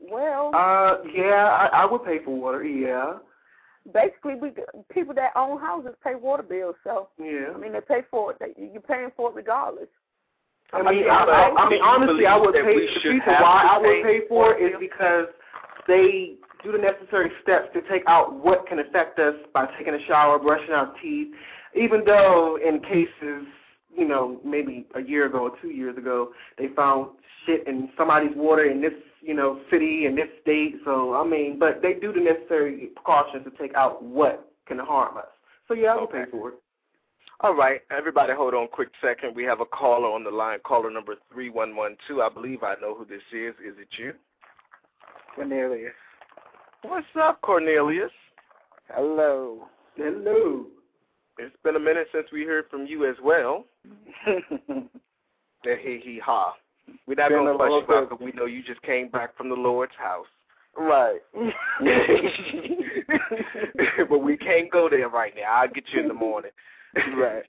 Well, 0.00 0.50
Uh, 0.54 0.98
yeah, 1.14 1.68
I, 1.72 1.82
I 1.82 1.84
would 1.86 2.04
pay 2.04 2.22
for 2.24 2.30
water. 2.38 2.62
Yeah, 2.64 3.14
basically, 3.92 4.34
we 4.34 4.52
people 4.92 5.14
that 5.14 5.30
own 5.36 5.58
houses 5.60 5.94
pay 6.02 6.14
water 6.14 6.42
bills, 6.42 6.76
so 6.84 7.08
yeah. 7.18 7.52
I 7.54 7.58
mean 7.58 7.72
they 7.72 7.80
pay 7.80 8.02
for 8.10 8.32
it. 8.32 8.38
They, 8.38 8.52
you're 8.72 8.82
paying 8.82 9.10
for 9.16 9.30
it 9.30 9.34
regardless. 9.34 9.88
I 10.74 10.92
mean, 10.92 11.04
I, 11.08 11.24
I, 11.24 11.64
I 11.64 11.70
mean, 11.70 11.80
honestly, 11.82 12.26
I 12.26 12.36
would 12.36 12.54
pay. 12.54 12.62
The 12.62 13.10
reason 13.10 13.20
why 13.26 13.68
I 13.70 13.78
would 13.78 14.02
pay 14.02 14.20
for 14.28 14.54
it 14.54 14.62
is 14.62 14.72
because 14.80 15.26
they 15.86 16.34
do 16.62 16.72
the 16.72 16.78
necessary 16.78 17.30
steps 17.42 17.68
to 17.74 17.82
take 17.90 18.02
out 18.06 18.34
what 18.34 18.66
can 18.66 18.78
affect 18.78 19.18
us 19.18 19.34
by 19.52 19.66
taking 19.78 19.94
a 19.94 20.04
shower, 20.06 20.38
brushing 20.38 20.74
our 20.74 20.92
teeth. 21.02 21.28
Even 21.76 22.02
though 22.04 22.58
in 22.66 22.80
cases, 22.80 23.46
you 23.94 24.06
know, 24.08 24.40
maybe 24.44 24.86
a 24.94 25.00
year 25.00 25.26
ago 25.26 25.40
or 25.40 25.52
two 25.60 25.70
years 25.70 25.96
ago, 25.98 26.32
they 26.58 26.68
found 26.74 27.10
shit 27.46 27.66
in 27.68 27.90
somebody's 27.96 28.34
water 28.34 28.64
in 28.64 28.80
this, 28.80 28.92
you 29.20 29.34
know, 29.34 29.60
city 29.70 30.06
in 30.06 30.14
this 30.14 30.28
state. 30.42 30.76
So 30.84 31.14
I 31.14 31.24
mean, 31.24 31.58
but 31.58 31.82
they 31.82 31.94
do 31.94 32.12
the 32.12 32.20
necessary 32.20 32.90
precautions 32.96 33.44
to 33.44 33.50
take 33.60 33.74
out 33.74 34.02
what 34.02 34.50
can 34.66 34.78
harm 34.78 35.18
us. 35.18 35.26
So 35.68 35.74
yeah, 35.74 35.92
I 35.92 35.94
would 35.96 36.04
Okay. 36.04 36.24
pay 36.24 36.30
for 36.30 36.48
it. 36.50 36.54
All 37.40 37.54
right, 37.54 37.80
everybody, 37.90 38.32
hold 38.32 38.54
on, 38.54 38.68
quick 38.68 38.88
second. 39.02 39.34
We 39.34 39.42
have 39.44 39.60
a 39.60 39.66
caller 39.66 40.08
on 40.08 40.24
the 40.24 40.30
line, 40.30 40.58
caller 40.64 40.90
number 40.90 41.14
three 41.32 41.50
one 41.50 41.76
one 41.76 41.96
two. 42.08 42.22
I 42.22 42.28
believe 42.28 42.62
I 42.62 42.74
know 42.80 42.94
who 42.94 43.04
this 43.04 43.22
is. 43.32 43.54
Is 43.56 43.76
it 43.78 43.88
you? 43.98 44.12
Cornelius. 45.34 45.92
What's 46.82 47.06
up, 47.20 47.40
Cornelius? 47.42 48.10
Hello. 48.88 49.66
Hello. 49.96 50.66
It's 51.38 51.54
been 51.64 51.76
a 51.76 51.80
minute 51.80 52.06
since 52.12 52.26
we 52.32 52.44
heard 52.44 52.66
from 52.70 52.86
you 52.86 53.08
as 53.08 53.16
well. 53.22 53.64
That 54.26 55.78
he 55.80 56.00
he 56.02 56.20
ha. 56.24 56.54
We're 57.06 57.14
not 57.16 57.30
Been 57.30 57.38
gonna 57.38 57.54
a 57.54 57.58
fuss 57.58 57.68
you 57.68 57.74
little 57.80 57.96
out 57.96 58.08
'cause 58.10 58.18
we 58.20 58.32
know 58.32 58.44
you 58.44 58.62
just 58.62 58.82
came 58.82 59.08
back 59.08 59.36
from 59.36 59.48
the 59.48 59.56
Lord's 59.56 59.94
house. 59.96 60.26
right. 60.76 61.20
but 64.08 64.18
we 64.18 64.36
can't 64.36 64.70
go 64.70 64.88
there 64.88 65.08
right 65.08 65.34
now. 65.34 65.50
I'll 65.50 65.68
get 65.68 65.84
you 65.92 66.00
in 66.00 66.08
the 66.08 66.14
morning. 66.28 66.50
Right. 67.16 67.44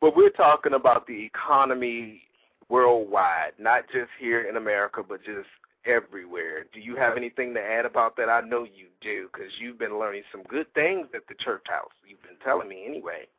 But 0.00 0.16
we're 0.16 0.30
talking 0.30 0.74
about 0.74 1.06
the 1.06 1.24
economy 1.24 2.22
worldwide, 2.68 3.52
not 3.58 3.84
just 3.92 4.10
here 4.18 4.42
in 4.42 4.56
America, 4.56 5.02
but 5.06 5.22
just 5.24 5.48
everywhere. 5.84 6.64
Do 6.72 6.80
you 6.80 6.96
have 6.96 7.16
anything 7.16 7.54
to 7.54 7.60
add 7.60 7.84
about 7.86 8.16
that? 8.16 8.28
I 8.28 8.40
know 8.40 8.64
you 8.64 8.86
do, 9.00 9.28
because 9.32 9.50
you've 9.58 9.78
been 9.78 9.98
learning 9.98 10.22
some 10.30 10.42
good 10.44 10.72
things 10.74 11.08
at 11.14 11.26
the 11.28 11.34
church 11.34 11.64
house. 11.68 11.90
You've 12.06 12.22
been 12.22 12.38
telling 12.44 12.68
me 12.68 12.84
anyway. 12.86 13.26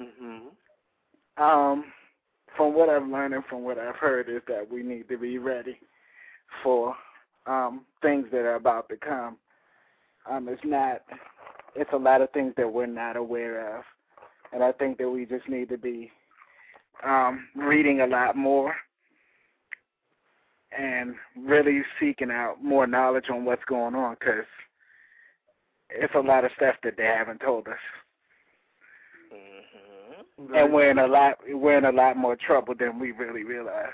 Mhm. 0.00 0.48
Um, 1.36 1.84
from 2.56 2.74
what 2.74 2.88
I've 2.88 3.06
learned 3.06 3.34
and 3.34 3.44
from 3.46 3.62
what 3.62 3.78
I've 3.78 3.94
heard 3.94 4.28
is 4.28 4.42
that 4.48 4.68
we 4.68 4.82
need 4.82 5.08
to 5.08 5.16
be 5.16 5.38
ready 5.38 5.78
for 6.62 6.96
um 7.46 7.84
things 8.02 8.26
that 8.32 8.40
are 8.40 8.56
about 8.56 8.88
to 8.88 8.96
come. 8.96 9.36
Um, 10.28 10.48
it's 10.48 10.64
not. 10.64 11.02
It's 11.74 11.92
a 11.92 11.96
lot 11.98 12.20
of 12.20 12.30
things 12.30 12.54
that 12.56 12.72
we're 12.72 12.86
not 12.86 13.16
aware 13.16 13.76
of, 13.78 13.84
and 14.52 14.62
I 14.62 14.72
think 14.72 14.98
that 14.98 15.10
we 15.10 15.26
just 15.26 15.48
need 15.48 15.68
to 15.70 15.78
be 15.78 16.10
um 17.04 17.48
reading 17.56 18.00
a 18.00 18.06
lot 18.06 18.36
more 18.36 18.74
and 20.76 21.14
really 21.36 21.82
seeking 22.00 22.30
out 22.30 22.62
more 22.62 22.86
knowledge 22.86 23.26
on 23.30 23.44
what's 23.44 23.64
going 23.64 23.94
on 23.94 24.16
because 24.18 24.46
it's 25.90 26.14
a 26.14 26.20
lot 26.20 26.44
of 26.44 26.50
stuff 26.56 26.76
that 26.82 26.96
they 26.96 27.04
haven't 27.04 27.40
told 27.40 27.68
us. 27.68 27.78
Mhm. 29.32 30.54
and 30.56 30.72
we're 30.72 30.90
in 30.90 30.98
a 30.98 31.06
lot 31.06 31.38
we're 31.48 31.78
in 31.78 31.84
a 31.84 31.92
lot 31.92 32.16
more 32.16 32.36
trouble 32.36 32.74
than 32.74 32.98
we 32.98 33.12
really 33.12 33.44
realize. 33.44 33.92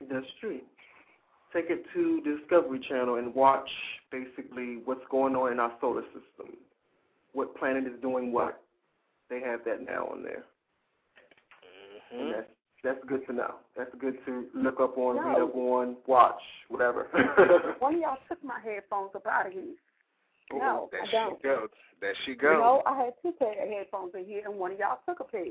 That's 0.00 0.30
true. 0.40 0.60
Take 1.52 1.70
it 1.70 1.84
to 1.92 2.20
Discovery 2.22 2.80
Channel 2.80 3.16
and 3.16 3.34
watch 3.34 3.70
basically 4.10 4.78
what's 4.84 5.04
going 5.10 5.36
on 5.36 5.52
in 5.52 5.60
our 5.60 5.72
solar 5.80 6.02
system. 6.06 6.56
What 7.34 7.56
planet 7.56 7.84
is 7.84 8.00
doing 8.00 8.32
what. 8.32 8.60
They 9.28 9.40
have 9.40 9.60
that 9.66 9.84
now 9.84 10.06
on 10.10 10.22
there. 10.22 10.44
And 12.12 12.20
Mhm. 12.28 12.32
that's 12.32 12.50
that's 12.82 13.04
good 13.06 13.26
to 13.26 13.32
know. 13.32 13.54
That's 13.76 13.94
good 13.94 14.22
to 14.26 14.46
look 14.52 14.78
up 14.78 14.98
on, 14.98 15.16
read 15.16 15.40
up 15.40 15.54
on, 15.56 15.96
watch, 16.06 16.40
whatever. 16.68 17.04
One 17.78 17.94
of 17.94 18.00
y'all 18.00 18.18
took 18.28 18.42
my 18.44 18.60
headphones 18.62 19.12
up 19.14 19.26
out 19.26 19.46
of 19.46 19.52
here. 19.54 19.72
No, 20.52 20.90
there 20.92 21.00
I 21.02 21.06
she 21.06 21.12
don't. 21.12 21.42
goes. 21.42 21.68
There 22.02 22.14
she 22.26 22.32
You 22.32 22.36
goes. 22.36 22.52
know, 22.60 22.82
I 22.84 22.94
had 23.04 23.14
two 23.22 23.32
pair 23.32 23.52
of 23.52 23.68
headphones 23.70 24.14
in 24.14 24.26
here, 24.26 24.42
and 24.44 24.58
one 24.58 24.72
of 24.72 24.78
y'all 24.78 24.98
took 25.08 25.20
a 25.20 25.24
pair. 25.24 25.46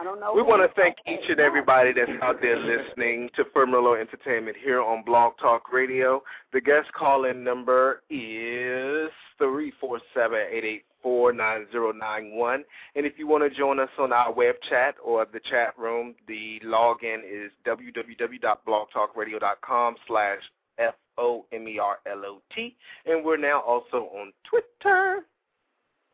I 0.00 0.02
don't 0.02 0.18
know. 0.18 0.32
We 0.32 0.40
want 0.40 0.62
to 0.62 0.74
thank 0.80 0.96
each 1.06 1.28
and 1.28 1.38
everybody 1.38 1.92
that's 1.92 2.10
out 2.22 2.40
there 2.40 2.56
listening 2.58 3.28
to 3.36 3.44
Firmilo 3.44 4.00
Entertainment 4.00 4.56
here 4.56 4.80
on 4.80 5.02
Blog 5.04 5.34
Talk 5.38 5.70
Radio. 5.70 6.22
The 6.54 6.62
guest 6.62 6.90
call-in 6.94 7.44
number 7.44 8.02
is 8.08 9.10
three 9.36 9.72
four 9.78 10.00
seven 10.14 10.38
eight 10.50 10.64
eight 10.64 10.84
four 10.86 10.91
nine 11.04 11.66
zero 11.70 11.92
nine 11.92 12.34
one. 12.34 12.64
And 12.94 13.04
if 13.06 13.18
you 13.18 13.26
want 13.26 13.42
to 13.44 13.50
join 13.56 13.78
us 13.78 13.88
on 13.98 14.12
our 14.12 14.32
web 14.32 14.56
chat 14.68 14.96
or 15.04 15.26
the 15.30 15.40
chat 15.40 15.78
room, 15.78 16.14
the 16.28 16.60
login 16.64 17.18
is 17.18 17.50
www.blogtalkradio.com 17.66 19.96
slash 20.06 20.38
F-O-M-E-R-L-O-T. 20.78 22.76
And 23.06 23.24
we're 23.24 23.36
now 23.36 23.60
also 23.60 24.08
on 24.14 24.32
Twitter. 24.48 25.26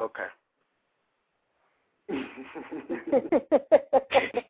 Okay. 0.00 0.24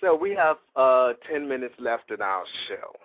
So 0.00 0.16
we 0.16 0.34
have 0.34 0.56
uh, 0.76 1.12
10 1.30 1.46
minutes 1.46 1.74
left 1.78 2.10
in 2.10 2.22
our 2.22 2.44
show. 2.68 2.96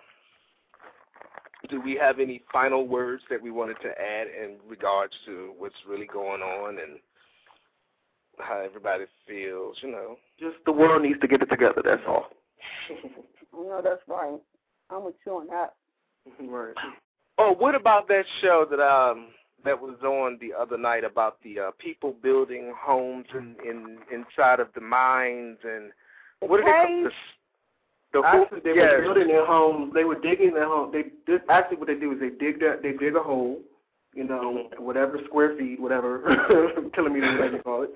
Do 1.68 1.80
we 1.80 1.94
have 2.00 2.20
any 2.20 2.42
final 2.52 2.86
words 2.86 3.22
that 3.30 3.42
we 3.42 3.50
wanted 3.50 3.76
to 3.82 3.88
add 3.88 4.26
in 4.28 4.56
regards 4.68 5.14
to 5.26 5.52
what's 5.58 5.74
really 5.88 6.06
going 6.06 6.42
on 6.42 6.78
and 6.78 6.98
how 8.38 8.60
everybody 8.60 9.04
feels, 9.26 9.76
you 9.82 9.90
know? 9.90 10.16
Just 10.38 10.56
the 10.64 10.72
world 10.72 11.02
needs 11.02 11.20
to 11.20 11.28
get 11.28 11.42
it 11.42 11.46
together, 11.46 11.82
that's 11.84 12.02
all. 12.06 12.26
no, 13.54 13.80
that's 13.82 14.02
right. 14.06 14.38
I'm 14.90 15.04
with 15.04 15.14
you 15.26 15.32
on 15.32 15.46
that. 15.48 15.74
right. 16.48 16.74
Oh, 17.38 17.54
what 17.58 17.74
about 17.74 18.08
that 18.08 18.24
show 18.40 18.66
that 18.70 18.80
um 18.80 19.28
that 19.64 19.80
was 19.80 19.96
on 20.04 20.38
the 20.40 20.52
other 20.56 20.78
night 20.78 21.02
about 21.04 21.38
the 21.42 21.58
uh, 21.58 21.70
people 21.78 22.14
building 22.22 22.72
homes 22.78 23.26
in, 23.34 23.56
in 23.68 23.98
inside 24.12 24.60
of 24.60 24.68
the 24.74 24.80
mines 24.80 25.58
and 25.64 25.90
The 26.40 26.46
what 26.46 26.60
are 26.60 26.64
they 26.64 26.70
cave? 26.70 27.02
called? 27.02 27.06
The, 27.06 27.10
the 28.12 28.22
Actually, 28.24 28.60
they 28.60 28.74
yes. 28.74 28.92
were 28.92 29.02
building 29.02 29.28
their 29.28 29.46
homes. 29.46 29.92
They 29.94 30.04
were 30.04 30.18
digging 30.18 30.54
their 30.54 30.66
home. 30.66 30.92
They 30.92 31.04
this 31.26 31.40
actually 31.48 31.78
what 31.78 31.88
they 31.88 31.94
do 31.94 32.12
is 32.12 32.20
they 32.20 32.30
dig 32.30 32.60
that 32.60 32.80
they 32.82 32.92
dig 32.92 33.16
a 33.16 33.22
hole, 33.22 33.60
you 34.14 34.24
know, 34.24 34.68
whatever 34.78 35.18
square 35.26 35.56
feet, 35.56 35.80
whatever 35.80 36.20
kilometers, 36.94 37.38
whatever 37.38 37.56
you 37.56 37.62
call 37.62 37.82
it. 37.82 37.90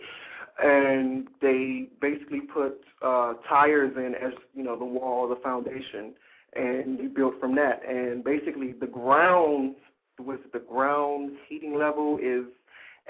And 0.62 1.28
they 1.40 1.88
basically 2.00 2.40
put 2.40 2.80
uh, 3.02 3.34
tires 3.48 3.92
in 3.96 4.14
as 4.14 4.32
you 4.54 4.62
know 4.62 4.76
the 4.76 4.84
wall, 4.84 5.28
the 5.28 5.36
foundation, 5.36 6.12
and 6.54 6.98
you 6.98 7.08
build 7.08 7.34
from 7.40 7.54
that. 7.56 7.82
And 7.88 8.22
basically, 8.22 8.72
the 8.72 8.86
ground 8.86 9.76
with 10.18 10.40
the 10.52 10.58
ground 10.58 11.32
heating 11.48 11.78
level 11.78 12.18
is 12.22 12.44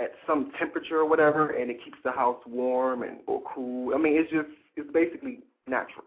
at 0.01 0.12
some 0.26 0.53
temperature 0.59 0.98
or 0.98 1.09
whatever, 1.09 1.51
and 1.51 1.70
it 1.70 1.82
keeps 1.84 1.98
the 2.05 2.12
house 2.12 2.40
warm 2.46 3.03
and 3.03 3.18
or 3.26 3.42
cool. 3.53 3.94
I 3.94 3.98
mean, 3.98 4.16
it's 4.16 4.30
just 4.30 4.48
it's 4.76 4.90
basically 4.92 5.40
natural. 5.66 6.05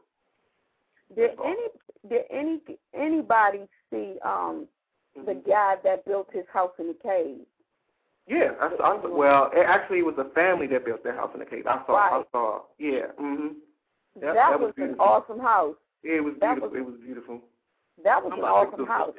Did 1.16 1.32
any 1.43 1.68
did 2.09 2.24
any 2.32 2.59
anybody 2.93 3.68
see 3.91 4.16
um 4.24 4.68
the 5.26 5.36
guy 5.47 5.76
that 5.84 6.05
built 6.05 6.30
his 6.34 6.45
house 6.51 6.72
in 6.80 6.88
the 6.88 6.95
cave? 7.01 7.41
Yeah, 8.28 8.51
I, 8.61 8.68
I 8.82 9.05
well, 9.07 9.49
it 9.53 9.66
actually 9.68 9.99
it 9.99 10.05
was 10.05 10.16
a 10.18 10.34
family 10.34 10.66
that 10.68 10.86
built 10.86 11.03
their 11.03 11.16
house 11.16 11.32
in 11.34 11.39
the 11.39 11.45
cave. 11.45 11.68
I 11.68 11.82
saw, 11.86 11.95
I 11.95 12.24
saw, 12.32 12.61
yeah, 12.80 13.07
mhm. 13.22 13.55
Yep, 14.16 14.22
that, 14.22 14.34
that 14.36 14.59
was 14.59 14.74
was, 14.78 14.89
an 14.89 14.95
awesome 14.99 15.39
house. 15.39 15.76
Yeah, 16.03 16.16
it 16.18 16.24
was 16.24 16.34
that 16.39 16.55
beautiful. 16.55 16.70
was- 16.70 16.78
it 16.78 16.86
was 16.86 16.95
beautiful. 17.03 17.41
That 18.03 18.24
was 18.24 18.32
I'm 18.34 18.39
an 18.39 18.45
awesome 18.45 18.86
house. 18.88 19.14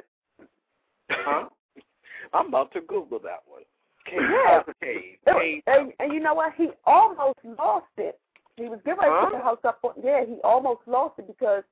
Huh? 1.10 1.44
I'm 2.32 2.48
about 2.48 2.72
to 2.72 2.80
Google 2.80 3.18
that 3.20 3.42
one. 3.46 3.62
Cave, 4.06 4.20
Yeah. 4.20 4.62
cave, 4.82 5.16
And, 5.26 5.36
cave. 5.36 5.62
and, 5.66 5.92
and 6.00 6.12
you 6.12 6.20
know 6.20 6.34
what? 6.34 6.52
He 6.56 6.68
almost 6.84 7.38
lost 7.58 7.86
it. 7.98 8.18
He 8.56 8.64
was 8.68 8.78
getting 8.84 9.00
ready 9.00 9.12
to 9.12 9.26
put 9.30 9.32
the 9.38 9.42
house 9.44 9.58
up. 9.64 9.78
On, 9.82 9.92
yeah, 10.02 10.24
he 10.24 10.36
almost 10.44 10.80
lost 10.86 11.18
it 11.18 11.26
because 11.26 11.62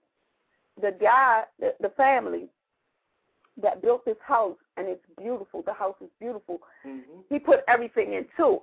the 0.81 0.95
guy, 1.01 1.43
the, 1.61 1.75
the 1.81 1.91
family 1.91 2.49
that 3.61 3.83
built 3.83 4.05
this 4.05 4.17
house, 4.27 4.57
and 4.77 4.89
it's 4.89 5.05
beautiful. 5.19 5.63
The 5.63 5.73
house 5.73 5.97
is 6.01 6.09
beautiful. 6.19 6.61
Mm-hmm. 6.87 7.21
He 7.29 7.39
put 7.39 7.61
everything 7.69 8.15
into 8.15 8.63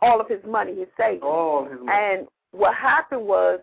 all 0.00 0.20
of 0.20 0.28
his 0.28 0.42
money, 0.46 0.76
his 0.76 0.88
savings. 0.96 1.22
All 1.24 1.64
his 1.64 1.78
money. 1.80 1.90
And 1.92 2.28
what 2.52 2.74
happened 2.74 3.24
was 3.24 3.60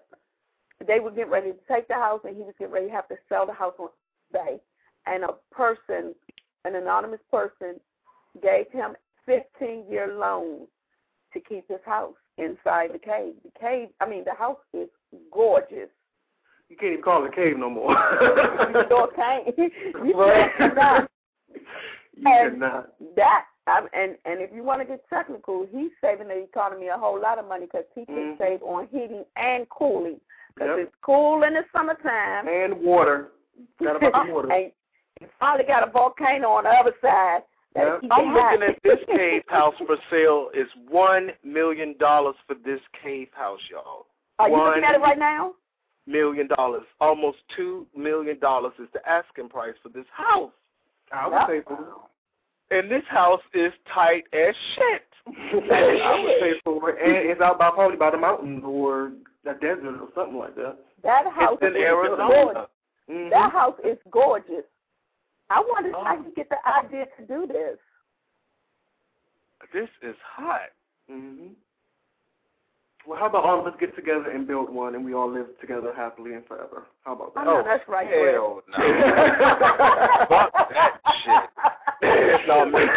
they 0.86 1.00
were 1.00 1.12
getting 1.12 1.32
ready 1.32 1.52
to 1.52 1.58
take 1.74 1.88
the 1.88 1.96
house, 1.96 2.22
and 2.24 2.36
he 2.36 2.44
was 2.44 2.54
getting 2.58 2.74
ready 2.74 2.88
to 2.88 2.94
have 2.94 3.08
to 3.10 3.16
sell 3.30 3.46
the 3.46 3.54
house 3.54 3.74
on 3.80 3.90
eBay. 4.34 4.60
And 5.08 5.24
a 5.24 5.34
person, 5.52 6.16
an 6.64 6.76
anonymous 6.76 7.20
person, 7.30 7.80
gave 8.42 8.66
him 8.72 8.96
15 9.26 9.86
year 9.90 10.16
loan 10.18 10.68
to 11.34 11.40
keep 11.40 11.68
his 11.68 11.80
house 11.86 12.16
inside 12.38 12.92
the 12.94 13.00
cave. 13.00 13.34
The 13.44 13.60
cave, 13.60 13.90
I 14.02 14.10
mean, 14.10 14.24
the 14.26 14.34
house 14.34 14.58
is 14.74 14.90
gorgeous. 15.32 15.90
You 16.70 16.78
can't 16.78 16.94
even 16.94 17.04
call 17.04 17.24
it 17.26 17.32
a 17.32 17.36
cave 17.36 17.58
no 17.58 17.70
more. 17.70 17.92
you 17.94 18.84
sure 18.90 19.08
can't. 19.16 19.48
you 19.58 20.14
Right. 20.16 20.52
cannot. 20.58 21.10
You 22.18 22.24
And 22.32 22.54
cannot. 22.62 22.94
That 23.18 23.46
um, 23.68 23.88
and 23.94 24.16
and 24.26 24.40
if 24.40 24.50
you 24.54 24.64
want 24.64 24.80
to 24.82 24.86
get 24.88 25.04
technical, 25.10 25.68
he's 25.70 25.92
saving 26.00 26.30
the 26.30 26.38
economy 26.44 26.88
a 26.88 26.98
whole 26.98 27.20
lot 27.22 27.40
of 27.40 27.48
money 27.48 27.66
because 27.66 27.84
he 27.94 28.06
can 28.06 28.16
Mhm. 28.16 28.38
save 28.38 28.64
on 28.64 28.88
heating 28.88 29.26
and 29.36 29.68
cooling 29.70 30.22
because 30.54 30.78
Yep. 30.78 30.88
it's 30.88 30.96
cool 31.02 31.44
in 31.44 31.54
the 31.56 31.66
summertime. 31.76 32.48
And 32.48 32.82
water. 32.82 33.32
Forgot 33.78 33.98
about 34.04 34.30
water. 34.30 34.52
and 34.52 34.72
you 35.20 35.28
finally 35.40 35.66
got 35.66 35.86
a 35.86 35.92
volcano 35.92 36.50
on 36.52 36.64
the 36.64 36.70
other 36.70 36.94
side. 37.02 37.44
Yep. 37.76 38.04
I'm 38.12 38.34
looking 38.34 38.64
at 38.64 38.82
this 38.84 39.00
cave 39.08 39.44
house 39.50 39.76
for 39.86 39.98
sale. 40.10 40.50
It's 40.54 40.72
one 40.90 41.32
million 41.44 41.98
dollars 41.98 42.36
for 42.48 42.54
this 42.56 42.80
cave 43.04 43.28
house, 43.34 43.60
y'all. 43.70 44.06
Are 44.40 44.48
you 44.48 44.54
one- 44.54 44.68
looking 44.68 44.84
at 44.86 44.96
it 44.96 45.02
right 45.02 45.18
now? 45.20 45.54
Million 46.08 46.48
dollars, 46.48 46.84
almost 47.02 47.38
two 47.56 47.88
million 47.96 48.38
dollars 48.40 48.74
is 48.80 48.88
the 48.94 49.08
asking 49.10 49.50
price 49.50 49.74
for 49.82 49.90
this 49.90 50.06
house. 50.12 50.52
I 51.12 51.28
would 51.28 51.34
Yep. 51.36 51.48
say 51.50 51.62
so. 51.68 52.10
And 52.72 52.92
this 52.92 53.04
house 53.08 53.42
is 53.54 53.74
tight 53.94 54.24
as 54.34 54.56
shit. 54.76 55.04
I 55.28 56.22
would 56.24 56.40
say 56.40 56.54
so. 56.64 56.86
And 56.88 57.16
it's 57.30 57.42
out 57.42 57.58
by 57.58 57.72
probably 57.72 57.98
by 57.98 58.12
the 58.12 58.18
mountains 58.18 58.64
or 58.66 59.14
the 59.44 59.54
desert 59.54 60.00
or 60.02 60.10
something 60.14 60.38
like 60.38 60.56
that. 60.56 60.78
That 61.04 61.28
house 61.32 61.58
It's 61.62 61.76
in 61.76 61.82
is 61.82 61.84
Arizona. 61.88 62.28
gorgeous. 62.28 62.70
Mhm. 63.10 63.30
That 63.32 63.52
house 63.52 63.80
is 63.84 63.98
gorgeous. 64.12 64.66
I 65.50 65.60
wonder 65.62 65.92
Oh. 65.96 66.04
how 66.04 66.16
you 66.18 66.32
get 66.36 66.50
the 66.50 66.68
idea 66.68 67.06
to 67.18 67.26
do 67.26 67.46
this. 67.48 67.80
This 69.74 69.90
is 70.02 70.16
hot. 70.22 70.70
hmm 71.08 71.50
Well, 73.08 73.20
how 73.20 73.28
about 73.28 73.44
all 73.44 73.60
of 73.60 73.68
us 73.68 73.74
get 73.80 73.96
together 73.96 74.32
and 74.32 74.48
build 74.48 74.70
one, 74.74 74.96
and 74.96 75.06
we 75.06 75.14
all 75.14 75.32
live 75.32 75.46
together 75.62 75.94
happily 75.96 76.34
and 76.34 76.46
forever? 76.48 76.84
How 77.04 77.14
about 77.14 77.34
I 77.36 77.44
that? 77.46 77.50
oh 77.52 77.64
that's 77.64 77.88
right. 77.88 78.08
Chris. 78.08 78.34
Hell 78.34 78.62
no. 78.68 78.78
Fuck 80.30 80.54
that 80.72 80.98
shit. 81.24 82.48
no, 82.48 82.66
Miss 82.66 82.90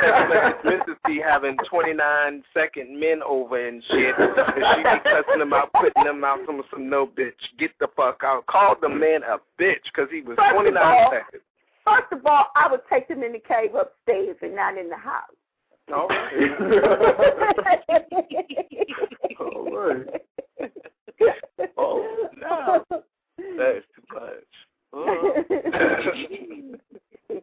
Mrs. 0.64 0.96
B 1.06 1.20
having 1.24 1.56
29 1.68 2.42
second 2.54 2.98
men 2.98 3.20
over 3.24 3.68
and 3.68 3.82
shit. 3.90 4.14
And 4.18 4.34
she 4.76 4.82
be 4.82 5.10
cussing 5.10 5.38
them 5.40 5.52
out, 5.52 5.70
putting 5.74 6.04
them 6.04 6.24
out. 6.24 6.40
Some 6.46 6.62
some 6.70 6.88
no 6.88 7.06
bitch. 7.06 7.32
Get 7.58 7.70
the 7.78 7.88
fuck 7.96 8.22
out. 8.24 8.46
Called 8.46 8.78
the 8.80 8.88
man 8.88 9.20
a 9.24 9.38
bitch 9.60 9.84
because 9.92 10.08
he 10.10 10.22
was 10.22 10.36
First 10.36 10.48
of 10.50 10.62
29 10.62 10.82
all- 10.82 11.10
seconds. 11.12 11.42
First 11.84 12.12
of 12.12 12.26
all, 12.26 12.46
I 12.54 12.68
would 12.70 12.80
take 12.90 13.08
them 13.08 13.22
in 13.22 13.32
the 13.32 13.38
cave 13.40 13.74
upstairs 13.74 14.36
and 14.42 14.54
not 14.54 14.76
in 14.76 14.90
the 14.90 14.96
house. 14.96 15.30
All 15.94 16.08
right. 16.08 16.50
All 19.40 19.72
right. 19.72 20.06
Oh, 21.76 22.28
no. 22.40 22.84
That 23.56 23.76
is 23.76 23.84
too 23.94 24.02
much. 24.12 24.48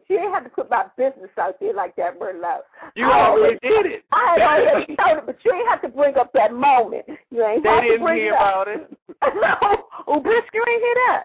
She 0.08 0.14
ain't 0.14 0.32
have 0.34 0.44
to 0.44 0.50
put 0.50 0.68
my 0.70 0.86
business 0.96 1.30
out 1.38 1.58
there 1.60 1.72
like 1.74 1.94
that, 1.96 2.18
Merlot. 2.20 2.60
you 2.94 3.04
already 3.06 3.58
did 3.62 3.86
it. 3.86 4.04
I 4.12 4.36
had 4.38 4.42
already 4.42 4.96
told 4.96 5.18
it, 5.18 5.26
but 5.26 5.36
you 5.44 5.52
ain't 5.52 5.68
have 5.68 5.82
to 5.82 5.88
bring 5.88 6.16
up 6.16 6.32
that 6.34 6.52
moment. 6.52 7.04
You 7.30 7.44
ain't 7.44 7.62
They 7.62 7.68
have 7.68 7.82
to 7.82 7.88
didn't 7.88 8.02
bring 8.04 8.18
hear 8.18 8.34
it 8.34 8.38
up. 8.38 8.66
about 8.66 8.68
it. 8.68 8.98
no, 10.06 10.20
Brisk, 10.20 10.48
you 10.54 10.64
ain't 10.68 10.82
hear 10.82 10.94
that. 11.08 11.24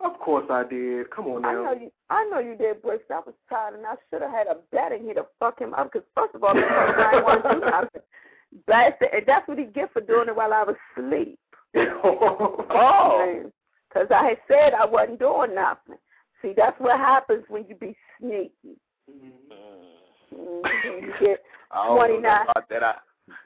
Of 0.00 0.18
course 0.20 0.46
I 0.50 0.62
did. 0.68 1.10
Come 1.10 1.26
on 1.26 1.42
now. 1.42 1.48
I 1.48 1.52
now. 1.52 1.62
know 1.64 1.80
you. 1.80 1.90
I 2.10 2.24
know 2.30 2.38
you 2.38 2.56
did, 2.56 2.82
Brisk. 2.82 3.04
I 3.10 3.20
was 3.20 3.34
tired, 3.48 3.74
and 3.74 3.86
I 3.86 3.94
should 4.10 4.22
have 4.22 4.30
had 4.30 4.46
a 4.46 4.56
bet 4.70 4.92
in 4.92 5.02
here 5.04 5.14
to 5.14 5.26
fuck 5.40 5.58
him 5.58 5.74
up. 5.74 5.92
Because 5.92 6.06
first 6.14 6.34
of 6.34 6.44
all, 6.44 6.56
I 6.56 7.20
want 7.22 7.42
to 7.44 7.54
do 7.54 7.60
nothing. 7.60 8.00
That's 8.66 8.96
and 9.00 9.26
that's 9.26 9.46
what 9.48 9.58
he 9.58 9.64
get 9.64 9.92
for 9.92 10.00
doing 10.00 10.28
it 10.28 10.36
while 10.36 10.52
I 10.54 10.62
was 10.62 10.76
asleep. 10.96 11.38
Oh. 11.78 13.50
Because 13.88 14.08
I 14.14 14.28
had 14.28 14.38
said 14.48 14.72
I 14.72 14.86
wasn't 14.86 15.18
doing 15.18 15.54
nothing. 15.54 15.96
See, 16.40 16.52
that's 16.56 16.78
what 16.78 16.98
happens 16.98 17.44
when 17.48 17.64
you 17.68 17.74
be 17.74 17.96
sneaky. 18.20 18.78
Mm-hmm. 19.10 19.46
Mhm. 20.34 20.62
You 20.84 21.12
get 21.20 21.42
I 21.70 21.86
don't 21.86 22.22
know 22.22 22.42
about 22.48 22.68
that. 22.68 22.82
I, 22.82 22.94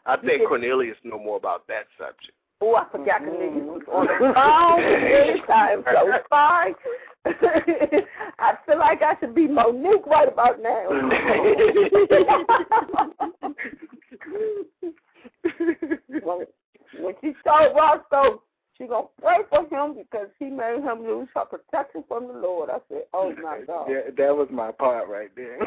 I 0.07 0.16
think 0.18 0.46
Cornelius 0.48 0.96
know 1.05 1.18
more 1.18 1.36
about 1.36 1.66
that 1.68 1.86
subject. 1.98 2.32
Oh, 2.62 2.74
I 2.74 2.84
forgot 2.92 3.22
the 3.22 3.28
niggas 3.30 3.64
was 3.64 3.80
on 3.90 4.06
the 4.06 4.18
phone. 4.34 4.82
Am 5.56 5.82
so 5.86 6.12
sorry. 6.28 6.74
I 8.38 8.54
feel 8.66 8.78
like 8.78 9.00
I 9.02 9.14
should 9.20 9.34
be 9.34 9.48
Mo'Nique 9.48 10.06
right 10.06 10.28
about 10.28 10.61
now. 10.62 10.88
when, 16.22 16.46
when 16.98 17.14
she 17.20 17.34
told 17.46 17.76
Roscoe 17.76 18.42
she 18.81 18.87
gonna 18.87 19.09
pray 19.20 19.39
for 19.51 19.66
him 19.68 19.95
because 19.95 20.28
he 20.39 20.47
made 20.47 20.83
him 20.83 21.05
lose 21.05 21.28
her 21.35 21.45
protection 21.45 22.03
from 22.09 22.28
the 22.28 22.35
Lord. 22.35 22.70
I 22.70 22.78
said, 22.89 23.03
Oh 23.12 23.35
my 23.43 23.61
God. 23.66 23.89
That, 23.89 24.16
that 24.16 24.35
was 24.37 24.49
my 24.51 24.72
part 24.72 25.07
right 25.09 25.28
there. 25.37 25.59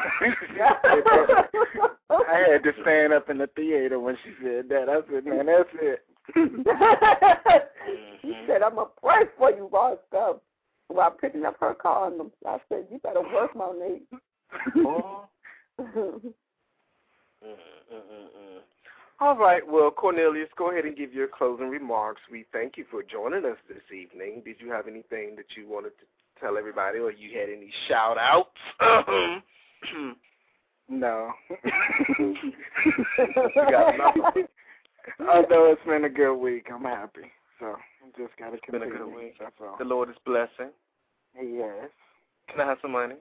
I 2.10 2.44
had 2.50 2.64
to 2.64 2.72
stand 2.82 3.12
up 3.12 3.30
in 3.30 3.38
the 3.38 3.46
theater 3.54 4.00
when 4.00 4.16
she 4.24 4.32
said 4.42 4.68
that. 4.68 4.88
I 4.88 5.00
said, 5.12 5.26
man, 5.26 5.46
that's 5.46 5.68
it. 5.80 6.04
she 6.34 6.40
mm-hmm. 6.40 6.62
said, 8.48 8.62
I'm 8.62 8.74
to 8.76 8.86
pray 9.00 9.26
for 9.38 9.50
you, 9.50 9.68
Roscoe. 9.72 10.40
While 10.88 11.12
picking 11.12 11.44
up 11.44 11.56
her 11.60 11.74
condom. 11.74 12.32
I 12.46 12.58
said, 12.68 12.86
You 12.90 12.98
better 12.98 13.22
work, 13.22 13.54
Mo'Nique. 13.54 14.02
Oh. 14.78 15.28
Mm-hmm, 15.80 16.28
mm-hmm, 17.46 18.58
All 19.20 19.36
right. 19.36 19.62
Well, 19.66 19.90
Cornelius, 19.90 20.48
go 20.56 20.70
ahead 20.70 20.84
and 20.84 20.96
give 20.96 21.12
your 21.12 21.28
closing 21.28 21.68
remarks. 21.68 22.20
We 22.30 22.44
thank 22.52 22.76
you 22.76 22.84
for 22.90 23.02
joining 23.02 23.44
us 23.44 23.56
this 23.68 23.82
evening. 23.96 24.42
Did 24.44 24.56
you 24.58 24.70
have 24.72 24.88
anything 24.88 25.36
that 25.36 25.46
you 25.56 25.68
wanted 25.68 25.92
to 25.98 26.04
tell 26.40 26.58
everybody, 26.58 26.98
or 26.98 27.10
you 27.12 27.38
had 27.38 27.48
any 27.48 27.70
shout 27.88 28.18
outs? 28.18 28.50
No. 30.88 31.30
Although 35.20 35.72
it's 35.72 35.80
been 35.86 36.04
a 36.04 36.10
good 36.10 36.36
week, 36.36 36.66
I'm 36.72 36.84
happy. 36.84 37.32
So 37.58 37.66
I 37.66 38.22
just 38.22 38.36
got 38.38 38.50
to 38.50 38.58
continue. 38.58 38.92
been 38.92 38.96
a 38.96 38.98
good 38.98 39.14
week. 39.16 39.34
That's 39.40 39.54
all. 39.60 39.76
the 39.78 39.84
Lord 39.84 40.10
is 40.10 40.16
blessing. 40.26 40.70
Yes. 41.34 41.88
Can 42.50 42.60
I 42.60 42.66
have 42.66 42.78
some 42.82 42.92
money? 42.92 43.16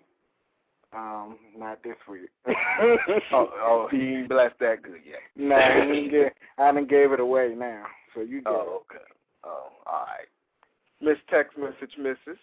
Um, 0.95 1.37
not 1.57 1.81
this 1.83 1.95
week. 2.09 2.29
Oh, 3.31 3.49
oh, 3.61 3.87
he 3.91 3.97
ain't 3.97 4.29
blessed 4.29 4.55
that 4.59 4.83
good 4.83 5.01
yet. 5.07 5.19
no, 5.35 5.55
I 5.55 5.85
didn't 5.85 6.09
get. 6.11 6.33
I 6.57 6.71
didn't 6.71 6.89
gave 6.89 7.11
it 7.11 7.19
away 7.19 7.53
now, 7.57 7.85
so 8.13 8.21
you 8.21 8.41
get 8.41 8.47
Oh, 8.47 8.81
okay. 8.91 9.03
Oh, 9.43 9.69
all 9.85 10.05
right. 10.07 10.27
Miss 11.01 11.17
Text 11.29 11.57
Message, 11.57 11.95
Mrs. 11.99 12.37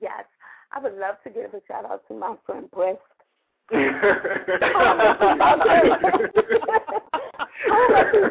yes. 0.00 0.24
I 0.72 0.78
would 0.80 0.94
love 0.98 1.16
to 1.24 1.30
give 1.30 1.52
a 1.54 1.60
shout 1.66 1.84
out 1.84 2.06
to 2.08 2.14
my 2.14 2.36
friend 2.46 2.70
Brisk. 2.70 3.00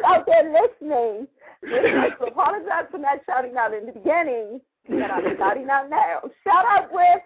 out 0.04 0.26
there 0.26 0.52
listening, 0.52 1.26
I 1.64 2.08
apologize 2.26 2.86
for 2.90 2.98
not 2.98 3.20
shouting 3.26 3.56
out 3.58 3.74
in 3.74 3.86
the 3.86 3.92
beginning, 3.92 4.60
but 4.90 5.10
I'm 5.10 5.36
shouting 5.38 5.70
out 5.70 5.88
now. 5.88 6.20
Shout 6.44 6.66
out, 6.66 6.92
Brisk. 6.92 7.24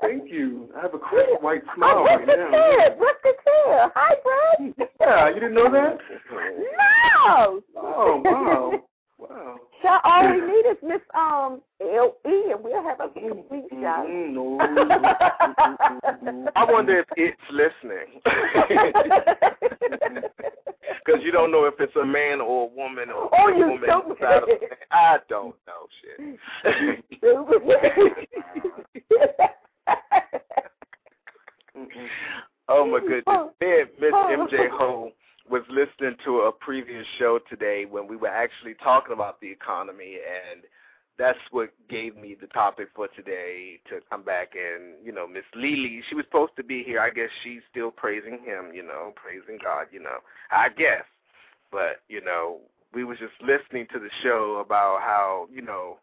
Thank 0.00 0.30
you. 0.30 0.68
I 0.76 0.82
have 0.82 0.94
a 0.94 0.98
crisp 0.98 1.42
white 1.42 1.62
smile 1.74 1.98
oh, 1.98 2.04
right 2.04 2.24
now. 2.26 2.50
Brisk 2.96 3.26
is. 3.26 3.34
Hi, 3.94 4.14
Brad. 4.24 4.74
Yeah, 5.00 5.28
you 5.28 5.34
didn't 5.34 5.54
know 5.54 5.70
that? 5.70 5.98
No. 6.30 7.60
Oh, 7.76 8.22
wow. 8.24 8.72
Wow. 9.18 9.56
So 9.82 9.88
all 10.04 10.30
we 10.30 10.40
need 10.40 10.66
is 10.70 10.76
Miss 10.82 11.00
um 11.14 11.60
L 11.80 12.16
E, 12.26 12.50
and 12.52 12.62
we'll 12.62 12.82
have 12.82 13.00
a 13.00 13.08
complete 13.08 13.64
show. 13.70 14.04
Mm, 14.08 14.32
no. 14.32 14.58
I 16.56 16.64
wonder 16.70 16.98
if 17.00 17.06
it's 17.16 17.50
listening. 17.50 18.20
Because 21.04 21.22
you 21.22 21.30
don't 21.32 21.50
know 21.50 21.64
if 21.64 21.74
it's 21.80 21.94
a 21.96 22.04
man 22.04 22.40
or 22.40 22.64
a 22.64 22.74
woman 22.74 23.10
or 23.10 23.28
Oh, 23.32 23.48
a 23.48 23.56
you 23.56 23.66
woman 23.66 23.90
inside 24.10 24.42
of 24.42 24.48
man. 24.48 24.58
I 24.90 25.18
don't 25.28 25.54
know 25.66 25.86
shit. 26.00 26.38
oh 32.68 32.86
my 32.86 33.00
goodness. 33.00 33.24
Then 33.60 33.86
Miss 34.00 34.12
MJ 34.12 34.68
Ho 34.70 35.10
was 35.50 35.62
listening 35.70 36.16
to 36.24 36.40
a 36.40 36.52
previous 36.52 37.06
show 37.18 37.38
today 37.48 37.86
when 37.86 38.06
we 38.06 38.16
were 38.16 38.28
actually 38.28 38.74
talking 38.82 39.12
about 39.12 39.40
the 39.40 39.50
economy 39.50 40.16
and 40.52 40.62
that's 41.18 41.38
what 41.50 41.70
gave 41.88 42.16
me 42.16 42.36
the 42.40 42.46
topic 42.48 42.88
for 42.94 43.08
today 43.08 43.80
to 43.88 44.00
come 44.08 44.22
back 44.22 44.52
and, 44.54 44.94
you 45.04 45.12
know, 45.12 45.26
Miss 45.26 45.44
Lily, 45.54 46.02
she 46.08 46.14
was 46.14 46.24
supposed 46.26 46.52
to 46.56 46.64
be 46.64 46.82
here. 46.84 47.00
I 47.00 47.10
guess 47.10 47.30
she's 47.42 47.60
still 47.70 47.90
praising 47.90 48.38
him, 48.44 48.72
you 48.72 48.82
know, 48.82 49.12
praising 49.16 49.58
God, 49.62 49.86
you 49.90 50.00
know. 50.00 50.18
I 50.50 50.68
guess. 50.68 51.04
But, 51.72 52.00
you 52.08 52.24
know, 52.24 52.58
we 52.94 53.04
was 53.04 53.18
just 53.18 53.34
listening 53.42 53.86
to 53.92 53.98
the 53.98 54.10
show 54.22 54.62
about 54.64 55.00
how, 55.02 55.48
you 55.52 55.60
know 55.60 55.98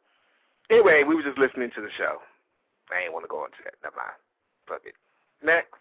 anyway, 0.69 1.03
we 1.07 1.15
were 1.15 1.23
just 1.23 1.37
listening 1.37 1.71
to 1.75 1.81
the 1.81 1.89
show. 1.97 2.17
I 2.91 3.03
ain't 3.03 3.13
want 3.13 3.25
to 3.25 3.29
go 3.29 3.45
into 3.45 3.57
that. 3.63 3.75
Never 3.83 3.97
mind. 3.97 4.17
Fuck 4.67 4.81
it. 4.85 4.95
Next. 5.43 5.73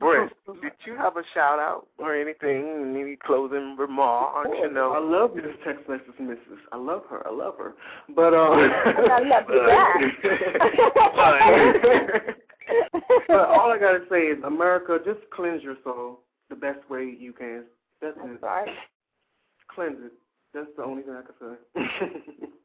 Brisk, 0.00 0.32
did 0.62 0.72
you 0.86 0.96
have 0.96 1.18
a 1.18 1.22
shout 1.34 1.58
out 1.58 1.86
or 1.98 2.16
anything? 2.16 2.96
Any 2.98 3.16
closing 3.16 3.76
remarks? 3.76 4.48
You 4.58 4.70
know, 4.72 4.92
I 4.92 4.98
love 4.98 5.34
this 5.34 5.54
text 5.64 5.86
message, 5.88 6.06
Mrs. 6.20 6.58
I 6.72 6.78
love 6.78 7.02
her. 7.10 7.26
I 7.26 7.30
love 7.30 7.58
her. 7.58 7.74
But 8.16 8.32
um, 8.32 8.70
I 9.10 9.20
love 9.22 9.44
you 9.50 9.60
but 13.28 13.48
all 13.48 13.70
I 13.70 13.78
gotta 13.78 14.00
say 14.10 14.22
is, 14.22 14.42
America, 14.44 14.98
just 15.04 15.20
cleanse 15.34 15.62
your 15.62 15.76
soul 15.84 16.20
the 16.48 16.56
best 16.56 16.78
way 16.88 17.14
you 17.18 17.32
can. 17.32 17.64
That's 18.00 18.16
it. 18.16 18.40
Sorry. 18.40 18.70
Cleanse 19.74 19.98
it. 20.02 20.12
That's 20.54 20.68
the 20.76 20.84
only 20.84 21.02
thing 21.02 21.14
I 21.14 21.22
can 21.22 21.34
say. 21.40 21.56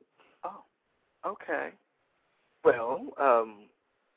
Oh, 0.48 0.62
okay. 1.26 1.70
Well, 2.64 3.02
um, 3.20 3.68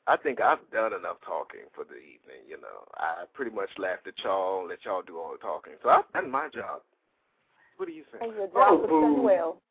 I 0.09 0.17
think 0.17 0.41
I've 0.41 0.57
done 0.73 0.91
enough 0.93 1.17
talking 1.23 1.69
for 1.75 1.83
the 1.83 1.93
evening. 1.97 2.41
You 2.49 2.59
know, 2.59 2.83
I 2.97 3.25
pretty 3.35 3.51
much 3.55 3.69
laughed 3.77 4.07
at 4.07 4.15
y'all, 4.23 4.67
let 4.67 4.83
y'all 4.83 5.03
do 5.03 5.19
all 5.19 5.33
the 5.33 5.37
talking. 5.37 5.73
So 5.83 5.89
I've 5.89 6.11
done 6.13 6.31
my 6.31 6.49
job. 6.49 6.81
What 7.77 7.85
do 7.87 7.91
you 7.91 8.03
think? 8.11 8.23
And 8.23 8.33
your 8.33 8.49
oh, 8.55 8.57
job 8.57 8.67
Oh, 8.71 8.75
was 8.75 8.89
boo. 8.89 9.01
done 9.01 9.23
well. 9.23 9.61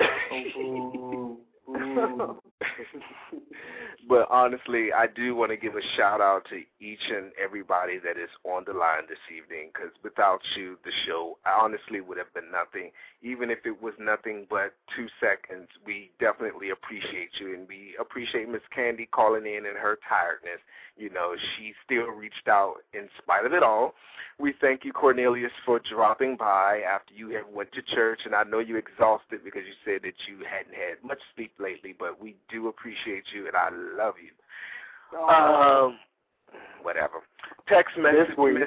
oh, 0.00 0.42
boo, 0.56 1.38
boo. 1.66 2.40
but 4.08 4.26
honestly, 4.30 4.92
I 4.92 5.06
do 5.06 5.34
want 5.34 5.50
to 5.50 5.56
give 5.56 5.76
a 5.76 5.82
shout 5.96 6.20
out 6.20 6.46
to 6.50 6.62
each 6.80 7.00
and 7.08 7.32
everybody 7.42 7.98
that 7.98 8.16
is 8.16 8.30
on 8.44 8.64
the 8.66 8.72
line 8.72 9.04
this 9.08 9.18
evening 9.34 9.70
because 9.72 9.90
without 10.02 10.40
you, 10.56 10.78
the 10.84 10.92
show 11.06 11.38
honestly 11.46 12.00
would 12.00 12.18
have 12.18 12.32
been 12.34 12.50
nothing. 12.50 12.90
Even 13.22 13.50
if 13.50 13.58
it 13.64 13.80
was 13.80 13.94
nothing 13.98 14.46
but 14.50 14.74
two 14.94 15.06
seconds, 15.20 15.68
we 15.86 16.10
definitely 16.20 16.70
appreciate 16.70 17.30
you 17.40 17.54
and 17.54 17.68
we 17.68 17.96
appreciate 18.00 18.48
Miss 18.48 18.62
Candy 18.74 19.06
calling 19.06 19.46
in 19.46 19.66
and 19.66 19.76
her 19.76 19.98
tiredness. 20.08 20.60
You 20.96 21.10
know, 21.10 21.34
she 21.56 21.72
still 21.84 22.06
reached 22.06 22.48
out 22.48 22.76
in 22.92 23.08
spite 23.22 23.44
of 23.44 23.52
it 23.52 23.62
all. 23.62 23.94
We 24.38 24.54
thank 24.60 24.84
you, 24.84 24.92
Cornelius, 24.92 25.52
for 25.64 25.80
dropping 25.80 26.36
by 26.36 26.82
after 26.88 27.14
you 27.14 27.30
have 27.30 27.46
went 27.52 27.72
to 27.72 27.82
church, 27.82 28.20
and 28.24 28.34
I 28.34 28.42
know 28.44 28.58
you're 28.58 28.78
exhausted 28.78 29.40
because 29.44 29.62
you 29.66 29.74
said 29.84 30.02
that 30.02 30.14
you 30.26 30.44
hadn't 30.44 30.74
had 30.74 31.02
much 31.04 31.18
sleep 31.34 31.52
lately, 31.58 31.94
but 31.98 32.20
we 32.20 32.36
do 32.50 32.68
appreciate 32.68 33.24
you, 33.32 33.46
and 33.46 33.56
I 33.56 33.70
love 33.96 34.14
you. 34.22 34.30
Um, 35.18 35.98
whatever. 36.82 37.22
Text 37.68 37.96
message, 37.96 38.36
Mrs. 38.36 38.66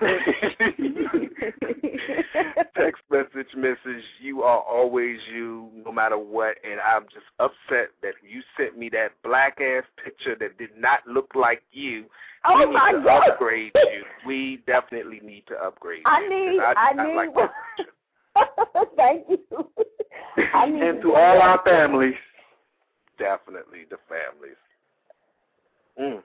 Text 2.76 3.02
message, 3.10 3.48
Mrs. 3.56 4.00
You 4.20 4.42
are 4.42 4.60
always 4.60 5.18
you, 5.32 5.68
no 5.84 5.92
matter 5.92 6.16
what, 6.16 6.56
and 6.64 6.80
I'm 6.80 7.02
just 7.04 7.26
upset 7.38 7.90
that 8.02 8.14
you 8.26 8.40
sent 8.56 8.78
me 8.78 8.88
that 8.90 9.10
black 9.22 9.60
ass 9.60 9.84
picture 10.02 10.34
that 10.40 10.56
did 10.58 10.70
not 10.78 11.06
look 11.06 11.30
like 11.34 11.62
you. 11.72 12.06
Oh 12.44 12.56
we 12.58 12.64
need 12.66 12.92
to 12.98 13.02
God. 13.04 13.28
upgrade 13.28 13.72
you. 13.74 14.04
We 14.26 14.62
definitely 14.66 15.20
need 15.22 15.44
to 15.48 15.54
upgrade 15.56 16.02
I 16.06 16.20
you. 16.22 16.30
need, 16.30 16.60
I, 16.60 16.72
I, 16.76 16.92
need. 17.06 17.16
like. 17.16 17.30
Thank 18.96 19.26
you. 19.28 19.38
I 20.54 20.66
need 20.70 20.82
and 20.82 21.02
to 21.02 21.14
all 21.14 21.42
our 21.42 21.60
families. 21.64 22.14
Definitely 23.18 23.80
the 23.90 23.96
families. 24.08 24.56
Mm. 26.00 26.22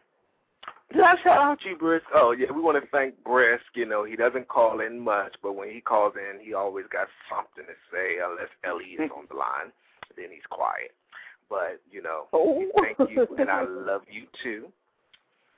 Did 0.92 1.02
I 1.02 1.16
shout 1.24 1.38
out 1.38 1.60
you, 1.66 1.76
Brisk? 1.78 2.06
Oh 2.14 2.32
yeah, 2.32 2.52
we 2.52 2.62
want 2.62 2.82
to 2.84 2.88
thank 2.92 3.16
Brisk. 3.24 3.64
You 3.74 3.86
know, 3.86 4.04
he 4.04 4.16
doesn't 4.16 4.48
call 4.48 4.80
in 4.82 5.00
much, 5.00 5.36
but 5.42 5.54
when 5.54 5.70
he 5.72 5.82
calls 5.82 6.14
in, 6.16 6.44
he 6.46 6.54
always 6.54 6.86
got 6.92 7.08
something 7.30 7.64
to 7.66 7.74
say, 7.92 8.18
unless 8.24 8.50
Ellie 8.64 8.96
is 9.02 9.10
on 9.16 9.26
the 9.30 9.36
line. 9.36 9.72
Then 10.16 10.28
he's 10.32 10.46
quiet. 10.50 10.94
But 11.50 11.82
you 11.92 12.02
know, 12.04 12.28
Oh. 12.34 12.64
thank 12.82 13.10
you, 13.10 13.28
and 13.40 13.50
I 13.50 13.64
love 13.64 14.04
you 14.10 14.28
too. 14.44 14.72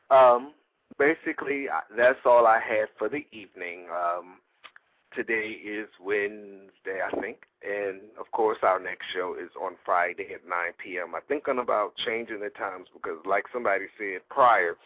Um, 0.10 0.54
basically, 0.98 1.70
I- 1.70 1.82
that's 1.98 2.20
all 2.26 2.48
I 2.48 2.60
had 2.60 2.90
for 2.98 3.10
the 3.10 3.26
evening. 3.32 3.90
Um, 3.90 4.40
today 5.14 5.52
is 5.52 5.90
Wednesday, 6.00 7.02
I 7.02 7.10
think, 7.22 7.46
and 7.62 8.02
of 8.20 8.30
course, 8.32 8.58
our 8.64 8.80
next 8.80 9.06
show 9.14 9.34
is 9.36 9.50
on 9.60 9.76
Friday 9.86 10.34
at 10.34 10.46
9 10.48 10.74
p.m. 10.78 11.16
I'm 11.16 11.22
thinking 11.28 11.60
about 11.60 11.96
changing 11.98 12.40
the 12.42 12.50
times 12.52 12.88
because, 12.94 13.26
like 13.26 13.46
somebody 13.52 13.88
said 13.98 14.28
prior, 14.30 14.78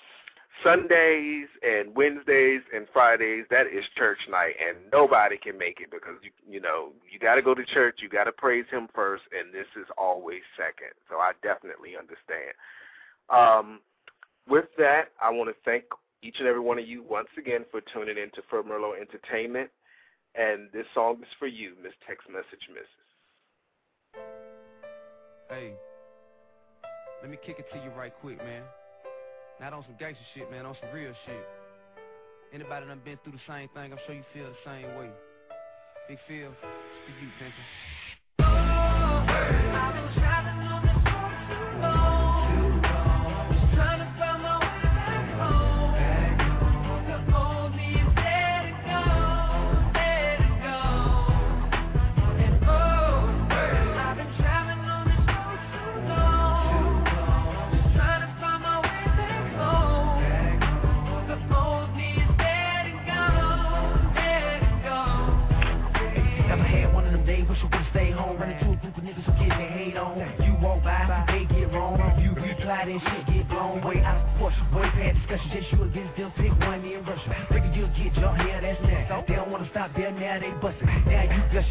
Sundays 0.64 1.48
and 1.64 1.96
Wednesdays 1.96 2.62
and 2.76 2.88
Fridays 2.92 3.46
that 3.50 3.68
is 3.68 3.86
church 3.96 4.20
night, 4.30 4.56
and 4.60 4.78
nobody 4.92 5.38
can 5.38 5.58
make 5.58 5.80
it 5.80 5.90
because 5.92 6.16
you 6.22 6.32
you 6.50 6.60
know 6.60 6.90
you 7.10 7.20
got 7.20 7.36
to 7.36 7.42
go 7.42 7.54
to 7.54 7.64
church, 7.66 8.00
you 8.02 8.10
got 8.10 8.26
to 8.26 8.32
praise 8.32 8.66
Him 8.70 8.88
first, 8.94 9.24
and 9.38 9.54
this 9.54 9.68
is 9.80 9.88
always 9.98 10.42
second. 10.58 10.94
So 11.10 11.18
I 11.18 11.32
definitely 11.44 11.92
understand. 11.98 12.54
Um, 13.30 13.80
with 14.48 14.66
that, 14.78 15.10
I 15.22 15.30
want 15.30 15.50
to 15.50 15.56
thank 15.64 15.84
each 16.22 16.36
and 16.40 16.48
every 16.48 16.62
one 16.62 16.80
of 16.80 16.88
you 16.88 17.04
once 17.04 17.30
again 17.38 17.64
for 17.72 17.82
tuning 17.94 18.18
in 18.18 18.30
to 18.32 18.42
Merlot 18.52 19.00
Entertainment. 19.00 19.70
And 20.36 20.70
this 20.74 20.86
song 20.94 21.18
is 21.22 21.28
for 21.38 21.48
you, 21.48 21.74
Miss 21.82 21.94
Text 22.08 22.28
Message 22.30 22.70
Mrs. 22.72 24.20
Hey, 25.50 25.74
let 27.22 27.32
me 27.32 27.38
kick 27.44 27.58
it 27.60 27.66
to 27.74 27.80
you 27.80 27.90
right 27.98 28.14
quick, 28.22 28.38
man. 28.38 28.64
Not 29.60 29.74
on 29.74 29.84
some 29.84 29.96
gangster 30.00 30.24
shit, 30.34 30.50
man, 30.50 30.66
on 30.66 30.76
some 30.80 30.90
real 30.94 31.12
shit. 31.26 31.46
Anybody 32.54 32.86
done 32.88 33.02
been 33.04 33.18
through 33.24 33.34
the 33.34 33.40
same 33.46 33.68
thing, 33.76 33.92
I'm 33.92 34.00
sure 34.06 34.16
you 34.16 34.24
feel 34.34 34.46
the 34.46 34.56
same 34.64 34.96
way. 34.98 35.10
Big 36.08 36.18
Phil, 36.28 36.48
it's 36.48 37.00
for 37.04 37.12
you, 37.20 37.30
Pimpin'. 37.38 37.68
Never 39.72 40.39
By, 70.84 71.26
they 71.28 71.46
get 71.54 71.74
wrong. 71.74 71.98
You 72.22 72.32
reply, 72.32 72.86
then 72.86 73.00
shit 73.00 73.26
get 73.28 73.50
blown 73.50 73.84
way 73.84 74.02
out 74.02 74.18
of 74.18 74.30
proportion. 74.32 74.66
Boy, 74.72 74.84
had 74.96 75.16
discussion, 75.16 75.50
just 75.54 75.72
you 75.74 75.84
against 75.84 76.18
them, 76.18 76.32
pick 76.38 76.52
one 76.60 76.86
and 76.86 77.08
rush. 77.08 77.24
Figure 77.50 77.72
you'll 77.76 77.88
get 77.90 78.16
your 78.16 78.34
hair, 78.36 78.62
that's 78.62 78.82
next. 78.84 79.28
They 79.28 79.36
don't 79.36 79.52
wanna 79.52 79.68
stop 79.72 79.92
there, 79.96 80.12
now 80.12 80.40
they 80.40 80.52
bustin'. 80.62 81.09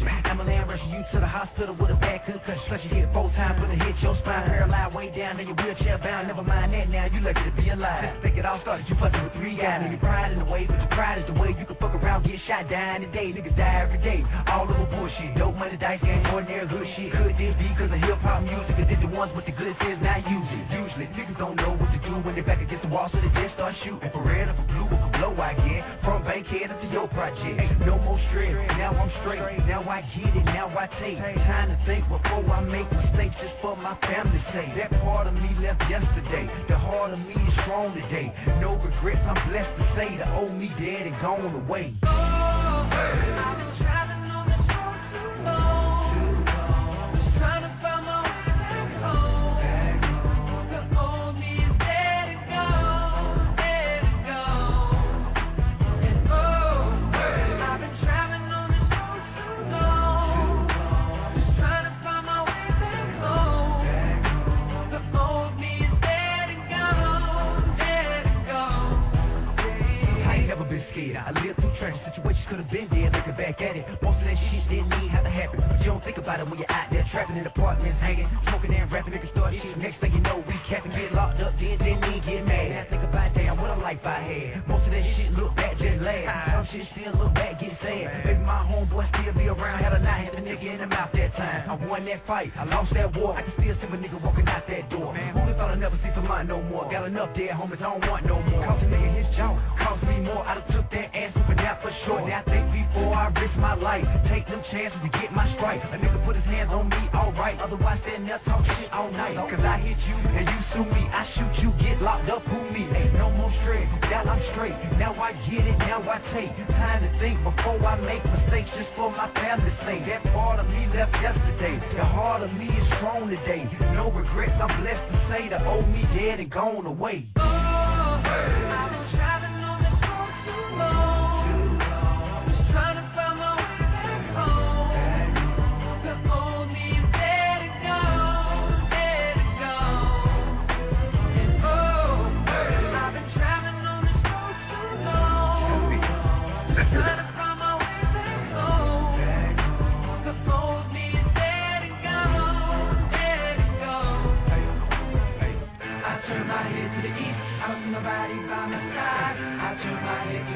Now 0.01 0.15
you 0.15 0.21
gushing. 0.21 0.29
Ambulance 0.29 0.69
rushing 0.69 0.91
you 0.91 1.03
to 1.13 1.19
the 1.19 1.27
hospital 1.27 1.75
with 1.75 1.91
a 1.91 1.95
bad 1.95 2.25
concussion. 2.25 2.63
Plus 2.67 2.81
you 2.83 2.89
hit 2.89 3.09
four 3.13 3.29
times 3.35 3.59
with 3.61 3.71
a 3.71 3.77
hit 3.83 3.95
your 4.01 4.15
spine. 4.21 4.47
Paralyzed 4.47 4.95
way 4.95 5.09
down, 5.15 5.37
then 5.37 5.47
your 5.47 5.55
wheelchair 5.55 5.97
bound. 5.97 6.27
Never 6.27 6.43
mind 6.43 6.73
that 6.73 6.89
now, 6.89 7.05
you 7.05 7.19
lucky 7.21 7.43
to 7.43 7.53
be 7.55 7.69
alive. 7.69 8.21
Think 8.21 8.37
it 8.37 8.45
all 8.45 8.61
started, 8.61 8.85
you 8.87 8.95
fucking 8.95 9.23
with 9.23 9.33
three 9.33 9.57
guys. 9.57 9.81
And 9.83 9.91
your 9.91 9.99
pride 9.99 10.31
in 10.31 10.39
the 10.39 10.45
way, 10.45 10.65
but 10.65 10.77
your 10.79 10.91
pride 10.93 11.19
is 11.19 11.27
the 11.27 11.37
way 11.39 11.55
you 11.57 11.65
can 11.65 11.75
fuck 11.77 11.93
around, 11.95 12.23
get 12.23 12.39
shot, 12.47 12.69
die 12.69 12.95
in 12.97 13.01
the 13.03 13.11
day. 13.11 13.33
Niggas 13.33 13.57
die 13.57 13.81
every 13.83 13.99
day. 13.99 14.23
All 14.47 14.69
over 14.69 14.85
bullshit. 14.89 15.35
Dope 15.37 15.55
money, 15.55 15.77
dice 15.77 16.01
game, 16.01 16.25
ordinary 16.31 16.67
hood 16.67 16.87
shit. 16.95 17.11
Could 17.11 17.35
this 17.37 17.55
be 17.57 17.67
cause 17.75 17.91
of 17.91 17.99
hip 17.99 18.19
hop 18.21 18.43
music? 18.43 18.77
Or 18.79 18.85
did 18.85 19.01
the 19.01 19.11
ones 19.11 19.31
with 19.35 19.45
the 19.45 19.55
good 19.55 19.75
sense 19.81 19.99
not 20.01 20.21
it? 20.21 20.29
Usually, 20.71 21.07
niggas 21.15 21.37
don't 21.37 21.55
know 21.55 21.75
what 21.75 21.89
to 21.91 21.99
do 22.05 22.13
when 22.23 22.35
they're 22.35 22.45
back 22.45 22.61
against 22.61 22.83
the 22.83 22.91
wall, 22.91 23.09
so 23.11 23.19
they 23.19 23.31
just 23.35 23.55
start 23.55 23.75
shooting. 23.83 24.09
For 24.13 24.23
red 24.23 24.47
or 24.47 24.55
for 24.55 24.65
blue 24.69 24.87
or 25.23 25.29
for 25.29 25.35
blow, 25.35 25.43
I 25.43 25.53
get. 25.53 26.03
From 26.03 26.23
Bankhead 26.23 26.71
up 26.71 26.81
to 26.81 26.87
your 26.87 27.07
project. 27.09 27.59
Ain't 27.59 27.85
no 27.85 27.97
more 27.99 28.19
stress, 28.29 28.53
now 28.77 28.91
I'm 28.91 29.11
straight. 29.21 29.39
Now 29.67 29.83
I 29.87 30.01
get 30.15 30.35
it, 30.35 30.45
now 30.45 30.67
I 30.69 30.87
take. 30.99 31.17
Time 31.17 31.69
to 31.69 31.85
think 31.85 32.07
before 32.07 32.49
I 32.51 32.61
make 32.61 32.91
mistakes 32.91 33.35
just 33.41 33.55
for 33.61 33.75
my 33.77 33.97
family's 34.01 34.43
sake. 34.53 34.75
That 34.75 34.91
part 35.01 35.27
of 35.27 35.33
me 35.33 35.49
left 35.61 35.81
yesterday. 35.89 36.49
The 36.67 36.77
heart 36.77 37.13
of 37.13 37.19
me 37.19 37.33
is 37.33 37.53
strong 37.63 37.93
today. 37.93 38.33
No 38.61 38.75
regrets, 38.75 39.21
I'm 39.23 39.49
blessed 39.49 39.77
to 39.77 39.93
say 39.95 40.17
the 40.17 40.33
old 40.35 40.53
me 40.53 40.69
dead 40.79 41.07
and 41.07 41.21
gone 41.21 41.65
away. 41.65 41.95
Oh, 42.03 42.07
I 42.07 44.18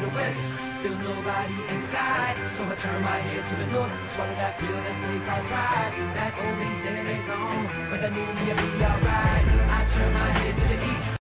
the 0.03 0.11
west, 0.11 0.35
still 0.83 0.99
nobody 0.99 1.55
inside. 1.71 2.35
So 2.59 2.67
I 2.67 2.75
turn 2.83 2.99
my 2.99 3.19
head 3.23 3.39
to 3.39 3.55
the 3.55 3.67
north, 3.71 3.95
swallow 4.19 4.35
that 4.35 4.59
pill 4.59 4.75
that 4.75 4.95
I 4.99 5.39
ride. 5.47 5.95
That 6.11 6.31
old 6.43 6.57
me 6.59 6.67
dead 6.83 7.07
and 7.07 7.23
gone, 7.23 7.63
but 7.87 7.99
that 8.03 8.11
means 8.11 8.35
he'll 8.43 8.59
be 8.59 8.83
alright. 8.83 9.47
I 9.47 9.79
turn 9.95 10.11
my 10.11 10.31
head 10.35 10.55
to 10.59 10.65
the 10.67 10.79
east. 10.83 11.19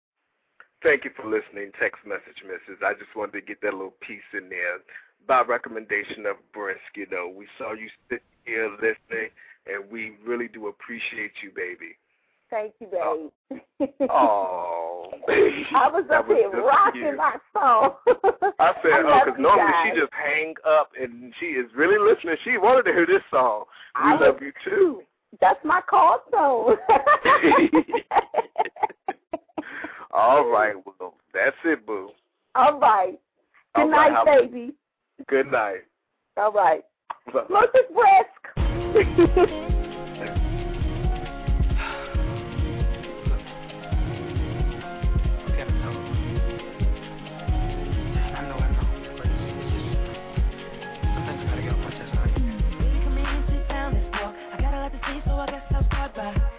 Thank 0.83 1.05
you 1.07 1.13
for 1.15 1.31
listening, 1.31 1.71
text 1.79 2.03
message, 2.05 2.43
Mrs. 2.43 2.83
I 2.85 2.93
just 2.95 3.15
wanted 3.15 3.39
to 3.39 3.47
get 3.47 3.63
that 3.63 3.73
little 3.73 3.95
piece 4.03 4.27
in 4.35 4.51
there. 4.51 4.83
By 5.27 5.41
recommendation 5.43 6.27
of 6.27 6.37
Brisk, 6.53 6.93
you 6.95 7.07
know, 7.11 7.33
we 7.33 7.47
saw 7.57 7.73
you 7.73 7.89
sit 8.11 8.23
here 8.45 8.69
listening, 8.83 9.31
and 9.65 9.89
we 9.91 10.19
really 10.27 10.49
do 10.49 10.67
appreciate 10.67 11.33
you, 11.43 11.51
baby. 11.55 11.97
Thank 12.55 12.75
you, 12.79 12.87
babe. 12.87 13.01
Oh, 13.03 13.31
oh 14.11 15.11
I 15.75 15.89
was 15.91 16.05
That 16.09 16.19
up 16.21 16.29
was 16.29 16.39
here 16.39 16.51
rocking 16.65 17.03
cute. 17.03 17.17
my 17.17 17.35
song. 17.53 17.95
I 18.61 18.73
said, 18.81 18.93
I 18.93 19.03
oh, 19.03 19.23
because 19.25 19.41
normally 19.41 19.73
guys. 19.73 19.91
she 19.93 20.01
just 20.01 20.13
hang 20.13 20.55
up 20.65 20.91
and 21.01 21.35
she 21.41 21.47
is 21.47 21.67
really 21.75 21.99
listening. 21.99 22.37
She 22.45 22.57
wanted 22.57 22.85
to 22.85 22.93
hear 22.93 23.07
this 23.07 23.23
song. 23.33 23.65
We 23.97 24.03
I 24.09 24.13
love 24.13 24.37
was- 24.37 24.43
you 24.43 24.53
too. 24.65 25.03
That's 25.41 25.59
my 25.65 25.81
call 25.91 26.21
song. 26.31 26.77
All 30.13 30.49
right, 30.49 30.75
well, 31.01 31.15
that's 31.33 31.57
it, 31.65 31.85
boo. 31.85 32.11
All 32.55 32.79
right. 32.79 33.19
Good 33.75 33.81
All 33.83 33.89
right, 33.91 34.13
night, 34.13 34.17
how- 34.17 34.25
baby. 34.43 34.75
Good 35.27 35.51
night. 35.51 35.81
All 36.37 36.53
right. 36.53 36.85
Look 37.35 37.75
at 37.75 37.93
Brisk. 37.93 39.81
I'll 56.17 56.54